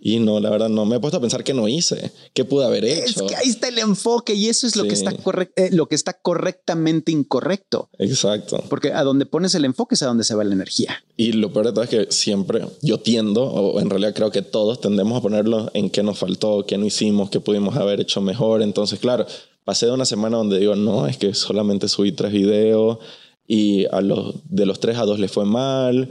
y 0.00 0.18
no, 0.18 0.40
la 0.40 0.48
verdad 0.48 0.70
no, 0.70 0.86
me 0.86 0.96
he 0.96 0.98
puesto 0.98 1.18
a 1.18 1.20
pensar 1.20 1.44
qué 1.44 1.52
no 1.52 1.68
hice, 1.68 2.10
qué 2.32 2.46
pude 2.46 2.64
haber 2.64 2.86
hecho. 2.86 3.22
Es 3.26 3.30
que 3.30 3.36
ahí 3.36 3.50
está 3.50 3.68
el 3.68 3.78
enfoque 3.78 4.32
y 4.32 4.48
eso 4.48 4.66
es 4.66 4.74
lo, 4.74 4.84
sí. 4.84 4.88
que, 4.88 4.94
está 4.94 5.12
eh, 5.56 5.68
lo 5.72 5.88
que 5.88 5.94
está 5.94 6.14
correctamente 6.14 7.12
incorrecto. 7.12 7.90
Exacto. 7.98 8.64
Porque 8.70 8.94
a 8.94 9.02
donde 9.02 9.26
pones 9.26 9.54
el 9.56 9.66
enfoque 9.66 9.94
es 9.94 10.02
a 10.02 10.06
donde 10.06 10.24
se 10.24 10.34
va 10.34 10.42
la 10.42 10.54
energía. 10.54 11.04
Y 11.18 11.32
lo 11.32 11.52
peor 11.52 11.66
de 11.66 11.72
todo 11.72 11.84
es 11.84 11.90
que 11.90 12.06
siempre 12.08 12.64
yo 12.80 12.98
tiendo, 13.00 13.44
o 13.44 13.78
en 13.78 13.90
realidad 13.90 14.14
creo 14.14 14.30
que 14.30 14.40
todos 14.40 14.80
tendemos 14.80 15.18
a 15.18 15.20
ponerlo 15.20 15.70
en 15.74 15.90
qué 15.90 16.02
nos 16.02 16.18
faltó, 16.18 16.64
qué 16.64 16.78
no 16.78 16.86
hicimos, 16.86 17.28
qué 17.28 17.40
pudimos 17.40 17.76
haber 17.76 18.00
hecho 18.00 18.22
mejor. 18.22 18.62
Entonces, 18.62 18.98
claro, 19.00 19.26
pasé 19.64 19.84
de 19.84 19.92
una 19.92 20.06
semana 20.06 20.38
donde 20.38 20.58
digo, 20.58 20.76
no, 20.76 21.06
es 21.06 21.18
que 21.18 21.34
solamente 21.34 21.88
subí 21.88 22.12
tres 22.12 22.32
videos 22.32 23.00
y 23.46 23.84
a 23.86 24.00
los, 24.00 24.36
de 24.44 24.64
los 24.64 24.80
tres 24.80 24.96
a 24.96 25.04
dos 25.04 25.18
le 25.18 25.28
fue 25.28 25.44
mal 25.44 26.08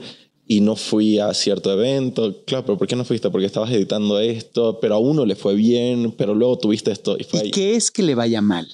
y 0.48 0.62
no 0.62 0.76
fui 0.76 1.20
a 1.20 1.34
cierto 1.34 1.72
evento. 1.72 2.44
Claro, 2.46 2.66
pero 2.66 2.78
¿por 2.78 2.88
qué 2.88 2.96
no 2.96 3.04
fuiste? 3.04 3.30
Porque 3.30 3.46
estabas 3.46 3.72
editando 3.72 4.20
esto, 4.20 4.80
pero 4.80 4.96
a 4.96 5.00
uno 5.00 5.26
le 5.26 5.36
fue 5.36 5.56
bien, 5.56 6.14
pero 6.18 6.34
luego 6.34 6.58
tuviste 6.58 6.92
esto. 6.92 7.18
¿Y, 7.20 7.24
fue 7.24 7.40
¿Y 7.40 7.44
ahí. 7.44 7.52
qué 7.52 7.76
es 7.76 7.92
que 7.92 8.04
le 8.04 8.16
vaya 8.16 8.42
mal? 8.42 8.68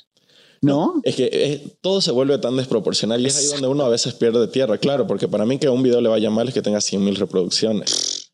¿No? 0.62 0.94
no 0.96 1.02
es 1.04 1.16
que 1.16 1.30
es, 1.32 1.62
todo 1.82 2.00
se 2.00 2.12
vuelve 2.12 2.38
tan 2.38 2.56
desproporcional 2.56 3.20
y 3.22 3.26
es 3.26 3.38
ahí 3.38 3.48
donde 3.48 3.68
uno 3.68 3.84
a 3.84 3.90
veces 3.90 4.14
pierde 4.14 4.48
tierra. 4.48 4.78
Claro, 4.78 5.08
porque 5.08 5.28
para 5.28 5.46
mí 5.46 5.58
que 5.58 5.68
un 5.68 5.84
video 5.84 6.00
le 6.00 6.10
vaya 6.10 6.30
mal 6.30 6.48
es 6.48 6.54
que 6.54 6.62
tenga 6.62 6.80
100 6.80 7.04
mil 7.04 7.16
reproducciones. 7.16 8.32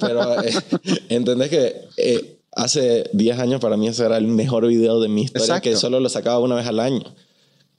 pero 0.00 0.42
eh, 0.42 0.52
entendés 1.08 1.48
que 1.48 1.74
eh, 1.96 2.38
hace 2.52 3.08
10 3.14 3.38
años 3.38 3.60
para 3.60 3.76
mí 3.76 3.88
ese 3.88 4.04
era 4.04 4.18
el 4.18 4.26
mejor 4.26 4.66
video 4.66 5.00
de 5.00 5.08
mi 5.08 5.22
historia 5.22 5.46
Exacto. 5.46 5.70
que 5.70 5.76
solo 5.76 5.98
lo 5.98 6.08
sacaba 6.08 6.38
una 6.38 6.54
vez 6.54 6.66
al 6.66 6.78
año. 6.78 7.02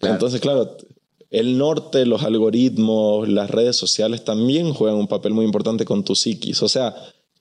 Entonces, 0.02 0.42
claro, 0.42 0.76
el 1.34 1.58
norte, 1.58 2.06
los 2.06 2.24
algoritmos, 2.24 3.28
las 3.28 3.50
redes 3.50 3.76
sociales 3.76 4.24
también 4.24 4.74
juegan 4.74 4.98
un 4.98 5.08
papel 5.08 5.34
muy 5.34 5.44
importante 5.46 5.84
con 5.84 6.04
tu 6.04 6.16
psiquis. 6.16 6.62
O 6.64 6.70
sea, 6.70 6.96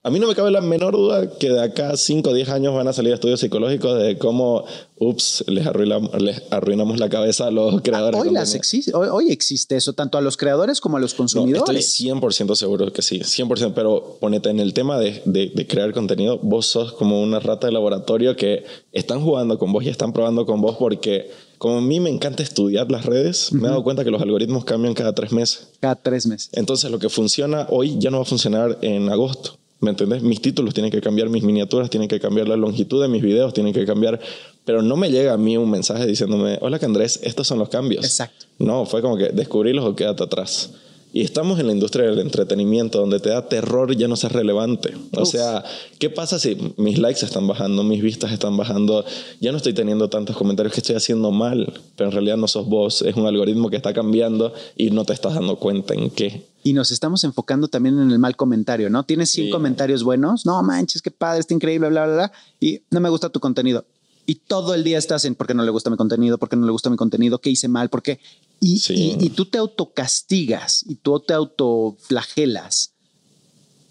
a 0.05 0.11
mí 0.11 0.19
no 0.19 0.27
me 0.27 0.35
cabe 0.35 0.51
la 0.51 0.61
menor 0.61 0.95
duda 0.95 1.39
que 1.39 1.49
de 1.51 1.63
acá 1.63 1.91
a 1.91 1.97
5 1.97 2.31
o 2.31 2.35
10 2.35 2.49
años 2.49 2.75
van 2.75 2.89
a 2.89 2.93
salir 2.93 3.13
estudios 3.13 3.39
psicológicos 3.39 4.03
de 4.03 4.19
cómo, 4.19 4.65
ups, 4.99 5.45
les 5.47 5.65
arruinamos, 5.65 6.21
les 6.21 6.43
arruinamos 6.51 6.99
la 6.99 7.09
cabeza 7.09 7.47
a 7.47 7.51
los 7.53 7.83
creadores. 7.83 8.21
Hoy, 8.21 8.31
las 8.33 8.55
existe, 8.57 8.93
hoy, 8.97 9.07
hoy 9.13 9.31
existe 9.31 9.77
eso, 9.77 9.93
tanto 9.93 10.19
a 10.19 10.21
los 10.21 10.37
creadores 10.37 10.81
como 10.81 10.97
a 10.97 11.01
los 11.01 11.13
No, 11.13 11.19
consumidores. 11.19 11.87
estoy 11.87 12.09
100% 12.11 12.57
seguro 12.57 12.93
que 12.93 13.03
sí, 13.03 13.21
100%, 13.21 13.75
pero 13.75 14.17
ponete 14.21 14.49
en 14.51 14.59
el 14.59 14.73
tema 14.75 14.99
de, 14.99 15.23
de- 15.25 15.53
de 15.55 15.67
crear 15.69 15.93
contenido, 15.93 16.39
vos 16.43 16.67
sos 16.67 16.95
como 16.95 17.23
una 17.23 17.39
rata 17.39 17.69
de 17.69 17.73
laboratorio 17.75 18.35
que 18.35 18.65
están 18.91 19.21
jugando 19.23 19.57
con 19.59 19.73
vos 19.73 19.85
y 19.85 19.89
están 19.89 20.13
probando 20.13 20.47
con 20.47 20.61
vos 20.61 20.77
porque 20.81 21.31
como 21.63 21.79
a 21.79 21.81
mí 21.81 22.01
me 22.01 22.11
encanta 22.11 22.43
estudiar 22.43 22.91
las 22.91 23.07
redes, 23.07 23.53
me 23.53 23.69
he 23.69 23.71
dado 23.71 23.85
cuenta 23.85 24.03
que 24.03 24.11
los 24.11 24.21
algoritmos 24.21 24.65
cambian 24.65 24.95
cada 24.95 25.15
tres 25.15 25.31
meses. 25.31 25.69
Cada 25.79 25.95
tres 25.95 26.27
meses. 26.27 26.51
Entonces 26.55 26.91
lo 26.91 26.99
que 26.99 27.09
funciona 27.09 27.69
hoy 27.71 28.01
ya 28.01 28.11
no 28.11 28.17
va 28.17 28.25
a 28.25 28.27
funcionar 28.27 28.79
en 28.83 29.09
agosto. 29.09 29.57
¿Me 29.79 29.91
entendés? 29.91 30.25
Mis 30.25 30.43
títulos 30.43 30.75
tienen 30.75 30.91
que 30.91 31.01
cambiar, 31.01 31.29
mis 31.29 31.45
miniaturas 31.45 31.89
tienen 31.89 32.09
que 32.09 32.19
cambiar, 32.19 32.49
la 32.49 32.57
longitud 32.57 33.01
de 33.01 33.07
mis 33.07 33.23
videos 33.23 33.55
tienen 33.55 33.73
que 33.73 33.87
cambiar, 33.87 34.19
pero 34.65 34.83
no 34.83 34.97
me 34.97 35.13
llega 35.13 35.35
a 35.35 35.37
mí 35.37 35.57
un 35.57 35.71
mensaje 35.71 36.05
diciéndome, 36.05 36.59
hola 36.63 36.81
que 36.81 36.87
Andrés, 36.87 37.21
estos 37.23 37.47
son 37.47 37.61
los 37.61 37.69
cambios. 37.69 38.05
Exacto. 38.05 38.47
No, 38.59 38.85
fue 38.85 39.01
como 39.01 39.17
que 39.17 39.29
descubrirlos 39.29 39.85
o 39.85 39.95
quédate 39.95 40.25
atrás. 40.25 40.71
Y 41.15 41.21
estamos 41.21 41.59
en 41.61 41.67
la 41.67 41.73
industria 41.75 42.07
del 42.07 42.21
entretenimiento 42.21 42.99
donde 42.99 43.21
te 43.21 43.29
da 43.29 43.47
terror 43.47 43.95
ya 43.95 44.09
no 44.09 44.17
ser 44.17 44.33
relevante. 44.33 44.95
O 45.15 45.23
Uf. 45.23 45.29
sea, 45.29 45.63
¿qué 45.99 46.09
pasa 46.09 46.39
si 46.39 46.57
mis 46.79 46.99
likes 46.99 47.23
están 47.25 47.47
bajando, 47.47 47.83
mis 47.85 48.01
vistas 48.03 48.33
están 48.33 48.57
bajando? 48.57 49.05
Ya 49.39 49.51
no 49.51 49.59
estoy 49.59 49.75
teniendo 49.75 50.09
tantos 50.09 50.37
comentarios 50.37 50.73
que 50.75 50.81
estoy 50.81 50.97
haciendo 50.97 51.31
mal, 51.31 51.71
pero 51.97 52.09
en 52.09 52.13
realidad 52.15 52.39
no 52.39 52.49
sos 52.49 52.67
vos, 52.67 53.03
es 53.03 53.15
un 53.15 53.27
algoritmo 53.27 53.69
que 53.69 53.77
está 53.77 53.93
cambiando 53.93 54.55
y 54.75 54.91
no 54.91 55.05
te 55.05 55.13
estás 55.13 55.35
dando 55.35 55.57
cuenta 55.57 55.93
en 55.93 56.09
qué. 56.11 56.47
Y 56.65 56.73
nos 56.73 56.91
estamos 56.93 57.25
enfocando 57.25 57.69
también 57.69 57.99
en 57.99 58.11
el 58.11 58.19
mal 58.19 58.35
comentario, 58.37 58.89
¿no? 58.89 59.05
Tienes 59.05 59.31
100 59.31 59.47
Sí. 59.49 59.51
comentarios 59.51 60.05
buenos, 60.05 60.47
no 60.47 60.63
manches, 60.63 61.03
qué 61.03 61.11
padre, 61.11 61.41
está 61.41 61.53
increíble, 61.53 61.89
bla, 61.91 62.07
bla, 62.07 62.15
bla, 62.15 62.33
y 62.61 62.81
no 62.91 63.01
me 63.01 63.11
gusta 63.11 63.29
tu 63.29 63.39
contenido. 63.41 63.85
Y 64.25 64.37
todo 64.37 64.75
el 64.75 64.85
día 64.85 64.99
estás 64.99 65.25
en 65.25 65.35
por 65.35 65.47
qué 65.49 65.55
no 65.55 65.65
le 65.65 65.71
gusta 65.71 65.91
mi 65.91 65.97
contenido, 65.97 66.39
por 66.39 66.49
qué 66.49 66.57
no 66.57 66.65
le 66.67 66.73
gusta 66.73 66.89
mi 66.91 66.97
contenido, 66.97 67.41
qué 67.41 67.51
hice 67.51 67.67
mal, 67.69 67.91
por 67.91 68.03
qué. 68.03 68.21
Y, 68.61 68.79
Sí. 68.79 69.17
y, 69.19 69.27
y 69.27 69.31
tú 69.31 69.47
te 69.47 69.59
autocastigas 69.59 70.85
y 70.89 70.95
tú 70.95 71.19
te 71.21 71.35
autoflagelas 71.35 72.93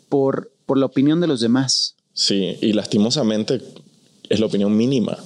por, 0.09 0.51
por 0.65 0.77
la 0.77 0.85
opinión 0.85 1.19
de 1.19 1.27
los 1.27 1.41
demás. 1.41 1.95
Sí, 2.13 2.57
y 2.61 2.73
lastimosamente 2.73 3.61
es 4.29 4.39
la 4.39 4.45
opinión 4.45 4.75
mínima. 4.75 5.17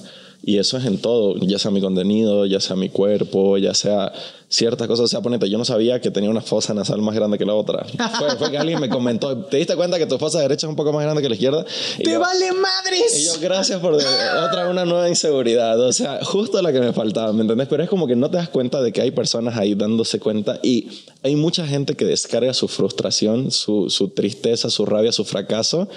Y 0.48 0.58
eso 0.58 0.78
es 0.78 0.84
en 0.84 0.98
todo, 0.98 1.34
ya 1.40 1.58
sea 1.58 1.72
mi 1.72 1.80
contenido, 1.80 2.46
ya 2.46 2.60
sea 2.60 2.76
mi 2.76 2.88
cuerpo, 2.88 3.58
ya 3.58 3.74
sea 3.74 4.12
ciertas 4.48 4.86
cosas. 4.86 5.06
O 5.06 5.08
sea, 5.08 5.20
ponete, 5.20 5.50
yo 5.50 5.58
no 5.58 5.64
sabía 5.64 6.00
que 6.00 6.12
tenía 6.12 6.30
una 6.30 6.40
fosa 6.40 6.72
nasal 6.72 7.02
más 7.02 7.16
grande 7.16 7.36
que 7.36 7.44
la 7.44 7.54
otra. 7.54 7.84
Fue, 8.16 8.36
fue 8.36 8.50
que 8.52 8.56
alguien 8.58 8.80
me 8.80 8.88
comentó, 8.88 9.36
¿te 9.46 9.56
diste 9.56 9.74
cuenta 9.74 9.98
que 9.98 10.06
tu 10.06 10.18
fosa 10.18 10.38
derecha 10.38 10.68
es 10.68 10.70
un 10.70 10.76
poco 10.76 10.92
más 10.92 11.02
grande 11.02 11.20
que 11.20 11.28
la 11.28 11.34
izquierda? 11.34 11.64
Y 11.98 12.04
¡Te 12.04 12.12
yo- 12.12 12.20
vale 12.20 12.44
y 12.46 12.48
yo, 12.50 12.54
madres! 12.62 13.38
gracias 13.40 13.80
por 13.80 13.94
otra 13.94 14.68
una 14.70 14.84
nueva 14.84 15.08
inseguridad. 15.08 15.80
O 15.80 15.92
sea, 15.92 16.24
justo 16.24 16.62
la 16.62 16.72
que 16.72 16.78
me 16.78 16.92
faltaba, 16.92 17.32
¿me 17.32 17.42
entendés? 17.42 17.66
Pero 17.66 17.82
es 17.82 17.88
como 17.90 18.06
que 18.06 18.14
no 18.14 18.30
te 18.30 18.36
das 18.36 18.48
cuenta 18.48 18.80
de 18.80 18.92
que 18.92 19.00
hay 19.02 19.10
personas 19.10 19.56
ahí 19.56 19.74
dándose 19.74 20.20
cuenta 20.20 20.60
y 20.62 20.86
hay 21.24 21.34
mucha 21.34 21.66
gente 21.66 21.96
que 21.96 22.04
descarga 22.04 22.54
su 22.54 22.68
frustración, 22.68 23.50
su, 23.50 23.90
su 23.90 24.10
tristeza, 24.10 24.70
su 24.70 24.86
rabia, 24.86 25.10
su 25.10 25.24
fracaso. 25.24 25.88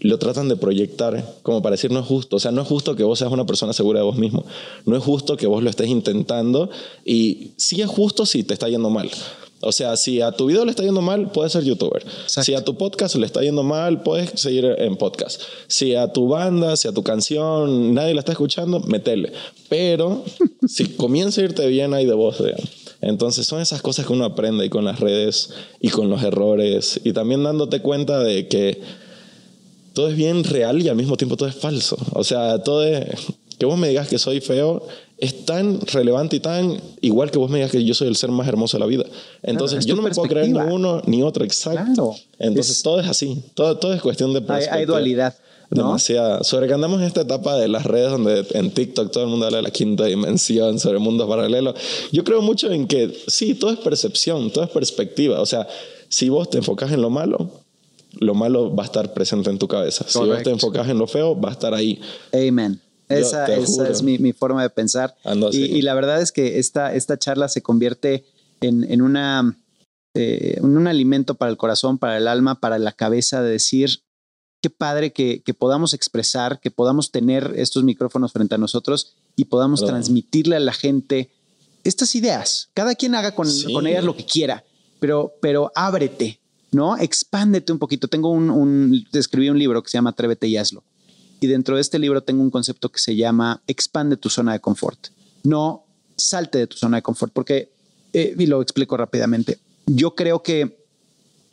Lo 0.00 0.18
tratan 0.18 0.48
de 0.48 0.56
proyectar 0.56 1.36
como 1.42 1.62
para 1.62 1.74
decir 1.74 1.90
no 1.90 2.00
es 2.00 2.06
justo. 2.06 2.36
O 2.36 2.40
sea, 2.40 2.50
no 2.50 2.62
es 2.62 2.68
justo 2.68 2.96
que 2.96 3.04
vos 3.04 3.18
seas 3.18 3.32
una 3.32 3.46
persona 3.46 3.72
segura 3.72 4.00
de 4.00 4.04
vos 4.04 4.16
mismo. 4.16 4.44
No 4.84 4.96
es 4.96 5.02
justo 5.02 5.36
que 5.36 5.46
vos 5.46 5.62
lo 5.62 5.70
estés 5.70 5.88
intentando. 5.88 6.70
Y 7.04 7.52
sí 7.56 7.80
es 7.80 7.88
justo 7.88 8.26
si 8.26 8.42
te 8.42 8.54
está 8.54 8.68
yendo 8.68 8.90
mal. 8.90 9.10
O 9.60 9.72
sea, 9.72 9.96
si 9.96 10.20
a 10.20 10.30
tu 10.30 10.46
video 10.46 10.64
le 10.64 10.70
está 10.70 10.84
yendo 10.84 11.02
mal, 11.02 11.32
puedes 11.32 11.52
ser 11.52 11.64
youtuber. 11.64 12.02
Exacto. 12.02 12.42
Si 12.44 12.54
a 12.54 12.64
tu 12.64 12.76
podcast 12.76 13.16
le 13.16 13.26
está 13.26 13.42
yendo 13.42 13.64
mal, 13.64 14.02
puedes 14.02 14.40
seguir 14.40 14.64
en 14.78 14.96
podcast. 14.96 15.42
Si 15.66 15.96
a 15.96 16.12
tu 16.12 16.28
banda, 16.28 16.76
si 16.76 16.86
a 16.86 16.92
tu 16.92 17.02
canción 17.02 17.92
nadie 17.92 18.14
la 18.14 18.20
está 18.20 18.32
escuchando, 18.32 18.80
metele. 18.80 19.32
Pero 19.68 20.24
si 20.68 20.86
comienza 20.90 21.40
a 21.40 21.44
irte 21.44 21.66
bien, 21.66 21.92
hay 21.92 22.06
de 22.06 22.14
vos. 22.14 22.38
digamos. 22.38 22.68
Entonces 23.00 23.46
son 23.46 23.60
esas 23.60 23.82
cosas 23.82 24.06
que 24.06 24.12
uno 24.12 24.24
aprende 24.24 24.64
y 24.64 24.68
con 24.68 24.84
las 24.84 25.00
redes 25.00 25.50
y 25.80 25.88
con 25.88 26.10
los 26.10 26.22
errores 26.22 27.00
y 27.04 27.12
también 27.12 27.44
dándote 27.44 27.80
cuenta 27.80 28.20
de 28.20 28.48
que 28.48 28.80
todo 29.98 30.10
es 30.10 30.16
bien 30.16 30.44
real 30.44 30.80
y 30.80 30.88
al 30.88 30.94
mismo 30.94 31.16
tiempo 31.16 31.36
todo 31.36 31.48
es 31.48 31.56
falso. 31.56 31.96
O 32.12 32.22
sea, 32.22 32.62
todo 32.62 32.84
es... 32.84 33.04
Que 33.58 33.66
vos 33.66 33.76
me 33.76 33.88
digas 33.88 34.06
que 34.06 34.16
soy 34.20 34.40
feo 34.40 34.86
es 35.16 35.44
tan 35.44 35.80
relevante 35.80 36.36
y 36.36 36.38
tan 36.40 36.80
igual 37.00 37.32
que 37.32 37.38
vos 37.38 37.50
me 37.50 37.58
digas 37.58 37.72
que 37.72 37.82
yo 37.84 37.94
soy 37.94 38.06
el 38.06 38.14
ser 38.14 38.30
más 38.30 38.46
hermoso 38.46 38.76
de 38.76 38.80
la 38.82 38.86
vida. 38.86 39.04
Entonces 39.42 39.80
es 39.80 39.86
yo 39.86 39.96
no 39.96 40.02
me 40.02 40.12
puedo 40.12 40.28
creer 40.28 40.50
ni 40.50 40.60
uno 40.60 41.02
ni 41.06 41.24
otro, 41.24 41.44
exacto. 41.44 41.82
Claro. 41.94 42.14
Entonces 42.38 42.76
Es- 42.76 42.82
todo 42.84 43.00
es 43.00 43.08
así, 43.08 43.42
todo, 43.54 43.76
todo 43.78 43.92
es 43.92 44.00
cuestión 44.00 44.32
de 44.32 44.38
Hay, 44.38 44.44
perspectiva. 44.44 44.76
hay 44.76 44.84
dualidad, 44.84 45.34
¿no? 45.70 45.82
Demasiada. 45.82 46.44
Sobre 46.44 46.68
que 46.68 46.74
andamos 46.74 47.00
en 47.00 47.08
esta 47.08 47.22
etapa 47.22 47.56
de 47.56 47.66
las 47.66 47.84
redes 47.84 48.12
donde 48.12 48.46
en 48.54 48.70
TikTok 48.70 49.10
todo 49.10 49.24
el 49.24 49.30
mundo 49.30 49.46
habla 49.46 49.56
de 49.56 49.62
la 49.64 49.72
quinta 49.72 50.04
dimensión, 50.04 50.78
sobre 50.78 51.00
mundos 51.00 51.28
paralelos. 51.28 51.74
Yo 52.12 52.22
creo 52.22 52.40
mucho 52.40 52.70
en 52.70 52.86
que 52.86 53.12
sí, 53.26 53.54
todo 53.54 53.72
es 53.72 53.78
percepción, 53.80 54.52
todo 54.52 54.62
es 54.62 54.70
perspectiva. 54.70 55.40
O 55.40 55.46
sea, 55.46 55.66
si 56.08 56.28
vos 56.28 56.48
te 56.48 56.58
enfocas 56.58 56.92
en 56.92 57.02
lo 57.02 57.10
malo, 57.10 57.50
lo 58.20 58.34
malo 58.34 58.74
va 58.74 58.82
a 58.84 58.86
estar 58.86 59.12
presente 59.14 59.50
en 59.50 59.58
tu 59.58 59.68
cabeza. 59.68 60.04
Si 60.08 60.18
vos 60.18 60.42
te 60.42 60.50
enfocas 60.50 60.88
en 60.88 60.98
lo 60.98 61.06
feo, 61.06 61.38
va 61.40 61.50
a 61.50 61.52
estar 61.52 61.74
ahí. 61.74 62.00
Amen. 62.32 62.80
Esa, 63.08 63.46
es 63.54 64.02
mi, 64.02 64.18
mi 64.18 64.32
forma 64.32 64.62
de 64.62 64.70
pensar. 64.70 65.16
Ando. 65.24 65.50
Y, 65.52 65.64
y 65.64 65.82
la 65.82 65.94
verdad 65.94 66.20
es 66.20 66.30
que 66.30 66.58
esta, 66.58 66.94
esta 66.94 67.18
charla 67.18 67.48
se 67.48 67.62
convierte 67.62 68.24
en, 68.60 68.84
en 68.84 69.00
una, 69.00 69.56
eh, 70.14 70.54
en 70.58 70.76
un 70.76 70.86
alimento 70.86 71.34
para 71.34 71.50
el 71.50 71.56
corazón, 71.56 71.96
para 71.98 72.18
el 72.18 72.28
alma, 72.28 72.60
para 72.60 72.78
la 72.78 72.92
cabeza, 72.92 73.40
de 73.42 73.50
decir, 73.52 74.00
qué 74.60 74.68
padre 74.68 75.12
que, 75.12 75.42
que 75.42 75.54
podamos 75.54 75.94
expresar, 75.94 76.60
que 76.60 76.70
podamos 76.70 77.10
tener 77.10 77.54
estos 77.56 77.82
micrófonos 77.82 78.32
frente 78.32 78.56
a 78.56 78.58
nosotros 78.58 79.14
y 79.36 79.46
podamos 79.46 79.80
Claro. 79.80 79.94
transmitirle 79.94 80.56
a 80.56 80.60
la 80.60 80.72
gente 80.74 81.30
estas 81.84 82.14
ideas. 82.14 82.68
Cada 82.74 82.94
quien 82.94 83.14
haga 83.14 83.34
con, 83.34 83.46
Sí. 83.46 83.72
con 83.72 83.86
ellas 83.86 84.04
lo 84.04 84.16
que 84.16 84.26
quiera, 84.26 84.64
pero, 85.00 85.32
pero 85.40 85.72
ábrete, 85.74 86.37
¿no? 86.72 86.96
Expándete 86.96 87.72
un 87.72 87.78
poquito. 87.78 88.08
Tengo 88.08 88.30
un, 88.30 88.50
un, 88.50 89.06
escribí 89.12 89.48
un 89.50 89.58
libro 89.58 89.82
que 89.82 89.90
se 89.90 89.98
llama 89.98 90.10
Atrévete 90.10 90.46
y 90.48 90.56
hazlo. 90.56 90.82
Y 91.40 91.46
dentro 91.46 91.76
de 91.76 91.80
este 91.80 91.98
libro 91.98 92.22
tengo 92.22 92.42
un 92.42 92.50
concepto 92.50 92.88
que 92.90 92.98
se 92.98 93.14
llama 93.16 93.62
expande 93.66 94.16
tu 94.16 94.28
zona 94.28 94.52
de 94.52 94.60
confort. 94.60 95.08
No 95.44 95.84
salte 96.16 96.58
de 96.58 96.66
tu 96.66 96.76
zona 96.76 96.96
de 96.96 97.02
confort, 97.02 97.32
porque, 97.32 97.70
eh, 98.12 98.34
y 98.36 98.46
lo 98.46 98.60
explico 98.60 98.96
rápidamente, 98.96 99.58
yo 99.86 100.16
creo 100.16 100.42
que, 100.42 100.76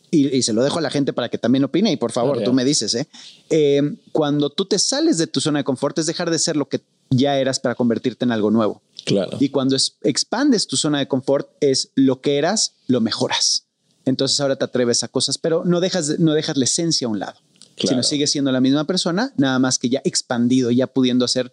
y, 0.09 0.35
y 0.35 0.41
se 0.41 0.53
lo 0.53 0.63
dejo 0.63 0.79
a 0.79 0.81
la 0.81 0.89
gente 0.89 1.13
para 1.13 1.29
que 1.29 1.37
también 1.37 1.63
opine, 1.65 1.91
y 1.91 1.97
por 1.97 2.11
favor, 2.11 2.41
tú 2.43 2.51
me 2.53 2.65
dices, 2.65 2.95
¿eh? 2.95 3.07
Eh, 3.51 3.95
cuando 4.11 4.49
tú 4.49 4.65
te 4.65 4.79
sales 4.79 5.19
de 5.19 5.27
tu 5.27 5.39
zona 5.39 5.59
de 5.59 5.63
confort 5.65 5.99
es 5.99 6.07
dejar 6.07 6.31
de 6.31 6.39
ser 6.39 6.55
lo 6.57 6.67
que 6.67 6.81
ya 7.11 7.37
eras 7.37 7.59
para 7.59 7.75
convertirte 7.75 8.25
en 8.25 8.31
algo 8.31 8.49
nuevo. 8.49 8.81
Claro. 9.05 9.37
Y 9.39 9.49
cuando 9.49 9.75
es- 9.75 9.97
expandes 10.01 10.65
tu 10.65 10.77
zona 10.77 10.97
de 10.97 11.07
confort 11.07 11.47
es 11.61 11.89
lo 11.93 12.21
que 12.21 12.37
eras, 12.39 12.73
lo 12.87 13.01
mejoras. 13.01 13.64
Entonces 14.05 14.39
ahora 14.39 14.55
te 14.55 14.65
atreves 14.65 15.03
a 15.03 15.07
cosas, 15.07 15.37
pero 15.37 15.63
no 15.65 15.79
dejas, 15.79 16.07
de- 16.07 16.17
no 16.19 16.33
dejas 16.33 16.57
la 16.57 16.65
esencia 16.65 17.07
a 17.07 17.09
un 17.09 17.19
lado, 17.19 17.39
Claro. 17.75 17.89
sino 17.89 18.03
sigues 18.03 18.31
siendo 18.31 18.51
la 18.51 18.61
misma 18.61 18.85
persona, 18.85 19.33
nada 19.37 19.59
más 19.59 19.79
que 19.79 19.89
ya 19.89 20.01
expandido, 20.05 20.71
ya 20.71 20.87
pudiendo 20.87 21.25
hacer, 21.25 21.51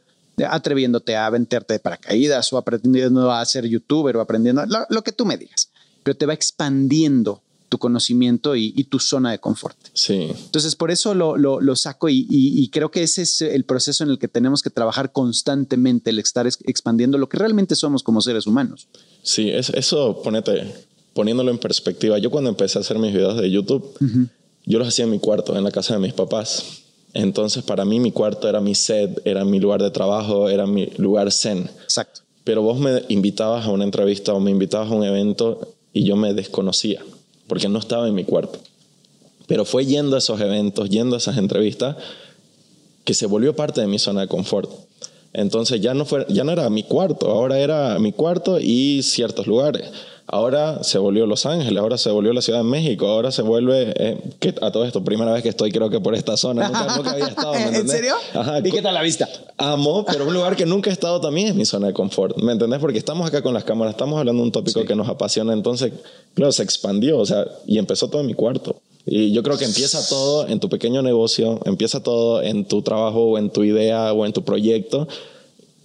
atreviéndote 0.49 1.17
a 1.17 1.27
aventarte 1.27 1.75
de 1.75 1.79
paracaídas 1.81 2.53
o 2.53 2.59
aprendiendo 2.59 3.31
a 3.33 3.45
ser 3.45 3.67
youtuber 3.67 4.17
o 4.17 4.21
aprendiendo 4.21 4.65
lo, 4.67 4.87
lo 4.89 5.03
que 5.03 5.13
tú 5.13 5.25
me 5.27 5.37
digas, 5.37 5.71
pero 6.03 6.17
te 6.17 6.27
va 6.27 6.33
expandiendo 6.35 7.43
tu 7.69 7.79
conocimiento 7.79 8.55
y, 8.55 8.75
y 8.77 8.85
tu 8.85 8.99
zona 8.99 9.31
de 9.31 9.39
confort. 9.39 9.77
Sí. 9.95 10.31
Entonces, 10.45 10.77
por 10.77 10.91
eso 10.91 11.15
lo, 11.15 11.39
lo- 11.39 11.59
lo 11.61 11.75
saco 11.75 12.11
y, 12.11 12.27
y- 12.29 12.63
y 12.63 12.69
creo 12.69 12.91
que 12.91 13.03
ese 13.03 13.23
es 13.23 13.41
el 13.41 13.65
proceso 13.65 14.05
en 14.05 14.11
el 14.11 14.19
que 14.19 14.29
tenemos 14.29 14.63
que 14.63 14.69
trabajar 14.69 15.11
constantemente, 15.13 16.11
el 16.11 16.19
estar 16.19 16.47
ex- 16.47 16.59
expandiendo 16.67 17.17
lo 17.17 17.31
que 17.31 17.39
realmente 17.39 17.75
somos 17.75 18.03
como 18.03 18.21
seres 18.21 18.47
humanos. 18.47 18.89
Sí, 19.23 19.49
es, 19.51 19.71
eso, 19.71 20.21
ponete, 20.23 20.71
poniéndolo 21.15 21.51
en 21.51 21.59
perspectiva. 21.59 22.19
Yo 22.19 22.31
cuando 22.31 22.51
empecé 22.51 22.79
a 22.79 22.81
hacer 22.81 22.99
mis 22.99 23.13
videos 23.13 23.41
de 23.41 23.51
YouTube, 23.51 23.97
yo 24.65 24.79
los 24.79 24.89
hacía 24.89 25.05
en 25.05 25.11
mi 25.11 25.19
cuarto, 25.19 25.57
en 25.57 25.65
la 25.65 25.71
casa 25.71 25.95
de 25.95 26.01
mis 26.01 26.13
papás. 26.13 26.83
Entonces, 27.15 27.63
para 27.63 27.85
mí, 27.85 28.01
mi 28.01 28.13
cuarto 28.13 28.49
era 28.49 28.61
mi 28.61 28.75
set, 28.75 29.21
era 29.25 29.45
mi 29.45 29.61
lugar 29.61 29.83
de 29.83 29.91
trabajo, 29.91 30.49
era 30.49 30.67
mi 30.67 30.87
lugar 30.97 31.31
zen. 31.31 31.69
Exacto. 31.83 32.23
Pero 32.45 32.63
vos 32.63 32.79
me 32.79 33.03
invitabas 33.09 33.67
a 33.67 33.71
una 33.71 33.85
entrevista 33.85 34.33
o 34.33 34.41
me 34.41 34.51
invitabas 34.51 34.91
a 34.91 34.95
un 34.95 35.05
evento 35.05 35.75
y 35.93 36.05
yo 36.05 36.17
me 36.17 36.33
desconocía, 36.35 37.05
porque 37.47 37.69
no 37.69 37.79
estaba 37.79 38.09
en 38.09 38.15
mi 38.15 38.25
cuarto. 38.25 38.59
Pero 39.47 39.65
fue 39.65 39.85
yendo 39.85 40.17
a 40.17 40.19
esos 40.19 40.41
eventos, 40.41 40.89
yendo 40.89 41.15
a 41.15 41.19
esas 41.19 41.37
entrevistas, 41.37 41.97
que 43.05 43.15
se 43.15 43.27
volvió 43.27 43.55
parte 43.55 43.81
de 43.81 43.87
mi 43.87 43.99
zona 43.99 44.23
de 44.23 44.29
confort. 44.29 44.71
Entonces 45.33 45.81
ya 45.81 45.95
no, 45.95 46.05
fue, 46.05 46.27
ya 46.29 46.45
no 46.45 46.53
era 46.53 46.69
mi 46.71 46.83
cuarto, 46.83 47.31
ahora 47.31 47.59
era 47.59 47.99
mi 47.99 48.13
cuarto 48.13 48.59
y 48.61 49.03
ciertos 49.03 49.47
lugares. 49.47 49.91
Ahora 50.33 50.83
se 50.83 50.97
volvió 50.97 51.27
Los 51.27 51.45
Ángeles, 51.45 51.79
ahora 51.79 51.99
se 51.99 52.11
volvió 52.11 52.33
la 52.33 52.41
Ciudad 52.41 52.61
de 52.61 52.65
México, 52.65 53.07
ahora 53.07 53.31
se 53.31 53.43
vuelve, 53.43 53.93
eh, 53.97 54.17
que 54.41 54.55
a 54.63 54.73
todo 54.73 54.87
esto, 54.87 55.05
primera 55.05 55.31
vez 55.31 55.43
que 55.43 55.51
estoy 55.51 55.71
creo 55.71 55.91
que 55.91 56.01
por 56.01 56.15
esta 56.15 56.39
zona, 56.39 56.69
nunca, 56.69 56.97
nunca 56.97 57.11
había 57.11 57.27
estado. 57.29 57.53
¿me 57.53 57.77
¿En 57.77 57.87
serio? 57.87 58.15
Ajá, 58.33 58.61
¿Y 58.61 58.71
qué 58.71 58.81
tal 58.81 58.95
la 58.95 59.03
vista? 59.03 59.29
Amo, 59.59 60.07
pero 60.07 60.27
un 60.27 60.33
lugar 60.33 60.57
que 60.57 60.65
nunca 60.65 60.89
he 60.89 60.93
estado 60.95 61.21
también 61.21 61.49
es 61.49 61.55
mi 61.55 61.67
zona 61.67 61.89
de 61.89 61.93
confort. 61.93 62.39
¿Me 62.39 62.53
entendés? 62.53 62.81
Porque 62.81 62.97
estamos 62.97 63.29
acá 63.29 63.43
con 63.43 63.53
las 63.53 63.65
cámaras, 63.65 63.93
estamos 63.93 64.19
hablando 64.19 64.41
de 64.41 64.47
un 64.47 64.53
tópico 64.53 64.81
Sí. 64.81 64.87
que 64.87 64.95
nos 64.97 65.07
apasiona. 65.07 65.53
Entonces, 65.53 65.93
claro, 66.33 66.51
se 66.51 66.63
expandió, 66.63 67.19
o 67.19 67.27
sea, 67.27 67.45
y 67.67 67.77
empezó 67.77 68.09
todo 68.09 68.23
en 68.23 68.27
mi 68.29 68.35
cuarto. 68.35 68.77
Y 69.05 69.33
yo 69.33 69.43
creo 69.43 69.59
que 69.59 69.67
empieza 69.67 70.01
todo 70.09 70.49
en 70.49 70.61
tu 70.61 70.71
pequeño 70.71 71.03
negocio, 71.03 71.61
empieza 71.67 72.03
todo 72.03 72.41
en 72.41 72.65
tu 72.65 72.81
trabajo 72.81 73.23
o 73.33 73.39
en 73.39 73.51
tu 73.51 73.65
idea 73.65 74.15
o 74.15 74.25
en 74.25 74.33
tu 74.33 74.45
proyecto. 74.45 75.07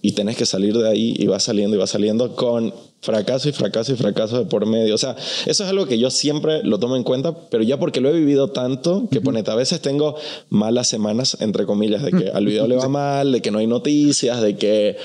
Y 0.00 0.12
tenés 0.12 0.36
que 0.38 0.46
salir 0.46 0.74
de 0.78 0.88
ahí 0.88 1.14
y 1.18 1.26
va 1.26 1.38
saliendo 1.38 1.76
y 1.76 1.80
va 1.80 1.86
saliendo 1.86 2.34
con 2.34 2.72
fracaso 3.00 3.48
y 3.48 3.52
fracaso 3.52 3.92
y 3.92 3.96
fracaso 3.96 4.38
de 4.38 4.44
por 4.46 4.66
medio. 4.66 4.94
O 4.94 4.98
sea, 4.98 5.16
eso 5.46 5.64
es 5.64 5.70
algo 5.70 5.86
que 5.86 5.98
yo 5.98 6.10
siempre 6.10 6.62
lo 6.64 6.78
tomo 6.78 6.96
en 6.96 7.04
cuenta, 7.04 7.32
pero 7.50 7.62
ya 7.62 7.78
porque 7.78 8.00
lo 8.00 8.10
he 8.10 8.12
vivido 8.12 8.48
tanto 8.50 9.08
que 9.10 9.20
ponete, 9.20 9.50
a 9.50 9.54
veces 9.54 9.80
tengo 9.80 10.16
malas 10.50 10.88
semanas, 10.88 11.36
entre 11.40 11.64
comillas, 11.66 12.02
de 12.02 12.12
que 12.12 12.30
al 12.30 12.46
video 12.46 12.66
le 12.66 12.76
va 12.76 12.88
mal, 12.88 13.32
de 13.32 13.42
que 13.42 13.50
no 13.50 13.58
hay 13.58 13.66
noticias, 13.66 14.40
de 14.40 14.56
que, 14.56 14.96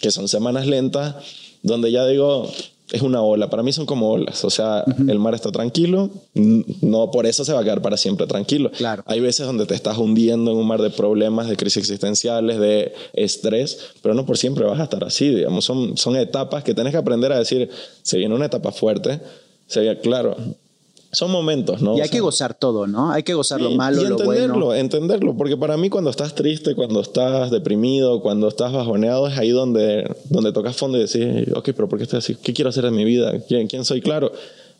que 0.00 0.10
son 0.10 0.28
semanas 0.28 0.66
lentas, 0.66 1.16
donde 1.62 1.90
ya 1.90 2.06
digo, 2.06 2.50
es 2.92 3.02
una 3.02 3.22
ola. 3.22 3.48
Para 3.50 3.62
mí 3.62 3.72
son 3.72 3.86
como 3.86 4.10
olas. 4.10 4.44
O 4.44 4.50
sea, 4.50 4.84
el 5.08 5.18
mar 5.18 5.34
está 5.34 5.50
tranquilo, 5.52 6.10
no 6.34 7.10
por 7.10 7.26
eso 7.26 7.44
se 7.44 7.52
va 7.52 7.60
a 7.60 7.64
quedar 7.64 7.82
para 7.82 7.96
siempre 7.96 8.26
tranquilo. 8.26 8.70
Claro. 8.76 9.02
Hay 9.06 9.20
veces 9.20 9.46
donde 9.46 9.66
te 9.66 9.74
estás 9.74 9.98
hundiendo 9.98 10.50
en 10.52 10.56
un 10.56 10.66
mar 10.66 10.80
de 10.82 10.90
problemas, 10.90 11.48
de 11.48 11.56
crisis 11.56 11.78
existenciales, 11.78 12.58
de 12.58 12.92
estrés, 13.12 13.78
pero 14.02 14.14
no 14.14 14.26
por 14.26 14.38
siempre 14.38 14.64
vas 14.64 14.80
a 14.80 14.84
estar 14.84 15.04
así, 15.04 15.28
digamos. 15.34 15.64
Son, 15.64 15.96
son 15.96 16.16
etapas 16.16 16.64
que 16.64 16.74
tienes 16.74 16.92
que 16.92 16.98
aprender 16.98 17.32
a 17.32 17.38
decir, 17.38 17.68
se 18.02 18.18
viene 18.18 18.34
una 18.34 18.46
etapa 18.46 18.72
fuerte, 18.72 19.20
se 19.66 19.80
viene- 19.80 20.00
claro, 20.00 20.36
son 21.12 21.30
momentos, 21.32 21.82
¿no? 21.82 21.96
Y 21.96 22.00
O 22.00 22.02
hay 22.04 22.08
que 22.08 22.20
gozar 22.20 22.54
todo, 22.54 22.86
¿no? 22.86 23.10
Hay 23.10 23.22
que 23.24 23.34
gozar 23.34 23.60
lo 23.60 23.70
Sí, 23.70 23.76
malo, 23.76 24.00
y 24.00 24.04
lo 24.04 24.10
entenderlo, 24.12 24.66
bueno. 24.66 24.74
entenderlo, 24.74 25.36
porque 25.36 25.56
para 25.56 25.76
mí 25.76 25.90
cuando 25.90 26.08
estás 26.10 26.34
triste, 26.34 26.74
cuando 26.76 27.00
estás 27.00 27.50
deprimido, 27.50 28.20
cuando 28.20 28.46
estás 28.48 28.72
bajoneado, 28.72 29.26
es 29.26 29.36
ahí 29.36 29.50
donde, 29.50 30.08
donde 30.28 30.52
tocas 30.52 30.76
fondo 30.76 30.98
y 30.98 31.02
decís, 31.06 31.48
ok, 31.54 31.70
pero 31.74 31.88
¿por 31.88 31.98
qué 31.98 32.04
estoy 32.04 32.18
así? 32.18 32.36
¿Qué 32.36 32.52
quiero 32.52 32.68
hacer 32.70 32.84
en 32.84 32.94
mi 32.94 33.04
vida? 33.04 33.32
¿Quién, 33.48 33.66
quién 33.66 33.84
soy? 33.84 34.00
Claro, 34.00 34.30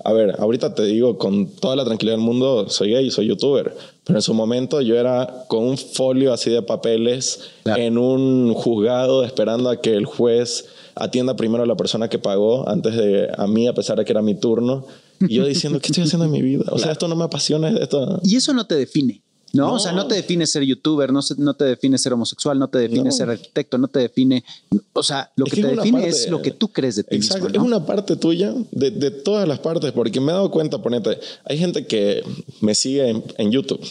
a 0.05 0.13
ver, 0.13 0.37
ahorita 0.39 0.75
te 0.75 0.85
digo 0.85 1.19
con 1.19 1.49
toda 1.49 1.75
la 1.77 1.85
tranquilidad 1.85 2.17
del 2.17 2.25
mundo, 2.25 2.69
soy 2.69 2.91
gay, 2.93 3.11
soy 3.11 3.27
youtuber, 3.27 3.75
pero 4.05 4.19
en 4.19 4.23
su 4.23 4.33
momento 4.33 4.81
yo 4.81 4.97
era 4.97 5.45
con 5.49 5.65
un 5.65 5.77
folio 5.77 6.33
así 6.33 6.49
de 6.51 6.63
papeles 6.63 7.41
Claro. 7.65 7.83
en 7.83 7.99
un 7.99 8.55
juzgado 8.55 9.25
esperando 9.25 9.69
a 9.69 9.81
que 9.81 9.95
el 9.95 10.07
juez 10.07 10.67
atienda 10.95 11.35
primero 11.37 11.65
a 11.65 11.67
la 11.67 11.77
persona 11.77 12.09
que 12.09 12.19
pagó 12.19 12.69
antes 12.69 12.95
de 12.97 13.29
a 13.37 13.47
mí, 13.47 13.67
a 13.67 13.75
pesar 13.75 13.99
de 13.99 14.05
que 14.05 14.13
era 14.13 14.23
mi 14.23 14.35
turno. 14.37 14.87
Y 15.29 15.35
yo 15.35 15.47
diciendo, 15.47 15.81
¿qué 15.81 15.89
estoy 15.89 16.05
haciendo 16.05 16.25
en 16.25 16.31
mi 16.33 16.43
vida? 16.43 16.65
O 16.71 16.79
sea, 16.79 16.93
esto 16.93 17.07
no 17.09 17.15
me 17.17 17.25
apasiona, 17.25 17.69
esto... 17.71 18.21
Y 18.25 18.37
eso 18.37 18.53
no 18.55 18.67
te 18.67 18.75
define. 18.75 19.23
¿no? 19.53 19.67
No. 19.67 19.75
O 19.75 19.79
sea, 19.81 19.91
no 19.93 20.07
te 20.07 20.15
define 20.15 20.47
ser 20.47 20.63
youtuber, 20.63 21.13
no, 21.13 21.23
se- 21.23 21.35
no 21.37 21.55
te 21.55 21.65
define 21.65 21.99
ser 21.99 22.13
homosexual, 22.13 22.57
no 22.59 22.69
te 22.69 22.79
define 22.79 23.05
No. 23.05 23.11
ser 23.11 23.29
arquitecto, 23.31 23.79
no 23.79 23.89
te 23.89 23.99
define. 23.99 24.45
O 24.93 25.03
sea, 25.03 25.31
lo 25.37 25.45
Es 25.47 25.51
que, 25.53 25.57
que 25.61 25.67
te 25.69 25.75
define 25.75 25.93
parte- 26.03 26.09
es 26.09 26.31
lo 26.31 26.41
que 26.41 26.53
tú 26.53 26.69
crees 26.69 26.97
de 26.97 27.03
ti 27.05 27.17
Exacto, 27.17 27.47
mismo. 27.49 27.61
es 27.63 27.67
una 27.67 27.85
parte 27.85 28.15
tuya 28.17 28.55
de, 28.71 28.91
de 28.93 29.11
todas 29.11 29.47
las 29.49 29.59
partes, 29.59 29.91
porque 29.93 30.21
me 30.21 30.31
he 30.31 30.35
dado 30.35 30.51
cuenta, 30.53 30.81
ponete, 30.81 31.19
hay 31.45 31.59
gente 31.59 31.85
que 31.87 32.23
me 32.61 32.75
sigue 32.77 33.09
en, 33.09 33.25
en 33.39 33.51
YouTube 33.51 33.85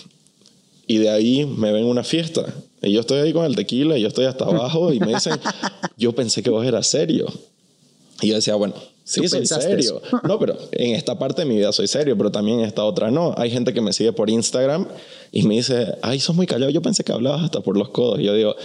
y 0.87 0.97
de 0.97 1.09
ahí 1.09 1.45
me 1.45 1.71
ven 1.73 1.83
en 1.83 1.89
una 1.89 2.03
fiesta 2.05 2.45
y 2.81 2.93
yo 2.93 3.01
estoy 3.01 3.19
ahí 3.19 3.33
con 3.33 3.43
el 3.45 3.55
tequila 3.55 3.97
y 3.97 4.01
yo 4.01 4.07
estoy 4.07 4.25
hasta 4.25 4.45
abajo 4.45 4.93
y 4.93 4.99
me 5.01 5.13
dicen, 5.13 5.33
yo 5.97 6.13
pensé 6.13 6.41
que 6.41 6.49
vos 6.49 6.65
eras 6.65 6.87
serio. 6.87 7.27
Y 8.21 8.29
yo 8.29 8.35
decía, 8.35 8.55
bueno, 8.55 8.75
sí, 9.09 9.27
soy 9.27 9.45
serio. 9.45 10.01
No, 10.23 10.37
pero 10.39 10.57
en 10.71 10.95
esta 10.95 11.17
parte 11.17 11.41
de 11.41 11.47
mi 11.47 11.55
vida 11.57 11.71
soy 11.71 11.87
serio, 11.87 12.15
pero 12.17 12.31
también 12.31 12.59
en 12.59 12.65
esta 12.65 12.83
otra 12.83 13.09
no. 13.09 13.33
Hay 13.37 13.49
gente 13.49 13.73
que 13.73 13.81
me 13.81 13.91
sigue 13.91 14.13
por 14.13 14.29
Instagram 14.29 14.87
y 15.31 15.43
me 15.43 15.55
dice, 15.55 15.95
ay, 16.01 16.19
sos 16.19 16.35
muy 16.35 16.45
callado. 16.45 16.69
Yo 16.69 16.81
pensé 16.81 17.03
que 17.03 17.11
hablabas 17.11 17.43
hasta 17.43 17.61
por 17.61 17.75
los 17.75 17.89
codos. 17.89 18.19
Y 18.19 18.23
yo 18.23 18.33
digo, 18.33 18.55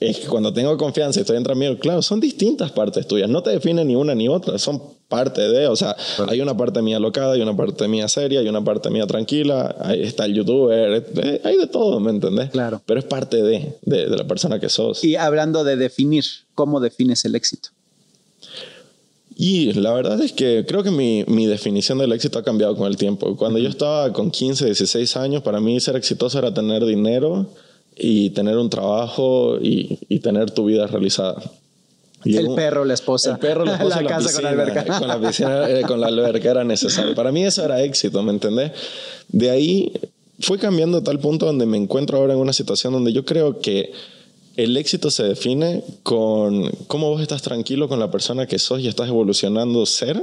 es 0.00 0.18
que 0.18 0.26
cuando 0.26 0.52
tengo 0.52 0.76
confianza 0.76 1.20
y 1.20 1.22
estoy 1.22 1.36
entre 1.36 1.52
amigos, 1.52 1.78
claro, 1.80 2.02
son 2.02 2.20
distintas 2.20 2.70
partes 2.72 3.06
tuyas. 3.06 3.28
No 3.28 3.42
te 3.42 3.50
definen 3.50 3.88
ni 3.88 3.96
una 3.96 4.14
ni 4.14 4.28
otra, 4.28 4.58
son 4.58 4.82
parte 5.08 5.40
de, 5.40 5.66
o 5.66 5.76
sea, 5.76 5.96
hay 6.28 6.40
una 6.40 6.56
parte 6.56 6.82
mía 6.82 7.00
locada, 7.00 7.32
hay 7.32 7.42
una 7.42 7.56
parte 7.56 7.88
mía 7.88 8.06
seria, 8.08 8.40
hay 8.40 8.48
una 8.48 8.62
parte 8.62 8.90
mía 8.90 9.06
tranquila, 9.06 9.74
ahí 9.80 10.02
está 10.02 10.24
el 10.24 10.34
youtuber, 10.34 11.04
eh, 11.16 11.40
hay 11.42 11.56
de 11.56 11.66
todo, 11.66 11.98
¿me 12.00 12.10
entendés? 12.10 12.50
Claro. 12.50 12.80
Pero 12.86 13.00
es 13.00 13.06
parte 13.06 13.42
de, 13.42 13.76
de, 13.82 14.06
de 14.08 14.16
la 14.16 14.24
persona 14.26 14.60
que 14.60 14.68
sos. 14.68 15.02
Y 15.02 15.16
hablando 15.16 15.64
de 15.64 15.76
definir, 15.76 16.24
¿cómo 16.54 16.80
defines 16.80 17.24
el 17.24 17.34
éxito? 17.34 17.70
Y 19.42 19.72
la 19.72 19.94
verdad 19.94 20.20
es 20.20 20.32
que 20.32 20.66
creo 20.68 20.82
que 20.82 20.90
mi, 20.90 21.24
mi 21.26 21.46
definición 21.46 21.96
del 21.96 22.12
éxito 22.12 22.38
ha 22.38 22.42
cambiado 22.44 22.76
con 22.76 22.86
el 22.86 22.98
tiempo. 22.98 23.36
Cuando 23.38 23.58
yo 23.58 23.70
estaba 23.70 24.12
con 24.12 24.30
15, 24.30 24.66
16 24.66 25.16
años, 25.16 25.42
para 25.42 25.60
mí 25.60 25.80
ser 25.80 25.96
exitoso 25.96 26.38
era 26.38 26.52
tener 26.52 26.84
dinero 26.84 27.46
y 27.96 28.28
tener 28.30 28.58
un 28.58 28.68
trabajo 28.68 29.56
y, 29.58 29.98
y 30.10 30.18
tener 30.18 30.50
tu 30.50 30.66
vida 30.66 30.86
realizada. 30.86 31.42
Y 32.22 32.36
el 32.36 32.48
un- 32.48 32.54
perro, 32.54 32.84
la 32.84 32.92
esposa. 32.92 33.30
el 33.32 33.38
perro, 33.38 33.64
la, 33.64 33.72
esposa, 33.76 33.96
la 33.96 34.02
la 34.02 34.08
casa 34.10 34.28
piscina, 34.28 34.50
con 34.50 34.60
alberca. 34.60 34.98
Con 34.98 35.08
la 35.08 35.20
piscina, 35.20 35.70
eh, 35.70 35.82
con 35.88 36.00
la 36.02 36.06
alberca 36.08 36.50
era 36.50 36.64
necesario. 36.64 37.14
Para 37.14 37.32
mí 37.32 37.42
eso 37.42 37.64
era 37.64 37.82
éxito, 37.82 38.22
¿me 38.22 38.32
entendés? 38.32 38.72
De 39.28 39.48
ahí 39.48 39.90
fue 40.40 40.58
cambiando 40.58 40.98
a 40.98 41.02
tal 41.02 41.18
punto 41.18 41.46
donde 41.46 41.64
me 41.64 41.78
encuentro 41.78 42.18
ahora 42.18 42.34
en 42.34 42.40
una 42.40 42.52
situación 42.52 42.92
donde 42.92 43.14
yo 43.14 43.24
creo 43.24 43.58
que 43.60 43.90
el 44.64 44.76
éxito 44.76 45.10
se 45.10 45.22
define 45.22 45.82
con 46.02 46.70
cómo 46.86 47.10
vos 47.10 47.22
estás 47.22 47.42
tranquilo 47.42 47.88
con 47.88 47.98
la 47.98 48.10
persona 48.10 48.46
que 48.46 48.58
sos 48.58 48.80
y 48.80 48.88
estás 48.88 49.08
evolucionando 49.08 49.86
ser 49.86 50.22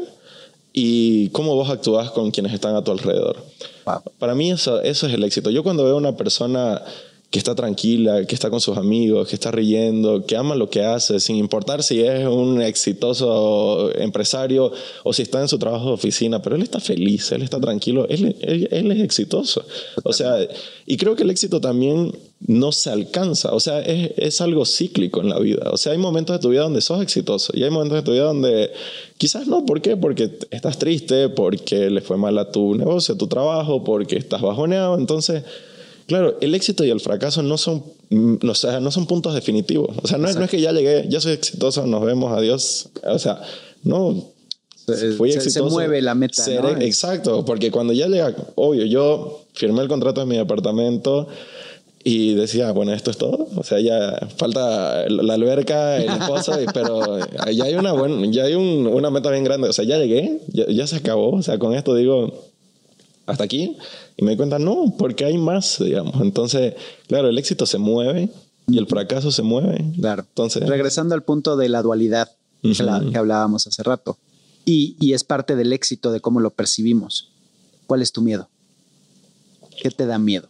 y 0.74 1.30
cómo 1.30 1.56
vos 1.56 1.70
actúas 1.70 2.12
con 2.12 2.30
quienes 2.30 2.54
están 2.54 2.76
a 2.76 2.84
tu 2.84 2.92
alrededor. 2.92 3.38
Wow. 3.86 4.02
Para 4.20 4.36
mí 4.36 4.52
eso, 4.52 4.82
eso 4.82 5.08
es 5.08 5.14
el 5.14 5.24
éxito. 5.24 5.50
Yo 5.50 5.64
cuando 5.64 5.84
veo 5.84 5.96
a 5.96 5.98
una 5.98 6.16
persona 6.16 6.84
que 7.30 7.40
está 7.40 7.56
tranquila, 7.56 8.26
que 8.26 8.34
está 8.36 8.50
con 8.50 8.62
sus 8.62 8.78
amigos, 8.78 9.28
que 9.28 9.36
está 9.36 9.52
riendo, 9.52 10.26
que 10.26 10.38
ama 10.38 10.56
lo 10.56 10.70
que 10.70 10.82
hace, 10.84 11.20
sin 11.20 11.36
importar 11.36 11.84
si 11.84 12.00
es 12.02 12.26
un 12.26 12.62
exitoso 12.62 13.92
empresario 13.96 14.72
o 15.04 15.12
si 15.12 15.24
está 15.24 15.42
en 15.42 15.50
su 15.50 15.60
trabajo 15.60 15.88
de 15.88 15.92
oficina, 15.94 16.42
pero 16.42 16.56
él 16.56 16.62
está 16.62 16.80
feliz, 16.80 17.30
él 17.34 17.42
está 17.42 17.60
tranquilo, 17.60 18.08
él, 18.08 18.34
él- 18.40 18.92
es 18.92 19.02
exitoso. 19.02 19.66
O 20.04 20.14
sea, 20.14 20.38
y 20.86 20.96
creo 20.96 21.18
que 21.18 21.24
el 21.24 21.30
éxito 21.30 21.60
también 21.60 22.14
no 22.40 22.72
se 22.72 22.92
alcanza, 22.92 23.54
o 23.54 23.60
sea, 23.60 23.82
es, 23.82 24.12
es 24.16 24.40
algo 24.40 24.66
cíclico 24.66 25.20
en 25.20 25.28
la 25.28 25.40
vida. 25.40 25.70
O 25.74 25.78
sea, 25.78 25.92
hay 25.92 25.98
momentos 25.98 26.34
de 26.38 26.42
tu 26.42 26.50
vida 26.50 26.62
donde 26.62 26.80
sos 26.80 27.02
exitoso 27.02 27.52
y 27.56 27.64
hay 27.64 27.70
momentos 27.72 27.98
de 27.98 28.04
tu 28.04 28.12
vida 28.14 28.24
donde 28.24 28.72
quizás 29.18 29.48
no, 29.48 29.66
¿por 29.66 29.82
qué? 29.82 29.98
Porque 29.98 30.32
estás 30.50 30.80
triste, 30.80 31.28
porque 31.28 31.90
le 31.90 32.00
fue 32.00 32.16
mal 32.16 32.38
a 32.38 32.52
tu 32.54 32.74
negocio, 32.76 33.16
a 33.16 33.18
tu 33.18 33.28
trabajo, 33.28 33.84
porque 33.84 34.16
estás 34.16 34.42
bajoneado, 34.42 34.98
entonces... 34.98 35.44
Claro, 36.08 36.38
el 36.42 36.56
éxito 36.56 36.84
y 36.86 36.90
el 36.90 37.00
fracaso 37.02 37.44
no 37.44 37.58
son, 37.58 37.84
mm, 38.10 38.36
no, 38.42 38.52
o 38.52 38.56
sea, 38.56 38.80
no 38.80 38.92
son 38.92 39.08
puntos 39.08 39.34
definitivos. 39.34 39.96
O 40.02 40.08
sea, 40.08 40.18
no 40.18 40.28
es, 40.30 40.36
no 40.38 40.46
es 40.46 40.50
que 40.50 40.62
ya 40.62 40.72
llegué, 40.72 41.06
ya 41.10 41.20
soy 41.20 41.34
exitoso, 41.34 41.86
nos 41.86 42.04
vemos, 42.06 42.32
adiós. 42.32 42.90
O 43.04 43.20
sea, 43.20 43.42
no. 43.84 44.24
Se- 44.86 45.12
Fui 45.12 45.32
se- 45.34 45.42
se 45.42 45.48
exitoso. 45.50 45.70
mueve 45.76 46.02
la 46.02 46.16
meta, 46.16 46.42
Seré- 46.44 46.62
¿no? 46.76 46.82
Exacto, 46.82 47.44
porque 47.44 47.72
cuando 47.72 47.92
ya 47.92 48.08
llega, 48.08 48.34
obvio, 48.56 48.86
yo 48.86 49.42
firmé 49.54 49.82
el 49.82 49.90
contrato 49.90 50.22
de 50.22 50.28
mi 50.28 50.38
departamento 50.38 51.28
y 52.06 52.36
decía, 52.36 52.72
bueno, 52.72 52.94
esto 52.94 53.12
es 53.12 53.18
todo. 53.18 53.50
O 53.58 53.64
sea, 53.64 53.82
ya 53.82 54.18
falta 54.38 55.10
la 55.10 55.34
alberca, 55.34 55.98
el 55.98 56.08
esposo, 56.08 56.54
pero 56.74 57.20
ya 57.52 57.66
hay, 57.66 57.76
una, 57.76 57.92
buen, 57.92 58.32
ya 58.32 58.46
hay 58.46 58.54
un- 58.54 58.88
una 58.88 59.10
meta 59.10 59.30
bien 59.30 59.44
grande. 59.44 59.68
O 59.68 59.74
sea, 59.74 59.84
ya 59.84 59.98
llegué, 59.98 60.40
ya, 60.54 60.68
ya 60.70 60.88
se 60.88 60.96
acabó. 60.96 61.32
O 61.36 61.42
sea, 61.42 61.60
con 61.60 61.74
esto 61.74 61.94
digo, 61.94 62.32
hasta 63.28 63.44
aquí. 63.44 63.78
Y 64.18 64.24
me 64.26 64.32
di 64.32 64.38
cuenta, 64.38 64.58
no, 64.58 64.96
porque 64.98 65.24
hay 65.26 65.38
más, 65.38 65.78
digamos. 65.80 66.20
Entonces, 66.22 66.74
claro, 67.08 67.30
el 67.30 67.38
éxito 67.38 67.66
se 67.68 67.78
mueve 67.78 68.30
y 68.68 68.78
el 68.80 68.88
fracaso 68.88 69.32
se 69.32 69.44
mueve. 69.44 69.86
Claro. 70.00 70.26
Entonces, 70.28 70.68
Regresando 70.68 71.14
al 71.14 71.24
punto 71.24 71.56
de 71.58 71.70
la 71.70 71.82
dualidad 71.84 72.32
que, 72.64 72.70
Ujú. 72.72 72.84
la- 72.84 73.06
que 73.12 73.18
hablábamos 73.18 73.68
hace 73.68 73.84
rato. 73.84 74.18
Y, 74.66 74.96
y 75.00 75.14
es 75.14 75.24
parte 75.24 75.56
del 75.56 75.72
éxito 75.72 76.12
de 76.12 76.20
cómo 76.20 76.40
lo 76.40 76.50
percibimos. 76.50 77.30
¿Cuál 77.86 78.02
es 78.02 78.12
tu 78.12 78.22
miedo? 78.22 78.50
¿Qué 79.82 79.92
te 79.92 80.06
da 80.06 80.18
miedo? 80.20 80.50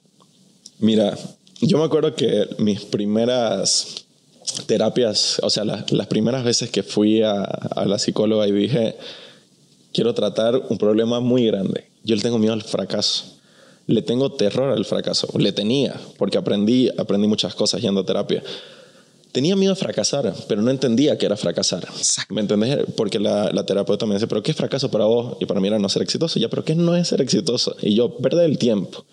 Mira, 0.80 1.18
yo 1.62 1.78
me 1.78 1.84
acuerdo 1.84 2.16
que 2.16 2.48
mis 2.60 2.84
primeras 2.86 4.06
terapias, 4.66 5.40
o 5.44 5.50
sea, 5.50 5.66
la- 5.66 5.86
las 5.90 6.08
primeras 6.08 6.44
veces 6.44 6.70
que 6.72 6.84
fui 6.84 7.22
a, 7.22 7.42
a 7.44 7.86
la 7.86 8.00
psicóloga 8.00 8.48
y 8.48 8.52
dije, 8.52 8.96
quiero 9.94 10.14
tratar 10.14 10.56
un 10.70 10.78
problema 10.78 11.20
muy 11.20 11.46
grande. 11.46 11.88
Yo 12.08 12.16
le 12.16 12.22
tengo 12.22 12.40
miedo 12.40 12.54
al 12.54 12.64
fracaso. 12.64 13.26
Le 13.86 14.02
tengo 14.02 14.32
terror 14.32 14.72
al 14.72 14.86
fracaso. 14.86 15.28
Le 15.38 15.52
tenía, 15.52 15.94
porque 16.18 16.38
aprendí, 16.38 16.90
aprendí 16.98 17.28
muchas 17.28 17.54
cosas 17.54 17.82
yendo 17.82 18.02
a 18.02 18.06
terapia. 18.06 18.42
Tenía 19.34 19.58
miedo 19.58 19.74
a 19.74 19.76
fracasar, 19.76 20.34
pero 20.48 20.62
no 20.62 20.72
entendía 20.72 21.18
qué 21.18 21.26
era 21.26 21.36
fracasar. 21.36 21.86
¿Me 22.30 22.40
entendés? 22.40 22.80
Porque 22.96 23.20
la, 23.20 23.52
la 23.52 23.66
terapeuta 23.66 24.06
me 24.06 24.16
dice, 24.16 24.26
¿pero 24.26 24.42
qué 24.42 24.52
es 24.52 24.58
fracaso 24.58 24.90
para 24.90 25.04
vos? 25.04 25.36
Y 25.42 25.46
para 25.46 25.60
mí 25.60 25.68
era 25.68 25.80
no 25.80 25.90
ser 25.90 26.02
exitoso. 26.02 26.40
Ya, 26.40 26.48
¿pero 26.48 26.64
qué 26.64 26.76
no 26.76 26.96
es 26.96 27.10
ser 27.10 27.20
exitoso? 27.20 27.76
Y 27.82 27.94
yo, 27.94 28.16
perder 28.16 28.46
el 28.46 28.58
tiempo. 28.58 29.04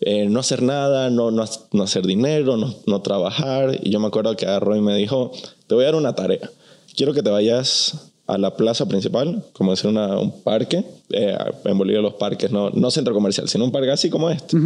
Eh, 0.00 0.24
no 0.24 0.40
hacer 0.40 0.62
nada, 0.62 1.10
no, 1.10 1.30
no, 1.30 1.44
no 1.72 1.82
hacer 1.82 2.06
dinero, 2.06 2.56
no, 2.56 2.74
no 2.86 3.02
trabajar. 3.02 3.78
Y 3.82 3.90
yo 3.90 4.00
me 4.00 4.06
acuerdo 4.06 4.34
que 4.36 4.46
agarró 4.46 4.74
y 4.74 4.80
me 4.80 4.96
dijo, 4.96 5.32
te 5.66 5.74
voy 5.74 5.84
a 5.84 5.88
dar 5.88 5.96
una 5.96 6.14
tarea. 6.14 6.50
Quiero 6.96 7.12
que 7.12 7.22
te 7.22 7.28
vayas 7.28 8.11
a 8.26 8.38
la 8.38 8.56
plaza 8.56 8.86
principal, 8.86 9.44
como 9.52 9.72
decir 9.72 9.90
una, 9.90 10.18
un 10.18 10.42
parque, 10.42 10.84
eh, 11.10 11.36
en 11.64 11.78
Bolivia 11.78 12.00
los 12.00 12.14
parques, 12.14 12.50
no, 12.50 12.70
no 12.70 12.90
centro 12.90 13.12
comercial, 13.14 13.48
sino 13.48 13.64
un 13.64 13.72
parque 13.72 13.90
así 13.90 14.10
como 14.10 14.30
este. 14.30 14.56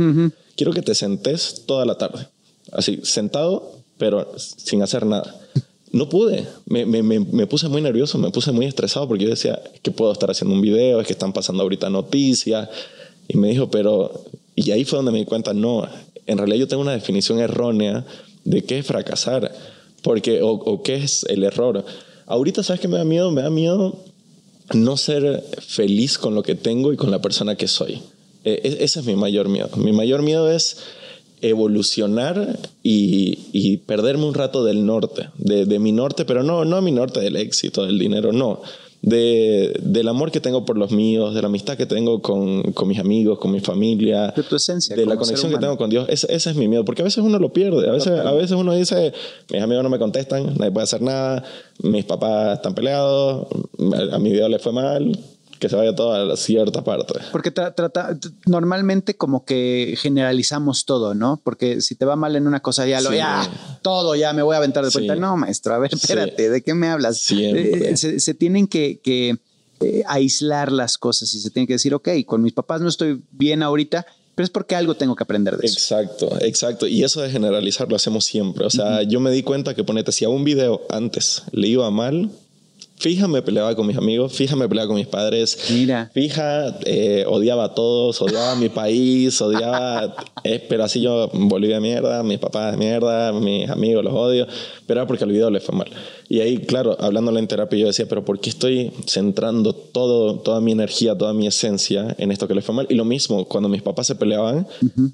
Quiero 0.56 0.72
que 0.72 0.82
te 0.82 0.94
sentes 0.94 1.64
toda 1.66 1.84
la 1.84 1.96
tarde, 1.96 2.26
así, 2.72 3.00
sentado, 3.02 3.72
pero 3.98 4.32
sin 4.36 4.82
hacer 4.82 5.06
nada. 5.06 5.34
No 5.92 6.08
pude, 6.08 6.46
me, 6.66 6.84
me, 6.84 7.02
me, 7.02 7.20
me 7.20 7.46
puse 7.46 7.68
muy 7.68 7.80
nervioso, 7.80 8.18
me 8.18 8.30
puse 8.30 8.52
muy 8.52 8.66
estresado 8.66 9.08
porque 9.08 9.24
yo 9.24 9.30
decía, 9.30 9.58
es 9.72 9.80
que 9.80 9.90
puedo 9.90 10.12
estar 10.12 10.30
haciendo 10.30 10.54
un 10.54 10.60
video, 10.60 11.00
es 11.00 11.06
que 11.06 11.14
están 11.14 11.32
pasando 11.32 11.62
ahorita 11.62 11.88
noticias. 11.88 12.68
Y 13.28 13.38
me 13.38 13.48
dijo, 13.48 13.70
pero... 13.70 14.12
Y 14.54 14.70
ahí 14.70 14.84
fue 14.84 14.98
donde 14.98 15.12
me 15.12 15.18
di 15.18 15.24
cuenta, 15.24 15.54
no, 15.54 15.86
en 16.26 16.38
realidad 16.38 16.58
yo 16.58 16.68
tengo 16.68 16.82
una 16.82 16.92
definición 16.92 17.38
errónea 17.38 18.04
de 18.44 18.62
qué 18.64 18.78
es 18.78 18.86
fracasar, 18.86 19.52
porque, 20.02 20.42
o, 20.42 20.50
o 20.50 20.82
qué 20.82 20.96
es 20.96 21.24
el 21.28 21.44
error. 21.44 21.84
Ahorita, 22.26 22.62
¿sabes 22.62 22.80
qué 22.80 22.88
me 22.88 22.98
da 22.98 23.04
miedo? 23.04 23.30
Me 23.30 23.42
da 23.42 23.50
miedo 23.50 23.96
no 24.74 24.96
ser 24.96 25.44
feliz 25.60 26.18
con 26.18 26.34
lo 26.34 26.42
que 26.42 26.54
tengo 26.56 26.92
y 26.92 26.96
con 26.96 27.10
la 27.10 27.20
persona 27.20 27.54
que 27.54 27.68
soy. 27.68 28.02
E- 28.44 28.60
e- 28.64 28.84
ese 28.84 29.00
es 29.00 29.06
mi 29.06 29.14
mayor 29.14 29.48
miedo. 29.48 29.70
Mi 29.76 29.92
mayor 29.92 30.22
miedo 30.22 30.50
es 30.50 30.78
evolucionar 31.40 32.58
y, 32.82 33.38
y 33.52 33.76
perderme 33.78 34.24
un 34.24 34.34
rato 34.34 34.64
del 34.64 34.86
norte, 34.86 35.28
de, 35.38 35.66
de 35.66 35.78
mi 35.78 35.92
norte, 35.92 36.24
pero 36.24 36.42
no, 36.42 36.64
no 36.64 36.80
mi 36.82 36.92
norte 36.92 37.20
del 37.20 37.36
éxito, 37.36 37.84
del 37.84 37.98
dinero, 37.98 38.32
no. 38.32 38.60
De, 39.06 39.72
del 39.84 40.08
amor 40.08 40.32
que 40.32 40.40
tengo 40.40 40.64
por 40.64 40.76
los 40.76 40.90
míos, 40.90 41.32
de 41.32 41.40
la 41.40 41.46
amistad 41.46 41.76
que 41.76 41.86
tengo 41.86 42.20
con, 42.20 42.72
con 42.72 42.88
mis 42.88 42.98
amigos, 42.98 43.38
con 43.38 43.52
mi 43.52 43.60
familia, 43.60 44.34
De 44.34 44.42
tu 44.42 44.56
esencia 44.56 44.96
de 44.96 45.06
la 45.06 45.16
conexión 45.16 45.52
que 45.52 45.58
tengo 45.58 45.76
con 45.76 45.88
Dios. 45.88 46.08
Ese, 46.08 46.26
ese 46.34 46.50
es 46.50 46.56
mi 46.56 46.66
miedo, 46.66 46.84
porque 46.84 47.02
a 47.02 47.04
veces 47.04 47.22
uno 47.22 47.38
lo 47.38 47.52
pierde. 47.52 47.88
A 47.88 47.92
veces, 47.92 48.18
a 48.18 48.32
veces 48.32 48.52
uno 48.52 48.74
dice, 48.74 49.12
mis 49.52 49.62
amigos 49.62 49.84
no 49.84 49.90
me 49.90 50.00
contestan, 50.00 50.56
nadie 50.58 50.72
puede 50.72 50.82
hacer 50.82 51.02
nada, 51.02 51.44
mis 51.84 52.04
papás 52.04 52.56
están 52.56 52.74
peleados, 52.74 53.46
a, 54.12 54.18
mi 54.18 54.32
video 54.32 54.48
le 54.48 54.58
fue 54.58 54.72
mal, 54.72 55.16
que 55.58 55.68
se 55.68 55.76
vaya 55.76 55.94
todo 55.94 56.32
a 56.32 56.36
cierta 56.36 56.82
parte. 56.84 57.14
Porque 57.32 57.52
tra- 57.52 57.74
trata, 57.74 58.18
normalmente 58.46 59.16
como 59.16 59.44
que 59.44 59.94
generalizamos 59.98 60.84
todo, 60.84 61.14
¿no? 61.14 61.40
Porque 61.42 61.80
si 61.80 61.94
te 61.94 62.04
va 62.04 62.16
mal 62.16 62.36
en 62.36 62.46
una 62.46 62.60
cosa, 62.60 62.86
ya 62.86 63.00
lo, 63.00 63.10
Sí. 63.10 63.16
ya, 63.16 63.78
todo, 63.82 64.14
ya 64.14 64.32
me 64.32 64.42
voy 64.42 64.54
a 64.54 64.58
aventar 64.58 64.84
de 64.84 64.90
Sí. 64.90 64.98
cuenta. 64.98 65.16
No, 65.16 65.36
maestro, 65.36 65.74
a 65.74 65.78
ver, 65.78 65.90
Sí. 65.90 65.96
espérate, 66.02 66.50
¿de 66.50 66.62
qué 66.62 66.74
me 66.74 66.88
hablas? 66.88 67.30
Eh, 67.30 67.96
se, 67.96 68.20
se 68.20 68.34
tienen 68.34 68.66
que, 68.66 69.00
que, 69.02 69.36
eh, 69.80 70.02
aislar 70.06 70.72
las 70.72 70.96
cosas 70.98 71.32
y 71.34 71.40
se 71.40 71.50
tienen 71.50 71.66
que 71.66 71.74
decir, 71.74 71.92
ok, 71.94 72.08
con 72.24 72.42
mis 72.42 72.52
papás 72.54 72.80
no 72.80 72.88
estoy 72.88 73.22
bien 73.32 73.62
ahorita, 73.62 74.06
pero 74.34 74.44
es 74.44 74.50
porque 74.50 74.74
algo 74.74 74.94
tengo 74.96 75.14
que 75.16 75.22
aprender 75.22 75.56
de 75.56 75.66
eso. 75.66 75.76
Exacto, 75.78 76.28
exacto. 76.40 76.86
Y 76.86 77.04
eso 77.04 77.20
de 77.22 77.30
generalizar 77.30 77.88
lo 77.88 77.96
hacemos 77.96 78.24
siempre. 78.26 78.66
O 78.66 78.70
sea, 78.70 79.02
yo 79.02 79.20
me 79.20 79.30
di 79.30 79.42
cuenta 79.42 79.74
que 79.74 79.84
ponete, 79.84 80.12
si 80.12 80.24
a 80.24 80.28
un 80.28 80.44
video 80.44 80.82
antes 80.90 81.42
le 81.52 81.68
iba 81.68 81.90
mal, 81.90 82.30
fija 82.98 83.28
me 83.28 83.42
peleaba 83.42 83.74
con 83.74 83.86
mis 83.86 83.96
amigos, 83.96 84.32
fija 84.32 84.56
me 84.56 84.68
peleaba 84.68 84.88
con 84.88 84.96
mis 84.96 85.06
padres. 85.06 85.58
Mira. 85.70 86.10
Fija 86.12 86.78
eh, 86.84 87.24
odiaba 87.26 87.64
a 87.64 87.74
todos, 87.74 88.20
odiaba 88.22 88.52
a 88.52 88.56
mi 88.56 88.68
país, 88.68 89.40
odiaba. 89.40 90.14
eh, 90.44 90.64
pero 90.68 90.84
así 90.84 91.00
yo, 91.00 91.28
Bolivia 91.32 91.80
mierda, 91.80 92.22
mis 92.22 92.38
papás 92.38 92.76
mierda, 92.76 93.32
mis 93.32 93.68
amigos 93.68 94.04
los 94.04 94.14
odio. 94.14 94.46
Pero 94.86 95.00
era 95.00 95.06
porque 95.06 95.24
al 95.24 95.32
video 95.32 95.50
le 95.50 95.60
fue 95.60 95.76
mal. 95.76 95.88
Y 96.28 96.40
ahí, 96.40 96.58
claro, 96.58 96.96
hablándole 96.98 97.38
en 97.38 97.46
terapia, 97.46 97.78
yo 97.78 97.86
decía, 97.86 98.06
pero 98.08 98.24
¿por 98.24 98.40
qué 98.40 98.50
estoy 98.50 98.92
centrando 99.06 99.72
todo, 99.72 100.40
toda 100.40 100.60
mi 100.60 100.72
energía, 100.72 101.16
toda 101.16 101.32
mi 101.32 101.46
esencia 101.46 102.14
en 102.18 102.32
esto 102.32 102.48
que 102.48 102.54
le 102.54 102.62
fue 102.62 102.74
mal? 102.74 102.86
Y 102.88 102.94
lo 102.94 103.04
mismo, 103.04 103.44
cuando 103.46 103.68
mis 103.68 103.82
papás 103.82 104.06
se 104.08 104.16
peleaban, 104.16 104.66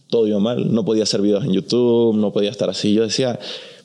todo 0.09 0.27
iba 0.27 0.39
mal. 0.39 0.73
No 0.73 0.85
podía 0.85 1.03
hacer 1.03 1.21
videos 1.21 1.45
en 1.45 1.53
YouTube, 1.53 2.17
no 2.17 2.33
podía 2.33 2.51
estar 2.51 2.71
así. 2.71 2.95
Yo 2.95 3.03
decía, 3.03 3.39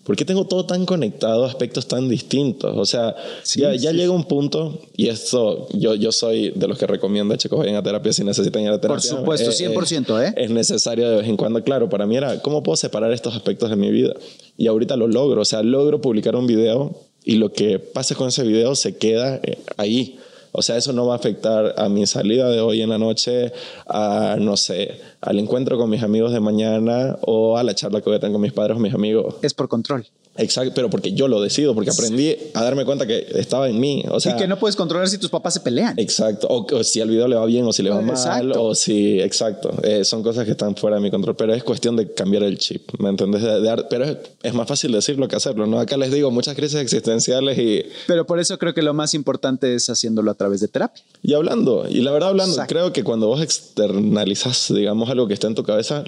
¿por 0.07 0.15
qué 0.15 0.23
tengo 0.23 0.45
todo 0.45 0.65
tan 0.65 0.85
conectado 0.85 1.43
aspectos 1.43 1.85
tan 1.85 2.07
distintos? 2.07 2.73
O 2.77 2.85
sea, 2.85 3.13
Sí, 3.43 3.59
ya, 3.59 3.75
ya 3.75 3.91
sí, 3.91 3.97
llega 3.97 4.11
un 4.11 4.23
punto, 4.23 4.79
y 4.95 5.09
esto, 5.09 5.67
yo, 5.73 5.95
yo 5.95 6.13
soy 6.13 6.51
de 6.55 6.65
los 6.65 6.77
que 6.77 6.87
recomienda, 6.87 7.35
chicos, 7.35 7.59
vayan 7.59 7.75
a 7.75 7.83
terapia 7.83 8.13
si 8.13 8.23
necesitan 8.23 8.61
ir 8.61 8.69
a 8.69 8.79
terapia. 8.79 9.01
supuesto, 9.01 9.51
100%, 9.51 10.25
¿eh? 10.25 10.33
Es 10.37 10.49
necesario 10.49 11.09
de 11.09 11.17
vez 11.17 11.27
en 11.27 11.35
cuando, 11.35 11.61
claro, 11.61 11.89
para 11.89 12.05
mí 12.05 12.15
era, 12.15 12.41
¿cómo 12.41 12.63
puedo 12.63 12.77
separar 12.77 13.11
estos 13.11 13.35
aspectos 13.35 13.69
de 13.69 13.75
mi 13.75 13.91
vida? 13.91 14.13
Y 14.55 14.67
ahorita 14.67 14.95
lo 14.95 15.09
logro, 15.09 15.41
o 15.41 15.45
sea, 15.45 15.61
logro 15.61 15.99
publicar 15.99 16.37
un 16.37 16.47
video 16.47 16.95
y 17.25 17.35
lo 17.35 17.51
que 17.51 17.77
pase 17.77 18.15
con 18.15 18.29
ese 18.29 18.43
video 18.43 18.75
se 18.75 18.95
queda 18.95 19.41
eh, 19.43 19.57
ahí. 19.75 20.17
O 20.51 20.61
sea, 20.61 20.77
eso 20.77 20.93
no 20.93 21.05
va 21.05 21.13
a 21.13 21.17
afectar 21.17 21.75
a 21.77 21.89
mi 21.89 22.05
salida 22.05 22.49
de 22.49 22.61
hoy 22.61 22.81
en 22.81 22.89
la 22.89 22.97
noche, 22.97 23.51
a, 23.85 24.37
no 24.39 24.57
sé, 24.57 24.99
al 25.21 25.39
encuentro 25.39 25.77
con 25.77 25.89
mis 25.89 26.03
amigos 26.03 26.31
de 26.31 26.39
mañana 26.39 27.17
o 27.21 27.57
a 27.57 27.63
la 27.63 27.75
charla 27.75 28.01
que 28.01 28.09
voy 28.09 28.17
a 28.17 28.19
tener 28.19 28.33
con 28.33 28.41
mis 28.41 28.53
padres 28.53 28.77
o 28.77 28.79
mis 28.79 28.93
amigos. 28.93 29.35
Es 29.41 29.53
por 29.53 29.67
control. 29.67 30.05
Exacto, 30.37 30.71
pero 30.75 30.89
porque 30.89 31.13
yo 31.13 31.27
lo 31.27 31.41
decido, 31.41 31.73
porque 31.73 31.89
aprendí 31.89 32.35
a 32.53 32.63
darme 32.63 32.85
cuenta 32.85 33.05
que 33.07 33.27
estaba 33.35 33.67
en 33.69 33.79
mí. 33.79 34.03
O 34.09 34.19
sea, 34.19 34.33
y 34.35 34.37
que 34.39 34.47
no 34.47 34.57
puedes 34.57 34.75
controlar 34.75 35.07
si 35.09 35.17
tus 35.17 35.29
papás 35.29 35.53
se 35.55 35.59
pelean. 35.61 35.93
Exacto, 35.97 36.47
o, 36.49 36.65
o 36.75 36.83
si 36.83 37.01
al 37.01 37.09
video 37.09 37.27
le 37.27 37.35
va 37.35 37.45
bien 37.45 37.65
o 37.65 37.73
si 37.73 37.83
le 37.83 37.89
va 37.89 38.01
mal, 38.01 38.11
Exacto. 38.15 38.63
o 38.63 38.75
si, 38.75 39.19
exacto, 39.19 39.71
Eh, 39.83 40.03
son 40.05 40.23
cosas 40.23 40.45
que 40.45 40.51
están 40.51 40.75
fuera 40.75 40.97
de 40.97 41.01
mi 41.01 41.09
control, 41.11 41.35
pero 41.35 41.53
es 41.53 41.63
cuestión 41.63 41.95
de 41.95 42.13
cambiar 42.13 42.43
el 42.43 42.57
chip, 42.57 42.89
¿me 42.99 43.09
entendés? 43.09 43.41
De- 43.41 43.59
de 43.59 43.67
dar- 43.67 43.87
pero 43.89 44.05
es, 44.05 44.17
es 44.43 44.53
más 44.53 44.67
fácil 44.67 44.91
decirlo 44.91 45.27
que 45.27 45.35
hacerlo, 45.35 45.65
¿no? 45.67 45.79
Acá 45.79 45.97
les 45.97 46.11
digo 46.11 46.29
muchas 46.31 46.55
crisis 46.55 46.79
existenciales 46.79 47.57
y, 47.57 47.83
Pero 48.07 48.25
por 48.25 48.39
eso 48.39 48.57
creo 48.57 48.73
que 48.73 48.81
lo 48.81 48.93
más 48.93 49.13
importante 49.13 49.73
es 49.75 49.89
haciéndolo 49.89 50.31
a 50.31 50.35
través 50.35 50.61
de 50.61 50.67
terapia. 50.67 51.03
y 51.23 51.33
hablando, 51.33 51.85
y 51.89 52.01
la 52.01 52.11
verdad 52.11 52.29
hablando, 52.29 52.53
Exacto. 52.53 52.73
creo 52.73 52.93
que 52.93 53.03
cuando 53.03 53.27
vos 53.27 53.41
externalizas, 53.41 54.73
digamos, 54.73 55.09
algo 55.09 55.27
que 55.27 55.33
está 55.33 55.47
en 55.47 55.55
tu 55.55 55.63
cabeza, 55.63 56.03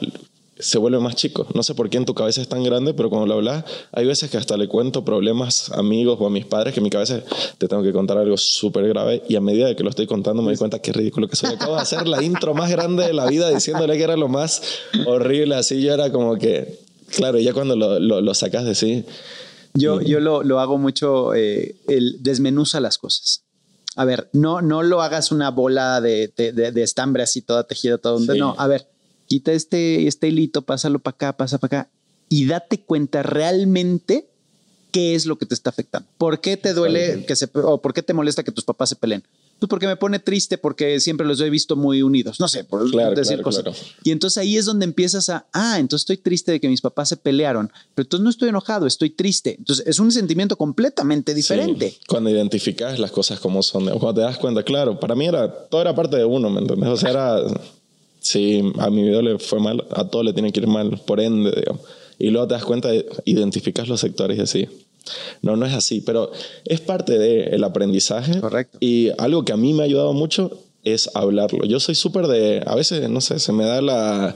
se 0.60 0.78
vuelve 0.78 1.00
más 1.00 1.16
chico. 1.16 1.48
No 1.54 1.64
sé 1.64 1.74
por 1.74 1.90
qué 1.90 1.98
en 1.98 2.06
tu 2.06 2.14
cabeza 2.14 2.42
es 2.42 2.50
tan 2.50 2.64
grande, 2.64 2.94
pero 2.94 3.10
cuando 3.10 3.26
lo 3.28 3.36
hablas, 3.36 3.64
hay 3.94 4.06
veces 4.06 4.30
que 4.30 4.38
hasta 4.38 4.58
le 4.58 4.68
cuento 4.68 5.06
problemas 5.06 5.72
a 5.72 5.80
amigos 5.80 6.18
o 6.20 6.28
a 6.28 6.30
mis 6.30 6.46
padres 6.46 6.74
que 6.74 6.82
en 6.82 6.84
mi 6.84 6.90
cabeza 6.90 7.22
te 7.58 7.68
tengo 7.68 7.82
que 7.82 7.94
contar 7.94 8.18
algo 8.18 8.36
súper 8.38 8.88
grave 8.90 9.24
y 9.30 9.36
a 9.38 9.42
medida 9.42 9.68
de 9.68 9.76
que 9.76 9.84
lo 9.84 9.90
estoy 9.90 10.06
contando 10.06 10.42
me 10.42 10.50
doy 10.50 10.58
cuenta 10.58 10.80
qué 10.80 10.92
ridículo 10.92 11.28
que 11.30 11.36
soy. 11.38 11.54
Acabo 11.56 11.76
de 11.76 11.82
hacer 11.82 12.08
la 12.08 12.22
intro 12.22 12.54
más 12.54 12.70
grande 12.70 13.06
de 13.06 13.14
la 13.14 13.26
vida 13.28 13.50
diciéndole 13.50 13.98
que 13.98 14.04
era 14.04 14.18
lo 14.18 14.28
más 14.28 14.62
horrible, 15.08 15.56
así 15.56 15.82
yo 15.82 15.94
era 15.94 16.12
como 16.12 16.36
que, 16.38 16.78
claro, 17.16 17.40
ya 17.40 17.54
cuando 17.54 17.76
lo, 17.76 17.98
lo, 18.00 18.20
lo 18.22 18.34
sacas 18.34 18.66
de 18.66 18.76
sí, 18.76 19.06
Yo, 19.74 20.02
yo 20.02 20.20
lo, 20.20 20.44
lo 20.44 20.60
hago 20.60 20.78
mucho, 20.78 21.34
eh, 21.36 21.76
el 21.88 22.18
desmenuza 22.22 22.80
las 22.82 22.98
cosas. 22.98 23.44
A 23.96 24.04
ver, 24.06 24.30
no, 24.34 24.62
no 24.62 24.84
lo 24.84 25.02
hagas 25.02 25.32
una 25.32 25.52
bola 25.52 26.02
de, 26.02 26.32
de, 26.36 26.52
de- 26.52 26.72
de 26.72 26.84
estambre 26.84 27.24
así 27.24 27.42
toda 27.42 27.64
tejida, 27.66 27.98
todo. 27.98 28.20
Sí. 28.20 28.38
No, 28.38 28.56
a 28.58 28.68
ver, 28.68 28.88
quita 29.30 29.54
este, 29.54 30.08
este 30.08 30.28
hilito, 30.28 30.64
pásalo 30.64 31.00
para 31.00 31.16
acá, 31.16 31.38
pasa 31.38 31.58
para 31.60 31.84
acá 31.84 31.90
y 32.28 32.46
date 32.46 32.82
cuenta 32.82 33.24
realmente 33.24 34.28
qué 34.92 35.16
es 35.16 35.26
lo 35.26 35.38
que 35.38 35.46
te 35.46 35.54
está 35.54 35.70
afectando. 35.70 36.10
¿Por 36.18 36.42
qué 36.42 36.58
te 36.58 36.74
duele 36.74 37.24
que 37.26 37.36
se, 37.36 37.48
o 37.54 37.80
por 37.82 37.94
qué 37.94 38.02
te 38.04 38.14
molesta 38.14 38.44
que 38.44 38.52
tus 38.52 38.66
papás 38.66 38.90
se 38.90 38.96
peleen? 38.96 39.24
Pues 39.60 39.70
porque 39.70 39.88
me 39.88 39.98
pone 39.98 40.20
triste 40.20 40.58
porque 40.58 41.00
siempre 41.02 41.28
los 41.28 41.42
he 41.42 41.50
visto 41.50 41.76
muy 41.76 42.02
unidos. 42.02 42.40
No 42.40 42.48
sé, 42.48 42.64
por 42.64 42.90
Claro, 42.90 43.10
decir 43.14 43.34
claro, 43.38 43.44
cosas. 43.44 43.64
claro. 43.64 43.78
Y 44.04 44.12
entonces 44.12 44.38
ahí 44.38 44.56
es 44.58 44.66
donde 44.66 44.86
empiezas 44.86 45.28
a, 45.30 45.48
ah, 45.52 45.78
entonces 45.80 46.04
estoy 46.04 46.18
triste 46.18 46.54
de 46.54 46.60
que 46.62 46.70
mis 46.70 46.80
papás 46.82 47.10
se 47.10 47.18
pelearon, 47.18 47.70
pero 47.94 48.06
entonces 48.06 48.24
no 48.24 48.30
estoy 48.30 48.50
enojado, 48.50 48.88
estoy 48.88 49.10
triste. 49.10 49.56
Entonces 49.60 49.86
es 49.86 50.00
un 50.00 50.12
sentimiento 50.14 50.56
completamente 50.56 51.34
diferente. 51.36 51.92
Sí, 51.92 52.00
cuando 52.08 52.30
identificas 52.30 52.98
las 53.00 53.12
cosas 53.12 53.40
como 53.42 53.62
son, 53.62 53.84
cuando 53.86 54.14
te 54.16 54.22
das 54.22 54.38
cuenta, 54.38 54.64
claro, 54.64 54.98
para 55.00 55.14
mí 55.14 55.26
era, 55.28 55.52
todo 55.68 55.82
era 55.82 55.94
parte 55.94 56.16
de 56.16 56.26
uno, 56.26 56.50
¿me 56.50 56.62
entiendes? 56.62 56.88
O 56.90 56.96
sea, 56.98 57.10
era, 57.10 57.36
si 58.20 58.62
a 58.78 58.90
mi 58.90 59.04
video 59.04 59.22
le 59.22 59.40
fue 59.40 59.60
mal, 59.60 59.86
a 59.92 60.08
todo 60.08 60.24
le 60.24 60.34
tiene 60.34 60.52
que 60.52 60.60
ir 60.60 60.68
mal, 60.68 61.02
por 61.06 61.20
ende, 61.20 61.52
digamos. 61.52 61.82
Y 62.18 62.30
luego 62.30 62.48
te 62.48 62.54
das 62.54 62.66
cuenta, 62.66 62.90
identificas 63.26 63.88
los 63.88 64.02
sectores 64.02 64.38
y 64.38 64.42
así. 64.42 64.68
No, 65.42 65.56
no 65.56 65.66
es 65.66 65.74
así, 65.74 66.02
pero 66.02 66.32
es 66.66 66.82
parte 66.82 67.18
del 67.18 67.64
aprendizaje. 67.64 68.40
Correcto. 68.40 68.78
Y 68.82 69.10
algo 69.18 69.46
que 69.46 69.54
a 69.54 69.58
mí 69.58 69.74
me 69.74 69.84
ha 69.84 69.86
ayudado 69.86 70.14
mucho 70.14 70.52
es 70.84 71.10
hablarlo. 71.16 71.66
Yo 71.66 71.80
soy 71.80 71.96
súper 71.96 72.28
de, 72.28 72.62
a 72.66 72.76
veces, 72.76 73.10
no 73.10 73.22
sé, 73.22 73.40
se 73.40 73.52
me 73.52 73.66
da 73.66 73.82
la... 73.82 74.36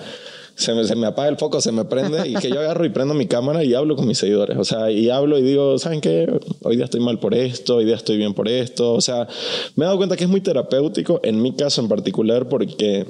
Se 0.55 0.75
me, 0.75 0.84
se 0.84 0.95
me 0.95 1.07
apaga 1.07 1.29
el 1.29 1.38
foco, 1.38 1.59
se 1.61 1.71
me 1.71 1.84
prende 1.84 2.29
y 2.29 2.36
que 2.36 2.49
yo 2.49 2.59
agarro 2.59 2.86
y 2.86 2.89
prendo 2.89 3.15
mi 3.15 3.25
cámara 3.25 3.63
y 3.63 3.73
hablo 3.73 3.95
con 3.95 4.05
mis 4.05 4.19
seguidores. 4.19 4.55
O 4.59 4.63
sea, 4.63 4.91
y 4.91 5.09
hablo 5.09 5.39
y 5.39 5.41
digo, 5.41 5.79
¿saben 5.79 5.99
qué? 5.99 6.31
Hoy 6.61 6.75
día 6.75 6.86
estoy 6.86 6.99
mal 6.99 7.19
por 7.19 7.34
esto, 7.34 7.77
hoy 7.77 7.86
día 7.86 7.95
estoy 7.95 8.17
bien 8.17 8.36
por 8.36 8.47
esto. 8.47 8.93
O 8.93 9.01
sea, 9.01 9.27
me 9.75 9.84
he 9.84 9.86
dado 9.88 9.97
cuenta 9.97 10.15
que 10.15 10.25
es 10.25 10.29
muy 10.29 10.41
terapéutico 10.41 11.19
en 11.23 11.41
mi 11.41 11.55
caso 11.55 11.81
en 11.81 11.88
particular 11.88 12.49
porque 12.49 13.07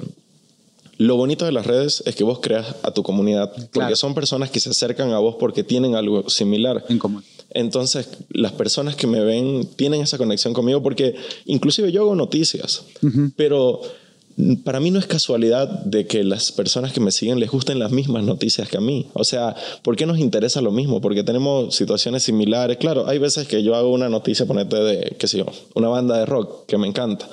lo 0.98 1.16
bonito 1.16 1.44
de 1.44 1.52
las 1.52 1.66
redes 1.66 2.02
es 2.06 2.14
que 2.14 2.24
vos 2.24 2.40
creas 2.40 2.76
a 2.82 2.92
tu 2.92 3.02
comunidad. 3.02 3.52
Porque 3.72 3.96
son 3.96 4.14
personas 4.14 4.50
que 4.50 4.60
se 4.60 4.70
acercan 4.70 5.12
a 5.12 5.18
vos 5.18 5.36
porque 5.38 5.64
tienen 5.64 5.94
algo 5.94 6.28
similar. 6.30 6.84
En 6.88 6.98
común. 6.98 7.24
Entonces, 7.50 8.08
las 8.30 8.52
personas 8.52 8.96
que 8.96 9.06
me 9.06 9.20
ven 9.20 9.68
tienen 9.76 10.00
esa 10.00 10.18
conexión 10.18 10.52
conmigo 10.52 10.82
porque 10.82 11.14
inclusive 11.46 11.92
yo 11.92 12.02
hago 12.02 12.16
noticias, 12.16 12.84
pero 13.36 13.80
para 14.64 14.80
mí 14.80 14.90
no 14.90 14.98
es 14.98 15.06
casualidad 15.06 15.68
de 15.68 16.06
que 16.06 16.24
las 16.24 16.50
personas 16.50 16.92
que 16.92 17.00
me 17.00 17.12
siguen 17.12 17.38
les 17.38 17.50
gusten 17.50 17.78
las 17.78 17.92
mismas 17.92 18.24
noticias 18.24 18.68
que 18.68 18.78
a 18.78 18.80
mí. 18.80 19.06
O 19.12 19.22
sea, 19.22 19.54
¿por 19.82 19.94
qué 19.94 20.06
nos 20.06 20.18
interesa 20.18 20.60
lo 20.60 20.72
mismo? 20.72 21.00
Porque 21.00 21.22
tenemos 21.22 21.74
situaciones 21.74 22.24
similares. 22.24 22.78
Claro, 22.78 23.06
hay 23.06 23.18
veces 23.18 23.46
que 23.46 23.62
yo 23.62 23.76
hago 23.76 23.92
una 23.92 24.08
noticia, 24.08 24.46
ponete 24.46 24.76
de, 24.76 25.16
qué 25.16 25.28
sé 25.28 25.38
yo, 25.38 25.46
una 25.74 25.88
banda 25.88 26.18
de 26.18 26.26
rock 26.26 26.66
que 26.66 26.76
me 26.76 26.88
encanta. 26.88 27.28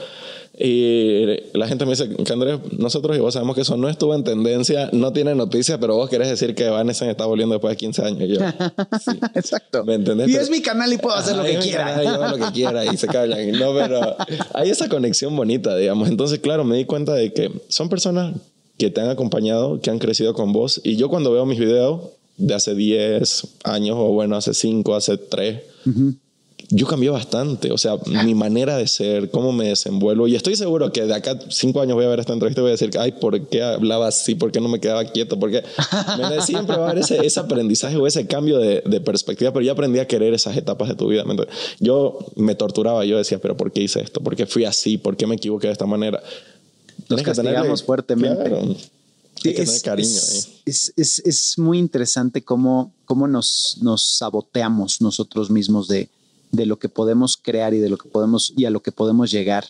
Y 0.63 1.25
la 1.53 1.67
gente 1.67 1.85
me 1.85 1.91
dice 1.91 2.07
que 2.07 2.33
Andrés, 2.33 2.59
nosotros 2.77 3.17
y 3.17 3.19
vos 3.19 3.33
sabemos 3.33 3.55
que 3.55 3.61
eso 3.61 3.77
no 3.77 3.89
estuvo 3.89 4.13
en 4.13 4.23
tendencia, 4.23 4.89
no 4.93 5.11
tiene 5.11 5.33
noticias, 5.33 5.79
pero 5.81 5.95
vos 5.95 6.07
querés 6.07 6.29
decir 6.29 6.53
que 6.53 6.69
Vanessa 6.69 7.09
está 7.09 7.25
volviendo 7.25 7.55
después 7.55 7.71
de 7.71 7.77
15 7.77 8.03
años. 8.03 8.21
Y 8.21 8.35
yo, 8.35 8.39
sí. 9.03 9.19
Exacto. 9.33 9.83
¿Me 9.83 9.95
entendés? 9.95 10.29
Y 10.29 10.35
es 10.35 10.51
mi 10.51 10.61
canal 10.61 10.93
y 10.93 10.97
puedo 10.97 11.15
hacer 11.15 11.35
lo 11.35 11.43
que 11.43 11.57
quiera. 11.57 12.03
yo 12.03 12.09
hago 12.09 12.37
lo 12.37 12.45
que 12.45 12.51
quiera 12.53 12.85
y 12.85 12.95
se 12.95 13.07
callan. 13.07 13.51
No, 13.53 13.73
pero 13.73 14.15
hay 14.53 14.69
esa 14.69 14.87
conexión 14.87 15.35
bonita, 15.35 15.75
digamos. 15.75 16.09
Entonces, 16.09 16.37
claro, 16.39 16.63
me 16.63 16.77
di 16.77 16.85
cuenta 16.85 17.15
de 17.15 17.33
que 17.33 17.51
son 17.67 17.89
personas 17.89 18.35
que 18.77 18.91
te 18.91 19.01
han 19.01 19.09
acompañado, 19.09 19.81
que 19.81 19.89
han 19.89 19.97
crecido 19.97 20.35
con 20.35 20.53
vos. 20.53 20.79
Y 20.83 20.95
yo 20.95 21.09
cuando 21.09 21.31
veo 21.31 21.45
mis 21.47 21.59
videos 21.59 22.01
de 22.37 22.53
hace 22.53 22.75
10 22.75 23.47
años, 23.63 23.95
o 23.99 24.09
bueno, 24.09 24.35
hace 24.35 24.53
5, 24.53 24.95
hace 24.95 25.17
3, 25.17 25.59
yo 26.73 26.87
cambié 26.87 27.09
bastante. 27.09 27.71
O 27.71 27.77
sea, 27.77 27.97
mi 28.23 28.33
manera 28.33 28.77
de 28.77 28.87
ser, 28.87 29.29
cómo 29.29 29.51
me 29.51 29.67
desenvuelvo. 29.67 30.27
Y 30.27 30.35
estoy 30.35 30.55
seguro 30.55 30.91
que 30.91 31.05
de 31.05 31.13
acá 31.13 31.37
5 31.49 31.81
años 31.81 31.95
voy 31.95 32.05
a 32.05 32.07
ver 32.07 32.19
esta 32.19 32.33
entrevista 32.33 32.61
y 32.61 32.63
voy 32.63 32.69
a 32.69 32.71
decir, 32.71 32.89
ay, 32.97 33.11
¿por 33.11 33.39
qué 33.49 33.61
hablaba 33.61 34.07
así? 34.07 34.35
¿Por 34.35 34.51
qué 34.51 34.59
no 34.61 34.69
me 34.69 34.79
quedaba 34.79 35.03
quieto? 35.05 35.37
Porque 35.37 35.63
siempre 36.45 36.77
va 36.77 36.87
a 36.87 36.89
haber 36.91 37.03
ese, 37.03 37.25
ese 37.25 37.39
aprendizaje 37.39 37.97
o 37.97 38.07
ese 38.07 38.25
cambio 38.25 38.57
de, 38.57 38.81
de 38.85 39.01
perspectiva. 39.01 39.51
Pero 39.51 39.65
yo 39.65 39.71
aprendí 39.73 39.99
a 39.99 40.07
querer 40.07 40.33
esas 40.33 40.55
etapas 40.57 40.89
de 40.89 40.95
tu 40.95 41.07
vida. 41.07 41.23
¿me? 41.25 41.35
Yo 41.79 42.19
me 42.35 42.55
torturaba. 42.55 43.03
Yo 43.05 43.17
decía, 43.17 43.39
¿pero 43.39 43.55
por 43.57 43.71
qué 43.71 43.81
hice 43.83 44.01
esto? 44.01 44.21
¿Por 44.21 44.35
qué 44.35 44.45
fui 44.45 44.65
así? 44.65 44.97
¿Por 44.97 45.17
qué 45.17 45.27
me 45.27 45.35
equivoqué 45.35 45.67
de 45.67 45.73
esta 45.73 45.85
manera? 45.85 46.21
Tienes 47.07 47.25
que 47.25 47.31
tenerle- 47.31 47.53
castigamos 47.53 47.83
fuertemente. 47.83 48.43
Claro. 48.49 48.75
Hay 49.43 49.53
que 49.55 49.65
tener 49.65 49.81
cariño 49.81 50.07
es, 50.07 50.49
es, 50.65 50.93
es- 50.95 51.19
es 51.25 51.57
muy 51.57 51.79
interesante 51.79 52.43
cómo, 52.43 52.93
cómo 53.05 53.27
nos, 53.27 53.77
nos 53.81 54.05
saboteamos 54.17 55.01
nosotros 55.01 55.49
mismos 55.49 55.87
de, 55.87 56.09
de 56.51 56.65
lo 56.65 56.79
que 56.79 56.89
podemos 56.89 57.37
crear 57.37 57.73
y 57.73 57.79
de 57.79 57.89
lo 57.89 57.97
que 57.97 58.09
podemos 58.09 58.53
y 58.55 58.65
a 58.65 58.69
lo 58.69 58.81
que 58.81 58.91
podemos 58.91 59.31
llegar 59.31 59.65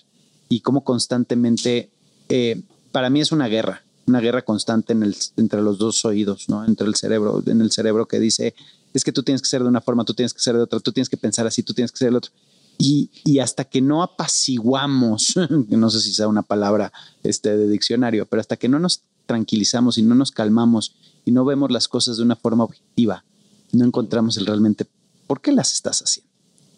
y 0.49 0.61
cómo 0.61 0.83
constantemente 0.83 1.89
eh, 2.29 2.61
para 2.91 3.09
mí 3.09 3.21
es 3.21 3.31
una 3.31 3.47
guerra 3.47 3.83
una 4.07 4.19
guerra 4.19 4.41
constante 4.41 4.93
entre 4.93 5.61
los 5.61 5.77
dos 5.77 6.03
oídos 6.05 6.49
no 6.49 6.65
entre 6.65 6.87
el 6.87 6.95
cerebro 6.95 7.43
en 7.45 7.61
el 7.61 7.71
cerebro 7.71 8.07
que 8.07 8.19
dice 8.19 8.55
es 8.93 9.03
que 9.03 9.11
tú 9.11 9.23
tienes 9.23 9.41
que 9.41 9.47
ser 9.47 9.61
de 9.61 9.67
una 9.67 9.81
forma 9.81 10.05
tú 10.05 10.13
tienes 10.13 10.33
que 10.33 10.41
ser 10.41 10.55
de 10.55 10.63
otra 10.63 10.79
tú 10.79 10.91
tienes 10.91 11.09
que 11.09 11.17
pensar 11.17 11.45
así 11.45 11.63
tú 11.63 11.73
tienes 11.73 11.91
que 11.91 11.99
ser 11.99 12.09
el 12.09 12.15
otro 12.15 12.31
y, 12.77 13.11
y 13.23 13.37
hasta 13.39 13.65
que 13.65 13.79
no 13.79 14.01
apaciguamos, 14.01 15.35
no 15.69 15.89
sé 15.91 16.01
si 16.01 16.13
sea 16.13 16.27
una 16.27 16.41
palabra 16.41 16.91
este, 17.21 17.55
de 17.55 17.67
diccionario, 17.67 18.25
pero 18.25 18.39
hasta 18.39 18.57
que 18.57 18.69
no 18.69 18.79
nos 18.79 19.03
tranquilizamos 19.27 19.99
y 19.99 20.01
no 20.01 20.15
nos 20.15 20.31
calmamos 20.31 20.95
y 21.23 21.31
no 21.31 21.45
vemos 21.45 21.69
las 21.69 21.87
cosas 21.87 22.17
de 22.17 22.23
una 22.23 22.35
forma 22.35 22.63
objetiva, 22.63 23.23
no 23.71 23.85
encontramos 23.85 24.35
el 24.37 24.47
realmente 24.47 24.87
por 25.27 25.41
qué 25.41 25.51
las 25.51 25.73
estás 25.73 26.01
haciendo. 26.01 26.30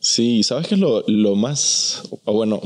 Sí, 0.04 0.43
¿sabes 0.43 0.68
qué 0.68 0.76
es 0.76 0.82
lo, 0.82 1.01
lo 1.08 1.36
más... 1.36 2.04
O 2.26 2.34
bueno, 2.34 2.62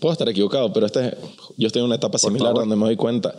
puedo 0.00 0.12
estar 0.12 0.28
equivocado, 0.28 0.72
pero 0.72 0.86
este, 0.86 1.16
yo 1.56 1.68
estoy 1.68 1.80
en 1.80 1.86
una 1.86 1.94
etapa 1.94 2.18
Por 2.18 2.20
similar 2.20 2.48
favor. 2.48 2.62
donde 2.62 2.74
me 2.74 2.84
doy 2.84 2.96
cuenta. 2.96 3.32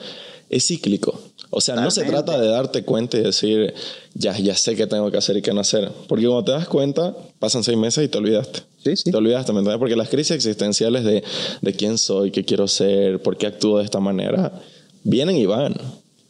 Es 0.50 0.68
cíclico. 0.68 1.20
O 1.50 1.60
sea, 1.60 1.76
no 1.76 1.92
se 1.92 2.06
trata 2.06 2.40
de 2.40 2.48
darte 2.48 2.84
cuenta 2.86 3.18
y 3.18 3.24
decir, 3.24 3.74
ya, 4.14 4.38
ya 4.38 4.56
sé 4.56 4.78
qué 4.78 4.88
tengo 4.88 5.12
que 5.12 5.18
hacer 5.18 5.36
y 5.36 5.42
qué 5.42 5.54
no 5.54 5.60
hacer. 5.60 5.92
Porque 6.08 6.26
cuando 6.26 6.46
te 6.46 6.52
das 6.54 6.68
cuenta, 6.70 7.14
pasan 7.40 7.62
seis 7.66 7.78
meses 7.78 8.06
y 8.06 8.08
te 8.08 8.18
olvidaste. 8.18 8.62
Sí, 8.84 8.96
sí. 8.96 9.12
Te 9.12 9.18
olvidaste, 9.18 9.52
¿me 9.52 9.60
entiendes? 9.60 9.80
Porque 9.80 9.98
las 9.98 10.08
crisis 10.08 10.32
existenciales 10.32 11.04
de, 11.04 11.22
de 11.62 11.74
quién 11.74 11.98
soy, 11.98 12.32
qué 12.32 12.46
quiero 12.46 12.70
ser, 12.70 13.22
por 13.22 13.36
qué 13.38 13.48
actúo 13.48 13.80
de 13.80 13.84
esta 13.84 14.00
manera, 14.00 14.54
vienen 15.04 15.36
y 15.36 15.46
van. 15.46 15.76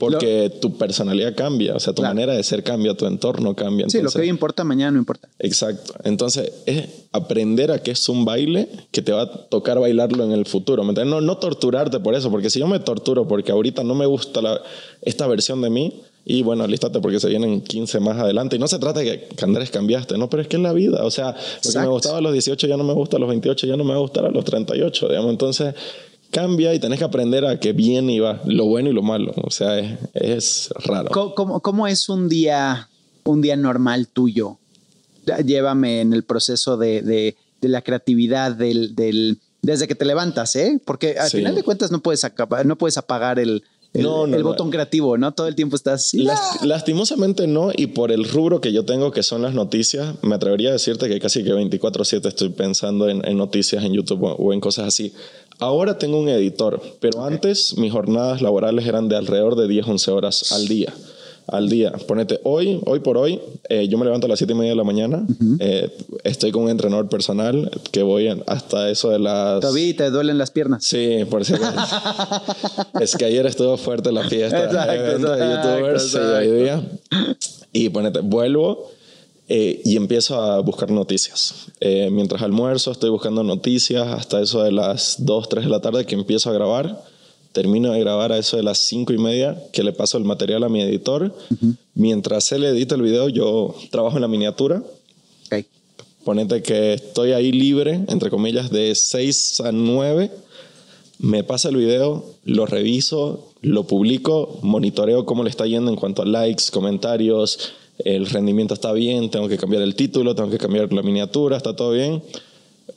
Porque 0.09 0.51
tu 0.61 0.77
personalidad 0.77 1.35
cambia, 1.35 1.75
o 1.75 1.79
sea, 1.79 1.93
tu 1.93 2.01
Claro. 2.01 2.15
manera 2.15 2.33
de 2.33 2.43
ser 2.43 2.63
cambia, 2.63 2.93
tu 2.95 3.05
entorno 3.05 3.55
cambia. 3.55 3.87
Sí, 3.87 3.97
lo 3.97 4.01
Entonces- 4.01 4.19
que 4.19 4.23
hoy 4.23 4.29
importa, 4.29 4.63
mañana 4.63 4.91
no 4.91 4.97
importa. 4.99 5.29
Exacto. 5.39 5.93
Entonces, 6.03 6.51
es 6.65 6.85
aprender 7.11 7.71
a 7.71 7.79
que 7.83 7.91
es 7.91 8.09
un 8.09 8.25
baile 8.25 8.67
que 8.91 9.01
te 9.01 9.11
va 9.11 9.21
a 9.23 9.31
tocar 9.47 9.79
bailarlo 9.79 10.23
en 10.23 10.31
el 10.31 10.45
futuro. 10.45 10.83
¿me? 10.83 10.93
No, 11.05 11.21
no 11.21 11.37
torturarte 11.37 11.99
por 11.99 12.15
eso, 12.15 12.29
porque 12.31 12.49
si 12.49 12.59
yo 12.59 12.67
me 12.67 12.79
torturo 12.79 13.27
porque 13.27 13.51
ahorita 13.51 13.83
no 13.83 13.95
me 13.95 14.05
gusta 14.05 14.41
la- 14.41 14.61
esta 15.01 15.27
versión 15.27 15.61
de 15.61 15.69
mí, 15.69 16.01
y 16.23 16.43
bueno, 16.43 16.67
lístate 16.67 16.99
porque 16.99 17.19
se 17.19 17.27
vienen 17.29 17.61
15 17.61 17.99
más 17.99 18.15
adelante. 18.19 18.55
Y 18.55 18.59
no 18.59 18.67
se 18.67 18.77
trata 18.77 18.99
de 18.99 19.27
que, 19.35 19.43
Andrés 19.43 19.71
cambiaste, 19.71 20.17
no, 20.19 20.29
pero 20.29 20.43
es 20.43 20.47
que 20.47 20.57
es 20.57 20.61
la 20.61 20.71
vida. 20.71 21.03
O 21.03 21.09
sea, 21.09 21.35
lo 21.65 21.71
que 21.71 21.79
me 21.79 21.87
gustaba 21.87 22.19
a 22.19 22.21
los 22.21 22.31
18 22.31 22.67
ya 22.67 22.77
no 22.77 22.83
me 22.83 22.93
gusta 22.93 23.17
a 23.17 23.19
los 23.19 23.27
28, 23.27 23.65
ya 23.65 23.75
no 23.75 23.83
me 23.83 23.89
va 23.91 23.95
a 23.97 24.01
gustar 24.01 24.25
a 24.25 24.29
los 24.29 24.45
38, 24.45 25.07
digamos. 25.09 25.31
Entonces, 25.31 25.73
cambia 26.31 26.73
y 26.73 26.79
tenés 26.79 26.97
que 26.99 27.05
aprender 27.05 27.45
a 27.45 27.59
que 27.59 27.73
viene 27.73 28.13
y 28.13 28.19
va, 28.19 28.41
lo 28.45 28.65
bueno 28.65 28.89
y 28.89 28.93
lo 28.93 29.01
malo. 29.03 29.33
O 29.43 29.51
sea, 29.51 29.77
es, 29.79 29.97
es 30.13 30.69
raro. 30.85 31.09
¿Cómo, 31.11 31.35
cómo- 31.35 31.59
cómo 31.61 31.87
es 31.87 32.09
un 32.09 32.27
día, 32.29 32.89
un 33.23 33.41
día 33.41 33.55
normal 33.55 34.07
tuyo? 34.07 34.57
Llévame 35.45 36.01
en 36.01 36.13
el 36.13 36.23
proceso 36.23 36.77
de, 36.77 37.01
de- 37.01 37.35
de 37.61 37.69
la 37.69 37.81
creatividad 37.83 38.53
del, 38.53 38.95
del- 38.95 39.37
desde 39.61 39.87
que 39.87 39.93
te 39.93 40.05
levantas, 40.05 40.55
¿eh? 40.55 40.81
Porque 40.83 41.17
al 41.19 41.29
Sí. 41.29 41.37
final 41.37 41.53
de 41.53 41.61
cuentas 41.63 41.91
no 41.91 41.99
puedes, 42.01 42.23
acabar- 42.23 42.65
no 42.65 42.75
puedes 42.75 42.97
apagar 42.97 43.37
el, 43.37 43.63
el, 43.93 44.01
No, 44.03 44.25
no, 44.25 44.35
el 44.35 44.41
no. 44.41 44.47
botón 44.49 44.71
creativo, 44.71 45.15
¿no? 45.19 45.31
Todo 45.33 45.47
el 45.47 45.53
tiempo 45.53 45.75
estás 45.75 46.11
lastimosamente 46.63 47.45
no, 47.45 47.71
y 47.75 47.87
por 47.87 48.11
el 48.11 48.23
rubro 48.27 48.61
que 48.61 48.71
yo 48.73 48.85
tengo, 48.85 49.11
que 49.11 49.21
son 49.21 49.41
las 49.43 49.53
noticias, 49.53 50.15
me 50.23 50.33
atrevería 50.35 50.69
a 50.69 50.73
decirte 50.73 51.07
que 51.07 51.19
casi 51.19 51.43
que 51.43 51.51
24/7 51.53 52.27
estoy 52.27 52.49
pensando 52.49 53.07
en, 53.09 53.23
en 53.27 53.37
noticias 53.37 53.83
en 53.83 53.93
YouTube 53.93 54.23
o 54.23 54.53
en 54.53 54.59
cosas 54.59 54.87
así. 54.87 55.13
Ahora 55.61 55.99
tengo 55.99 56.19
un 56.19 56.27
editor, 56.27 56.81
pero 56.99 57.23
antes 57.23 57.77
mis 57.77 57.91
jornadas 57.91 58.41
laborales 58.41 58.83
eran 58.87 59.07
de 59.09 59.15
alrededor 59.15 59.55
de 59.55 59.67
10, 59.67 59.89
11 59.89 60.11
horas 60.11 60.51
al 60.53 60.67
día. 60.67 60.91
Al 61.45 61.69
día. 61.69 61.91
Ponete, 62.07 62.39
hoy, 62.43 62.81
hoy 62.87 62.99
por 63.01 63.15
hoy, 63.15 63.39
eh, 63.69 63.87
yo 63.87 63.99
me 63.99 64.05
levanto 64.05 64.25
a 64.25 64.29
las 64.29 64.39
7 64.39 64.53
y 64.53 64.55
media 64.55 64.71
de 64.71 64.75
la 64.75 64.83
mañana. 64.83 65.23
eh, 65.59 65.95
estoy 66.23 66.51
con 66.51 66.63
un 66.63 66.69
entrenador 66.71 67.09
personal 67.09 67.69
que 67.91 68.01
voy 68.01 68.27
hasta 68.47 68.89
eso 68.89 69.11
de 69.11 69.19
las... 69.19 69.59
Todavía 69.59 69.95
te 69.95 70.09
duelen 70.09 70.39
las 70.39 70.49
piernas. 70.49 70.83
Sí, 70.83 71.25
por 71.29 71.43
acaso. 71.43 71.61
es 72.99 73.15
que 73.15 73.25
ayer 73.25 73.45
estuvo 73.45 73.77
fuerte 73.77 74.11
la 74.11 74.27
fiesta. 74.27 74.63
Exacto, 74.63 74.93
evento 74.93 75.31
de 75.31 75.45
exacto, 75.45 75.69
youtubers 75.69 76.13
y 76.13 76.17
hoy 76.17 76.59
exacto. 76.61 76.89
día. 77.11 77.27
Y 77.71 77.89
ponete, 77.89 78.21
vuelvo 78.21 78.89
eh, 79.53 79.81
y 79.83 79.97
empiezo 79.97 80.41
a 80.41 80.61
buscar 80.61 80.89
noticias. 80.91 81.65
Eh, 81.81 82.07
mientras 82.09 82.41
almuerzo 82.41 82.89
estoy 82.89 83.09
buscando 83.09 83.43
noticias 83.43 84.07
hasta 84.07 84.39
eso 84.39 84.63
de 84.63 84.71
las 84.71 85.17
2, 85.25 85.49
3 85.49 85.65
de 85.65 85.69
la 85.69 85.81
tarde 85.81 86.05
que 86.05 86.15
empiezo 86.15 86.49
a 86.49 86.53
grabar. 86.53 87.03
Termino 87.51 87.91
de 87.91 87.99
grabar 87.99 88.31
a 88.31 88.37
eso 88.37 88.55
de 88.55 88.63
las 88.63 88.77
5 88.77 89.11
y 89.11 89.17
media 89.17 89.61
que 89.73 89.83
le 89.83 89.91
paso 89.91 90.17
el 90.17 90.23
material 90.23 90.63
a 90.63 90.69
mi 90.69 90.81
editor. 90.81 91.35
Mientras 91.95 92.49
él 92.53 92.63
edita 92.63 92.95
el 92.95 93.01
video 93.01 93.27
yo 93.27 93.75
trabajo 93.89 94.15
en 94.15 94.21
la 94.21 94.29
miniatura. 94.29 94.81
Ok. 95.47 95.65
Ponete 96.23 96.63
que 96.63 96.93
estoy 96.93 97.33
ahí 97.33 97.51
libre, 97.51 98.05
entre 98.07 98.29
comillas, 98.29 98.71
de 98.71 98.95
6 98.95 99.63
a 99.65 99.73
9. 99.73 100.31
Me 101.19 101.43
pasa 101.43 101.67
el 101.67 101.75
video, 101.75 102.23
lo 102.45 102.67
reviso, 102.67 103.51
lo 103.61 103.83
publico, 103.83 104.59
monitoreo 104.61 105.25
cómo 105.25 105.43
le 105.43 105.49
está 105.49 105.65
yendo 105.65 105.91
en 105.91 105.97
cuanto 105.97 106.21
a 106.21 106.25
likes, 106.25 106.63
comentarios, 106.71 107.73
el 108.05 108.27
rendimiento 108.27 108.73
está 108.73 108.91
bien, 108.93 109.29
tengo 109.29 109.47
que 109.47 109.57
cambiar 109.57 109.83
el 109.83 109.95
título, 109.95 110.35
tengo 110.35 110.49
que 110.49 110.57
cambiar 110.57 110.91
la 110.93 111.01
miniatura, 111.01 111.57
está 111.57 111.75
todo 111.75 111.91
bien. 111.91 112.21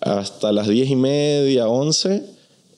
Hasta 0.01 0.53
las 0.53 0.69
10 0.69 0.91
y 0.91 0.97
media, 0.97 1.69
11 1.69 2.25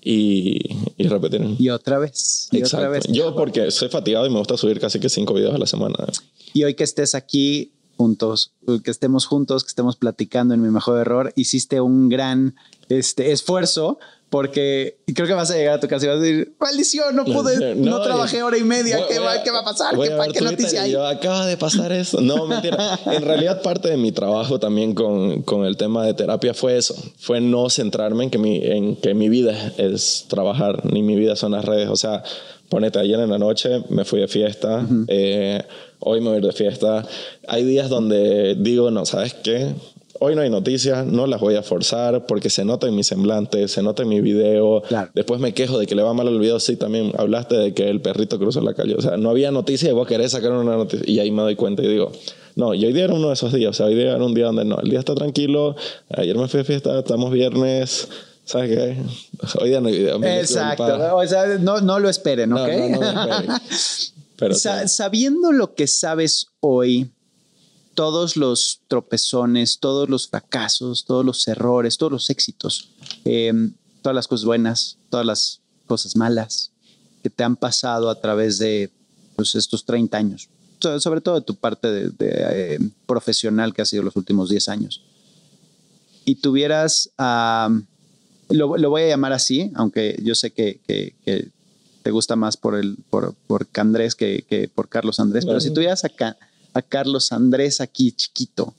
y, 0.02 0.76
y 0.96 1.08
repetir. 1.08 1.42
Y 1.58 1.70
otra 1.70 1.98
vez. 1.98 2.48
Y 2.52 2.62
otra 2.62 2.80
Exacto. 2.80 2.90
vez. 2.90 3.04
Yo 3.08 3.34
porque 3.34 3.70
soy 3.70 3.88
fatigado 3.88 4.26
y 4.26 4.30
me 4.30 4.38
gusta 4.38 4.56
subir 4.56 4.78
casi 4.78 5.00
que 5.00 5.08
5 5.08 5.34
videos 5.34 5.54
a 5.54 5.58
la 5.58 5.66
semana. 5.66 5.96
Y 6.52 6.64
hoy 6.64 6.74
que 6.74 6.84
estés 6.84 7.14
aquí 7.14 7.72
juntos, 7.96 8.52
que 8.84 8.90
estemos 8.90 9.26
juntos, 9.26 9.64
que 9.64 9.68
estemos 9.68 9.96
platicando 9.96 10.54
en 10.54 10.62
mi 10.62 10.68
mejor 10.68 11.00
error, 11.00 11.32
hiciste 11.34 11.80
un 11.80 12.08
gran 12.08 12.54
este, 12.88 13.32
esfuerzo 13.32 13.98
porque 14.28 14.98
creo 15.14 15.26
que 15.28 15.32
vas 15.34 15.50
a 15.50 15.56
llegar 15.56 15.74
a 15.74 15.80
tu 15.80 15.86
casa 15.88 16.04
y 16.04 16.08
vas 16.08 16.18
a 16.18 16.20
decir, 16.20 16.54
maldición, 16.58 17.14
no 17.14 17.24
pude, 17.24 17.74
no, 17.76 17.90
No, 17.98 18.02
trabajé 18.02 18.42
hora 18.42 18.58
y 18.58 18.64
media, 18.64 18.98
voy- 18.98 19.06
¿qué, 19.08 19.14
voy 19.18 19.24
va, 19.26 19.32
a- 19.34 19.42
¿qué 19.44 19.50
va 19.52 19.60
a 19.60 19.64
pasar? 19.64 19.98
¿Qué, 19.98 20.12
a 20.12 20.16
ver 20.16 20.32
qué 20.32 20.40
noticia 20.40 20.82
hay? 20.82 20.90
yo, 20.92 21.06
acaba 21.06 21.46
de 21.46 21.56
pasar 21.56 21.92
eso. 21.92 22.20
No, 22.20 22.44
mentira. 22.46 22.98
en 23.06 23.22
realidad, 23.22 23.62
parte 23.62 23.88
de 23.88 23.96
mi 23.96 24.10
trabajo 24.12 24.58
también 24.58 24.94
con, 24.94 25.42
con 25.42 25.64
el 25.64 25.76
tema 25.76 26.04
de 26.04 26.14
terapia 26.14 26.54
fue 26.54 26.76
eso. 26.76 26.94
Fue 27.18 27.40
no 27.40 27.70
centrarme 27.70 28.24
en 28.24 28.30
que 28.30 28.38
mi, 28.38 28.56
en 28.62 28.96
que 28.96 29.14
mi 29.14 29.28
vida 29.28 29.72
es 29.78 30.24
trabajar, 30.28 30.84
ni 30.92 31.02
mi 31.02 31.14
vida 31.14 31.36
son 31.36 31.52
las 31.52 31.64
redes. 31.64 31.88
O 31.88 31.96
sea, 31.96 32.22
ponete, 32.68 32.98
ayer 32.98 33.20
en 33.20 33.30
la 33.30 33.38
noche 33.38 33.84
me 33.90 34.04
fui 34.04 34.20
de 34.20 34.28
fiesta. 34.28 34.84
eh, 35.08 35.62
hoy 36.00 36.20
me 36.20 36.30
voy 36.30 36.40
de 36.40 36.52
fiesta. 36.52 37.06
Hay 37.46 37.64
días 37.64 37.88
donde 37.88 38.56
digo, 38.58 38.90
no, 38.90 39.06
¿sabes 39.06 39.34
qué? 39.34 39.72
Hoy 40.20 40.34
no 40.34 40.42
hay 40.42 40.50
noticias, 40.50 41.06
no 41.06 41.26
las 41.26 41.40
voy 41.40 41.56
a 41.56 41.62
forzar 41.62 42.26
porque 42.26 42.50
se 42.50 42.64
nota 42.64 42.86
en 42.86 42.94
mi 42.94 43.04
semblante, 43.04 43.68
se 43.68 43.82
nota 43.82 44.02
en 44.02 44.08
mi 44.08 44.20
video. 44.20 44.82
Claro. 44.88 45.10
Después 45.14 45.40
me 45.40 45.54
quejo 45.54 45.78
de 45.78 45.86
que 45.86 45.94
le 45.94 46.02
va 46.02 46.12
mal 46.14 46.28
al 46.28 46.38
video. 46.38 46.60
Sí, 46.60 46.76
también 46.76 47.12
hablaste 47.16 47.56
de 47.56 47.74
que 47.74 47.88
el 47.88 48.00
perrito 48.00 48.38
cruzó 48.38 48.60
la 48.60 48.74
calle. 48.74 48.94
O 48.94 49.02
sea, 49.02 49.16
no 49.16 49.30
había 49.30 49.50
noticia 49.50 49.90
y 49.90 49.92
vos 49.92 50.06
querés 50.06 50.32
sacar 50.32 50.52
una 50.52 50.76
noticia. 50.76 51.04
Y 51.08 51.18
ahí 51.18 51.30
me 51.30 51.42
doy 51.42 51.56
cuenta 51.56 51.82
y 51.82 51.88
digo, 51.88 52.12
no, 52.54 52.74
y 52.74 52.84
hoy 52.84 52.92
día 52.92 53.04
era 53.04 53.14
uno 53.14 53.28
de 53.28 53.34
esos 53.34 53.52
días. 53.52 53.70
O 53.70 53.72
sea, 53.72 53.86
hoy 53.86 53.94
día 53.94 54.12
era 54.14 54.24
un 54.24 54.34
día 54.34 54.46
donde 54.46 54.64
no, 54.64 54.78
el 54.80 54.90
día 54.90 54.98
está 54.98 55.14
tranquilo. 55.14 55.76
Ayer 56.10 56.36
me 56.36 56.48
fui 56.48 56.58
de 56.58 56.64
fiesta, 56.64 56.98
estamos 56.98 57.32
viernes. 57.32 58.08
¿Sabes 58.44 58.70
qué? 58.70 58.96
Hoy 59.60 59.68
día 59.70 59.80
no 59.80 59.88
hay 59.88 59.98
video. 59.98 60.22
Exacto. 60.22 61.16
O 61.16 61.26
sea, 61.26 61.46
no, 61.58 61.80
no 61.80 61.98
lo 61.98 62.08
esperen, 62.08 62.52
¿ok? 62.52 62.68
no, 62.90 63.12
no 63.12 63.26
me 63.26 63.30
esperen. 63.30 63.56
Pero 64.36 64.54
sí. 64.54 64.68
Sabiendo 64.86 65.52
lo 65.52 65.74
que 65.74 65.86
sabes 65.86 66.48
hoy, 66.60 67.10
todos 67.96 68.36
los 68.36 68.82
tropezones, 68.86 69.80
todos 69.80 70.08
los 70.08 70.28
fracasos, 70.28 71.04
todos 71.06 71.24
los 71.24 71.48
errores, 71.48 71.96
todos 71.96 72.12
los 72.12 72.30
éxitos, 72.30 72.90
eh, 73.24 73.70
todas 74.02 74.14
las 74.14 74.28
cosas 74.28 74.44
buenas, 74.44 74.98
todas 75.10 75.26
las 75.26 75.60
cosas 75.86 76.14
malas 76.14 76.70
que 77.22 77.30
te 77.30 77.42
han 77.42 77.56
pasado 77.56 78.10
a 78.10 78.20
través 78.20 78.58
de 78.58 78.90
pues, 79.34 79.54
estos 79.56 79.84
30 79.86 80.16
años, 80.16 80.48
sobre 80.98 81.22
todo 81.22 81.36
de 81.36 81.40
tu 81.40 81.56
parte 81.56 81.90
de, 81.90 82.14
eh, 82.20 82.78
profesional 83.06 83.72
que 83.72 83.82
ha 83.82 83.86
sido 83.86 84.02
los 84.02 84.14
últimos 84.14 84.50
10 84.50 84.68
años, 84.68 85.02
y 86.26 86.34
tuvieras, 86.36 87.10
lo, 88.50 88.68
voy 88.90 89.02
a 89.02 89.08
llamar 89.08 89.32
así, 89.32 89.72
aunque 89.74 90.20
yo 90.22 90.34
sé 90.34 90.50
que, 90.50 90.80
te 92.02 92.10
gusta 92.10 92.36
más 92.36 92.56
por, 92.56 92.76
el, 92.76 92.98
por, 93.10 93.34
por 93.46 93.66
Andrés 93.74 94.14
que, 94.14 94.70
por 94.74 94.88
Carlos 94.88 95.18
Andrés, 95.18 95.46
pero 95.46 95.60
si 95.60 95.72
tuvieras 95.72 96.04
acá 96.04 96.36
a 96.76 96.82
Carlos 96.82 97.32
Andrés 97.32 97.80
aquí 97.80 98.12
chiquito 98.12 98.74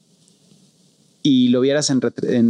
y 1.23 1.49
lo 1.49 1.61
vieras 1.61 1.89
en, 1.89 2.01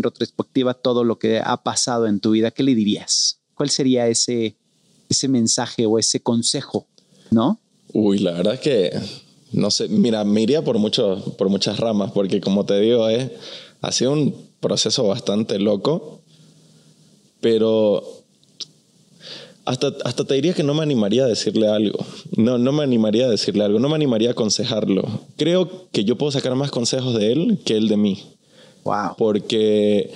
retrospectiva 0.03 0.73
todo 0.73 1.03
lo 1.03 1.17
que 1.17 1.39
ha 1.39 1.63
pasado 1.63 2.05
en 2.05 2.19
tu 2.19 2.31
vida, 2.31 2.51
¿qué 2.51 2.63
le 2.63 2.75
dirías? 2.75 3.39
¿Cuál 3.55 3.69
sería 3.69 4.07
ese, 4.07 4.55
ese 5.09 5.27
mensaje 5.27 5.85
o 5.85 5.97
ese 5.97 6.19
consejo? 6.19 6.85
¿No? 7.31 7.59
Uy, 7.93 8.19
la 8.19 8.33
verdad 8.33 8.55
es 8.55 8.59
que 8.59 8.91
no 9.53 9.71
sé, 9.71 9.87
mira, 9.87 10.25
me 10.25 10.45
por, 10.61 10.77
mucho, 10.77 11.35
por 11.37 11.49
muchas 11.49 11.79
ramas, 11.79 12.11
porque 12.11 12.41
como 12.41 12.65
te 12.65 12.79
digo, 12.79 13.09
eh, 13.09 13.35
ha 13.81 13.91
sido 13.91 14.11
un 14.11 14.35
proceso 14.59 15.07
bastante 15.07 15.59
loco, 15.59 16.21
pero 17.39 18.16
hasta, 19.67 19.91
hasta 20.05 20.23
te 20.23 20.33
diría 20.35 20.53
que 20.53 20.63
no 20.63 20.73
me 20.73 20.81
animaría 20.81 21.25
a 21.25 21.27
decirle 21.27 21.67
algo. 21.67 21.99
No, 22.37 22.57
no 22.57 22.71
me 22.71 22.83
animaría 22.83 23.25
a 23.25 23.29
decirle 23.29 23.65
algo, 23.65 23.79
no 23.79 23.89
me 23.89 23.95
animaría 23.95 24.29
a 24.29 24.31
aconsejarlo. 24.31 25.03
Creo 25.35 25.87
que 25.91 26.05
yo 26.05 26.17
puedo 26.17 26.31
sacar 26.31 26.55
más 26.55 26.71
consejos 26.71 27.13
de 27.15 27.33
él 27.33 27.59
que 27.65 27.75
él 27.75 27.89
de 27.89 27.97
mí. 27.97 28.23
Wow. 28.85 29.15
Porque, 29.17 30.09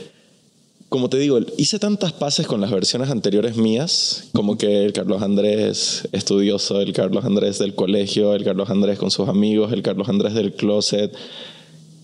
como 0.88 1.10
te 1.10 1.18
digo, 1.18 1.38
hice 1.58 1.80
tantas 1.80 2.14
pases 2.14 2.48
con 2.48 2.62
las 2.62 2.72
versiones 2.72 3.10
anteriores 3.10 3.58
mías, 3.58 4.30
como 4.32 4.58
que 4.58 4.86
el 4.86 4.94
Carlos 4.94 5.22
Andrés 5.22 6.08
estudioso, 6.14 6.80
el 6.80 6.94
Carlos 6.94 7.26
Andrés 7.26 7.60
del 7.60 7.76
colegio, 7.76 8.34
el 8.34 8.46
Carlos 8.46 8.70
Andrés 8.70 8.98
con 8.98 9.12
sus 9.12 9.28
amigos, 9.28 9.74
el 9.74 9.84
Carlos 9.84 10.08
Andrés 10.08 10.34
del 10.34 10.54
closet, 10.54 11.14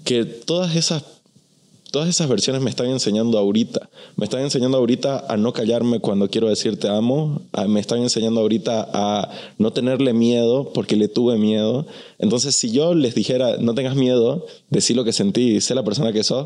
que 0.04 0.26
todas 0.26 0.76
esas 0.76 1.04
todas 1.98 2.10
esas 2.10 2.30
versiones 2.30 2.62
me 2.62 2.70
están 2.70 2.86
enseñando 2.92 3.40
ahorita. 3.40 3.90
Me 4.18 4.26
están 4.26 4.42
enseñando 4.42 4.78
ahorita 4.78 5.26
a 5.28 5.36
no 5.36 5.52
callarme 5.52 6.00
cuando 6.00 6.30
quiero 6.30 6.48
decir 6.48 6.80
te 6.80 6.88
amo. 6.90 7.42
me 7.68 7.80
están 7.80 8.04
enseñando 8.04 8.40
ahorita 8.40 8.88
a 8.94 9.32
no 9.58 9.74
tenerle 9.74 10.14
miedo 10.14 10.72
porque 10.76 10.96
le 10.96 11.08
tuve 11.08 11.40
miedo. 11.40 11.88
Entonces, 12.20 12.54
si 12.54 12.70
yo 12.70 12.94
les 12.94 13.16
dijera, 13.16 13.58
no 13.58 13.74
tengas 13.74 13.96
miedo, 13.96 14.46
decí 14.70 14.94
lo 14.94 15.04
que 15.06 15.12
sentí 15.12 15.56
y 15.56 15.62
sé 15.62 15.74
la 15.74 15.84
persona 15.84 16.14
que 16.14 16.24
soy, 16.24 16.46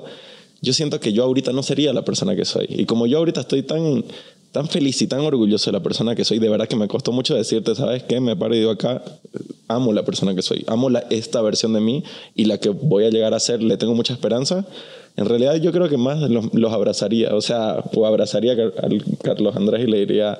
yo 0.62 0.72
siento 0.72 1.02
que 1.02 1.12
yo 1.12 1.26
ahorita 1.26 1.52
no 1.52 1.64
sería 1.64 1.92
la 1.92 2.06
persona 2.06 2.34
que 2.34 2.46
soy. 2.46 2.68
Y 2.70 2.86
como 2.86 3.06
yo 3.06 3.18
ahorita 3.18 3.42
estoy 3.42 3.64
tan, 3.64 4.06
tan 4.54 4.70
feliz 4.70 5.02
y 5.02 5.08
tan 5.08 5.20
orgulloso 5.20 5.70
de 5.70 5.78
la 5.78 5.84
persona 5.84 6.16
que 6.16 6.24
soy, 6.24 6.40
de 6.40 6.48
verdad 6.48 6.70
que 6.70 6.78
me 6.78 6.88
costó 6.88 7.12
mucho 7.12 7.36
decirte, 7.36 7.76
¿sabes 7.76 8.04
qué? 8.04 8.22
Me 8.22 8.38
paro 8.38 8.56
y 8.56 8.60
digo 8.60 8.72
acá, 8.72 9.04
amo 9.68 9.92
la 9.92 10.06
persona 10.06 10.34
que 10.34 10.44
soy, 10.44 10.64
amo 10.68 10.90
la, 10.90 11.00
esta 11.10 11.42
versión 11.42 11.74
de 11.74 11.82
mí 11.82 12.06
y 12.36 12.46
la 12.46 12.58
que 12.58 12.70
voy 12.70 13.04
a 13.04 13.10
llegar 13.10 13.34
a 13.34 13.40
ser, 13.42 13.62
le 13.62 13.76
tengo 13.76 13.96
mucha 13.96 14.14
esperanza 14.14 14.66
en 15.16 15.26
realidad 15.26 15.56
yo 15.56 15.72
creo 15.72 15.90
que 15.90 15.98
más 15.98 16.20
los, 16.30 16.74
abrazaría, 16.74 17.36
o 17.36 17.42
sea, 17.42 17.84
o 17.94 18.06
abrazaría 18.06 18.54
a 18.54 18.90
Carlos 19.24 19.56
Andrés 19.56 19.88
y 19.88 19.92
le 19.92 20.00
diría 20.00 20.40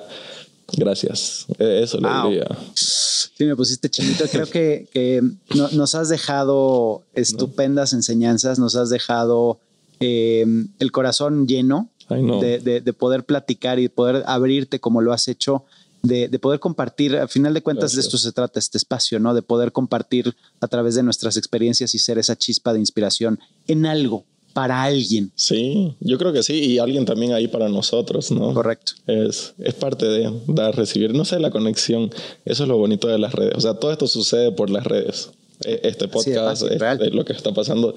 gracias. 0.76 1.46
E, 1.58 1.82
eso 1.82 1.98
le 1.98 2.08
diría. 2.28 2.46
Sí, 2.74 3.44
me 3.44 3.56
pusiste 3.56 3.90
chinito. 3.90 4.24
Creo 4.30 4.46
que, 4.46 4.88
que 4.92 5.22
nos 5.54 5.94
has 5.94 6.08
dejado 6.08 7.02
estupendas 7.14 7.92
enseñanzas, 7.92 8.58
nos 8.58 8.76
has 8.76 8.90
dejado 8.90 9.58
eh, 10.00 10.44
el 10.78 10.92
corazón 10.92 11.46
lleno 11.46 11.88
de, 12.08 12.80
de, 12.80 12.92
poder 12.92 13.24
platicar 13.24 13.78
y 13.78 13.88
poder 13.88 14.22
abrirte 14.26 14.80
como 14.80 15.00
lo 15.00 15.12
has 15.12 15.28
hecho. 15.28 15.64
De, 16.02 16.26
de, 16.26 16.38
poder 16.40 16.58
compartir, 16.58 17.14
al 17.14 17.28
final 17.28 17.54
de 17.54 17.62
cuentas 17.62 17.94
de 17.94 18.00
esto 18.00 18.18
se 18.18 18.32
trata 18.32 18.58
este 18.58 18.76
espacio, 18.76 19.20
¿no? 19.20 19.34
De 19.34 19.42
poder 19.42 19.70
compartir 19.70 20.34
a 20.60 20.66
través 20.66 20.96
de 20.96 21.04
nuestras 21.04 21.36
experiencias 21.36 21.94
y 21.94 22.00
ser 22.00 22.18
esa 22.18 22.34
chispa 22.34 22.72
de 22.72 22.80
inspiración 22.80 23.38
en 23.68 23.86
algo, 23.86 24.24
para 24.52 24.82
alguien. 24.82 25.32
Sí, 25.34 25.94
yo 26.00 26.18
creo 26.18 26.32
que 26.32 26.42
sí, 26.42 26.54
y 26.54 26.78
alguien 26.78 27.04
también 27.04 27.32
ahí 27.32 27.48
para 27.48 27.68
nosotros, 27.68 28.30
¿no? 28.30 28.52
Correcto. 28.54 28.92
Es, 29.06 29.54
es 29.58 29.74
parte 29.74 30.06
de 30.06 30.32
dar, 30.46 30.76
recibir, 30.76 31.14
no 31.14 31.24
sé, 31.24 31.40
la 31.40 31.50
conexión. 31.50 32.10
Eso 32.44 32.64
es 32.64 32.68
lo 32.68 32.76
bonito 32.76 33.08
de 33.08 33.18
las 33.18 33.32
redes. 33.32 33.54
O 33.56 33.60
sea, 33.60 33.74
todo 33.74 33.92
esto 33.92 34.06
sucede 34.06 34.52
por 34.52 34.70
las 34.70 34.84
redes. 34.84 35.30
E, 35.64 35.80
este 35.84 36.08
podcast 36.08 36.62
es, 36.62 37.12
lo 37.12 37.24
que 37.24 37.32
está 37.32 37.52
pasando. 37.52 37.94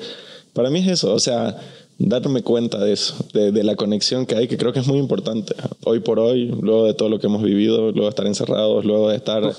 Para 0.54 0.70
mí 0.70 0.80
es 0.80 0.88
eso, 0.88 1.14
o 1.14 1.20
sea, 1.20 1.58
darme 1.98 2.42
cuenta 2.42 2.80
de 2.80 2.94
eso, 2.94 3.16
de, 3.34 3.52
de, 3.52 3.64
la 3.64 3.76
conexión 3.76 4.26
que 4.26 4.36
hay, 4.36 4.48
que 4.48 4.58
creo 4.58 4.72
que 4.72 4.80
es 4.80 4.88
muy 4.88 5.00
importante. 5.00 5.56
Hoy 5.84 6.00
por 6.00 6.20
hoy, 6.20 6.48
luego 6.62 6.86
de 6.86 6.94
todo 6.94 7.10
lo 7.10 7.20
que 7.20 7.28
hemos 7.28 7.44
vivido, 7.44 7.92
luego 7.92 8.04
de 8.04 8.10
estar 8.10 8.28
encerrados, 8.28 8.86
luego 8.86 9.10
de 9.10 9.18
estar 9.18 9.54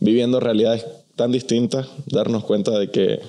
viviendo 0.00 0.40
realidades 0.40 0.84
tan 1.16 1.32
distintas, 1.32 1.88
darnos 2.06 2.44
cuenta 2.44 2.78
de 2.78 2.90
que 2.90 3.20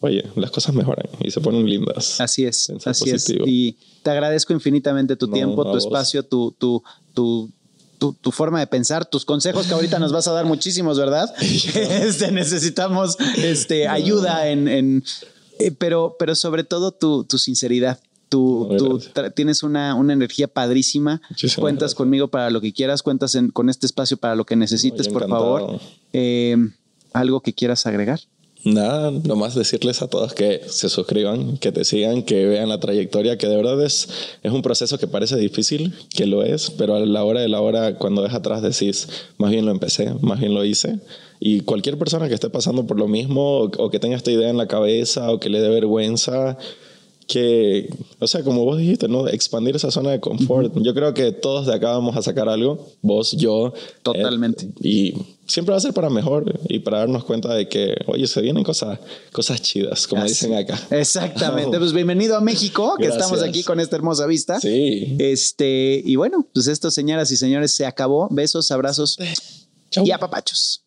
oye, 0.00 0.24
las 0.36 0.50
cosas 0.50 0.74
mejoran 0.74 1.08
y 1.20 1.30
se 1.30 1.40
ponen 1.40 1.68
lindas. 1.68 2.20
Así 2.20 2.44
es, 2.44 2.72
así 2.84 3.10
es. 3.10 3.28
Y 3.46 3.76
te 4.02 4.10
agradezco 4.10 4.52
infinitamente 4.52 5.16
tu 5.16 5.28
tiempo, 5.28 5.64
tu 5.70 5.76
espacio, 5.76 6.22
tu, 6.22 6.54
tu, 6.58 6.82
tu, 7.14 7.50
tu, 7.98 8.30
forma 8.32 8.60
de 8.60 8.66
pensar, 8.66 9.04
tus 9.04 9.24
consejos 9.24 9.66
que 9.66 9.74
ahorita 9.74 9.98
nos 9.98 10.12
vas 10.12 10.26
a 10.26 10.32
dar 10.32 10.46
muchísimos, 10.46 10.98
¿verdad? 10.98 11.32
este, 11.40 12.32
necesitamos 12.32 13.16
este, 13.36 13.88
ayuda 13.88 14.48
en... 14.48 14.68
en 14.68 15.04
eh, 15.58 15.72
pero, 15.72 16.16
pero 16.18 16.34
sobre 16.34 16.64
todo 16.64 16.90
tu, 16.90 17.24
tu 17.24 17.38
sinceridad. 17.38 18.00
Tú, 18.30 18.68
tú 18.78 19.02
tienes 19.34 19.64
una, 19.64 19.94
una, 19.96 20.12
energía 20.12 20.46
padrísima. 20.46 21.20
cuentas 21.58 21.96
conmigo 21.96 22.28
para 22.28 22.48
lo 22.50 22.60
que 22.60 22.72
quieras, 22.72 23.02
cuentas 23.02 23.36
con 23.52 23.68
este 23.68 23.86
espacio 23.86 24.16
para 24.16 24.36
lo 24.36 24.46
que 24.46 24.54
necesites, 24.54 25.08
por 25.08 25.28
favor. 25.28 25.80
Eh, 26.12 26.56
¿Algo 27.12 27.40
que 27.40 27.52
quieras 27.52 27.86
agregar? 27.86 28.20
Nada, 28.62 29.10
nomás 29.10 29.54
decirles 29.54 30.02
a 30.02 30.08
todos 30.08 30.34
que 30.34 30.60
se 30.66 30.90
suscriban, 30.90 31.56
que 31.56 31.72
te 31.72 31.82
sigan, 31.82 32.22
que 32.22 32.44
vean 32.46 32.68
la 32.68 32.78
trayectoria, 32.78 33.38
que 33.38 33.46
de 33.46 33.56
verdad 33.56 33.82
es, 33.82 34.08
es 34.42 34.52
un 34.52 34.60
proceso 34.60 34.98
que 34.98 35.06
parece 35.06 35.36
difícil, 35.36 35.94
que 36.14 36.26
lo 36.26 36.42
es, 36.42 36.70
pero 36.70 36.94
a 36.94 37.00
la 37.00 37.24
hora 37.24 37.40
de 37.40 37.48
la 37.48 37.62
hora, 37.62 37.96
cuando 37.96 38.20
ves 38.20 38.34
atrás, 38.34 38.60
decís, 38.60 39.08
más 39.38 39.50
bien 39.50 39.64
lo 39.64 39.72
empecé, 39.72 40.12
más 40.20 40.40
bien 40.40 40.54
lo 40.54 40.62
hice. 40.62 40.98
Y 41.38 41.60
cualquier 41.60 41.96
persona 41.96 42.28
que 42.28 42.34
esté 42.34 42.50
pasando 42.50 42.86
por 42.86 42.98
lo 42.98 43.08
mismo 43.08 43.60
o, 43.60 43.70
o 43.78 43.90
que 43.90 43.98
tenga 43.98 44.16
esta 44.16 44.30
idea 44.30 44.50
en 44.50 44.58
la 44.58 44.68
cabeza 44.68 45.30
o 45.32 45.40
que 45.40 45.48
le 45.48 45.62
dé 45.62 45.70
vergüenza, 45.70 46.58
que, 47.30 47.88
o 48.18 48.26
sea, 48.26 48.42
como 48.42 48.64
vos 48.64 48.76
dijiste, 48.76 49.06
¿no? 49.06 49.28
Expandir 49.28 49.76
esa 49.76 49.92
zona 49.92 50.10
de 50.10 50.18
confort. 50.18 50.76
Yo 50.82 50.92
creo 50.92 51.14
que 51.14 51.30
todos 51.30 51.64
de 51.64 51.74
acá 51.74 51.92
vamos 51.92 52.16
a 52.16 52.22
sacar 52.22 52.48
algo, 52.48 52.88
vos, 53.02 53.36
yo. 53.38 53.72
Totalmente. 54.02 54.64
Eh, 54.64 54.72
y 54.82 55.14
siempre 55.46 55.70
va 55.70 55.78
a 55.78 55.80
ser 55.80 55.94
para 55.94 56.10
mejor 56.10 56.58
y 56.68 56.80
para 56.80 56.98
darnos 56.98 57.22
cuenta 57.22 57.54
de 57.54 57.68
que, 57.68 57.94
oye, 58.08 58.26
se 58.26 58.40
vienen 58.40 58.64
cosas, 58.64 58.98
cosas 59.30 59.62
chidas, 59.62 60.08
como 60.08 60.24
dicen 60.24 60.54
acá. 60.54 60.76
Exactamente. 60.90 61.70
Pues 61.80 61.92
bienvenido 61.92 62.36
a 62.36 62.40
México, 62.40 62.96
que 62.98 63.06
estamos 63.06 63.42
aquí 63.42 63.62
con 63.62 63.78
esta 63.78 63.94
hermosa 63.94 64.26
vista. 64.26 64.58
Sí. 64.58 65.14
Este, 65.20 66.02
y 66.04 66.16
bueno, 66.16 66.44
pues 66.52 66.66
esto, 66.66 66.90
señoras 66.90 67.30
y 67.30 67.36
señores, 67.36 67.70
se 67.70 67.86
acabó. 67.86 68.26
Besos, 68.28 68.72
abrazos 68.72 69.16
y 70.04 70.10
apapachos. 70.10 70.82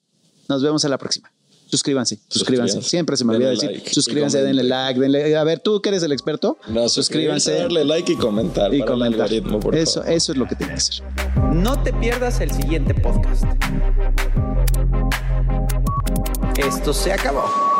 Nos 0.49 0.61
vemos 0.61 0.83
en 0.83 0.91
la 0.91 0.97
próxima 0.97 1.31
suscríbanse, 1.73 2.19
suscríbanse. 2.27 2.83
Siempre 2.83 3.17
se 3.17 3.25
me 3.25 3.33
olvida 3.33 3.49
decir, 3.49 3.81
suscríbanse, 3.91 4.43
denle 4.43 4.63
like, 4.63 4.99
denle. 4.99 5.35
A 5.35 5.43
ver, 5.43 5.59
tú 5.59 5.81
que 5.81 5.89
eres 5.89 6.03
el 6.03 6.11
experto, 6.11 6.59
no, 6.67 6.87
suscríbanse, 6.87 7.53
darle 7.53 7.83
like 7.83 8.11
y 8.11 8.15
comentar. 8.15 8.71
Y 8.73 8.81
comentar. 8.81 9.31
eso, 9.73 10.03
eso 10.03 10.31
es 10.31 10.37
lo 10.37 10.47
que 10.47 10.55
tiene 10.55 10.73
que 10.73 10.77
hacer. 10.77 11.03
No 11.51 11.81
te 11.81 11.91
pierdas 11.93 12.41
el 12.41 12.51
siguiente 12.51 12.93
podcast. 12.93 13.43
Esto 16.57 16.93
se 16.93 17.11
acabó. 17.11 17.72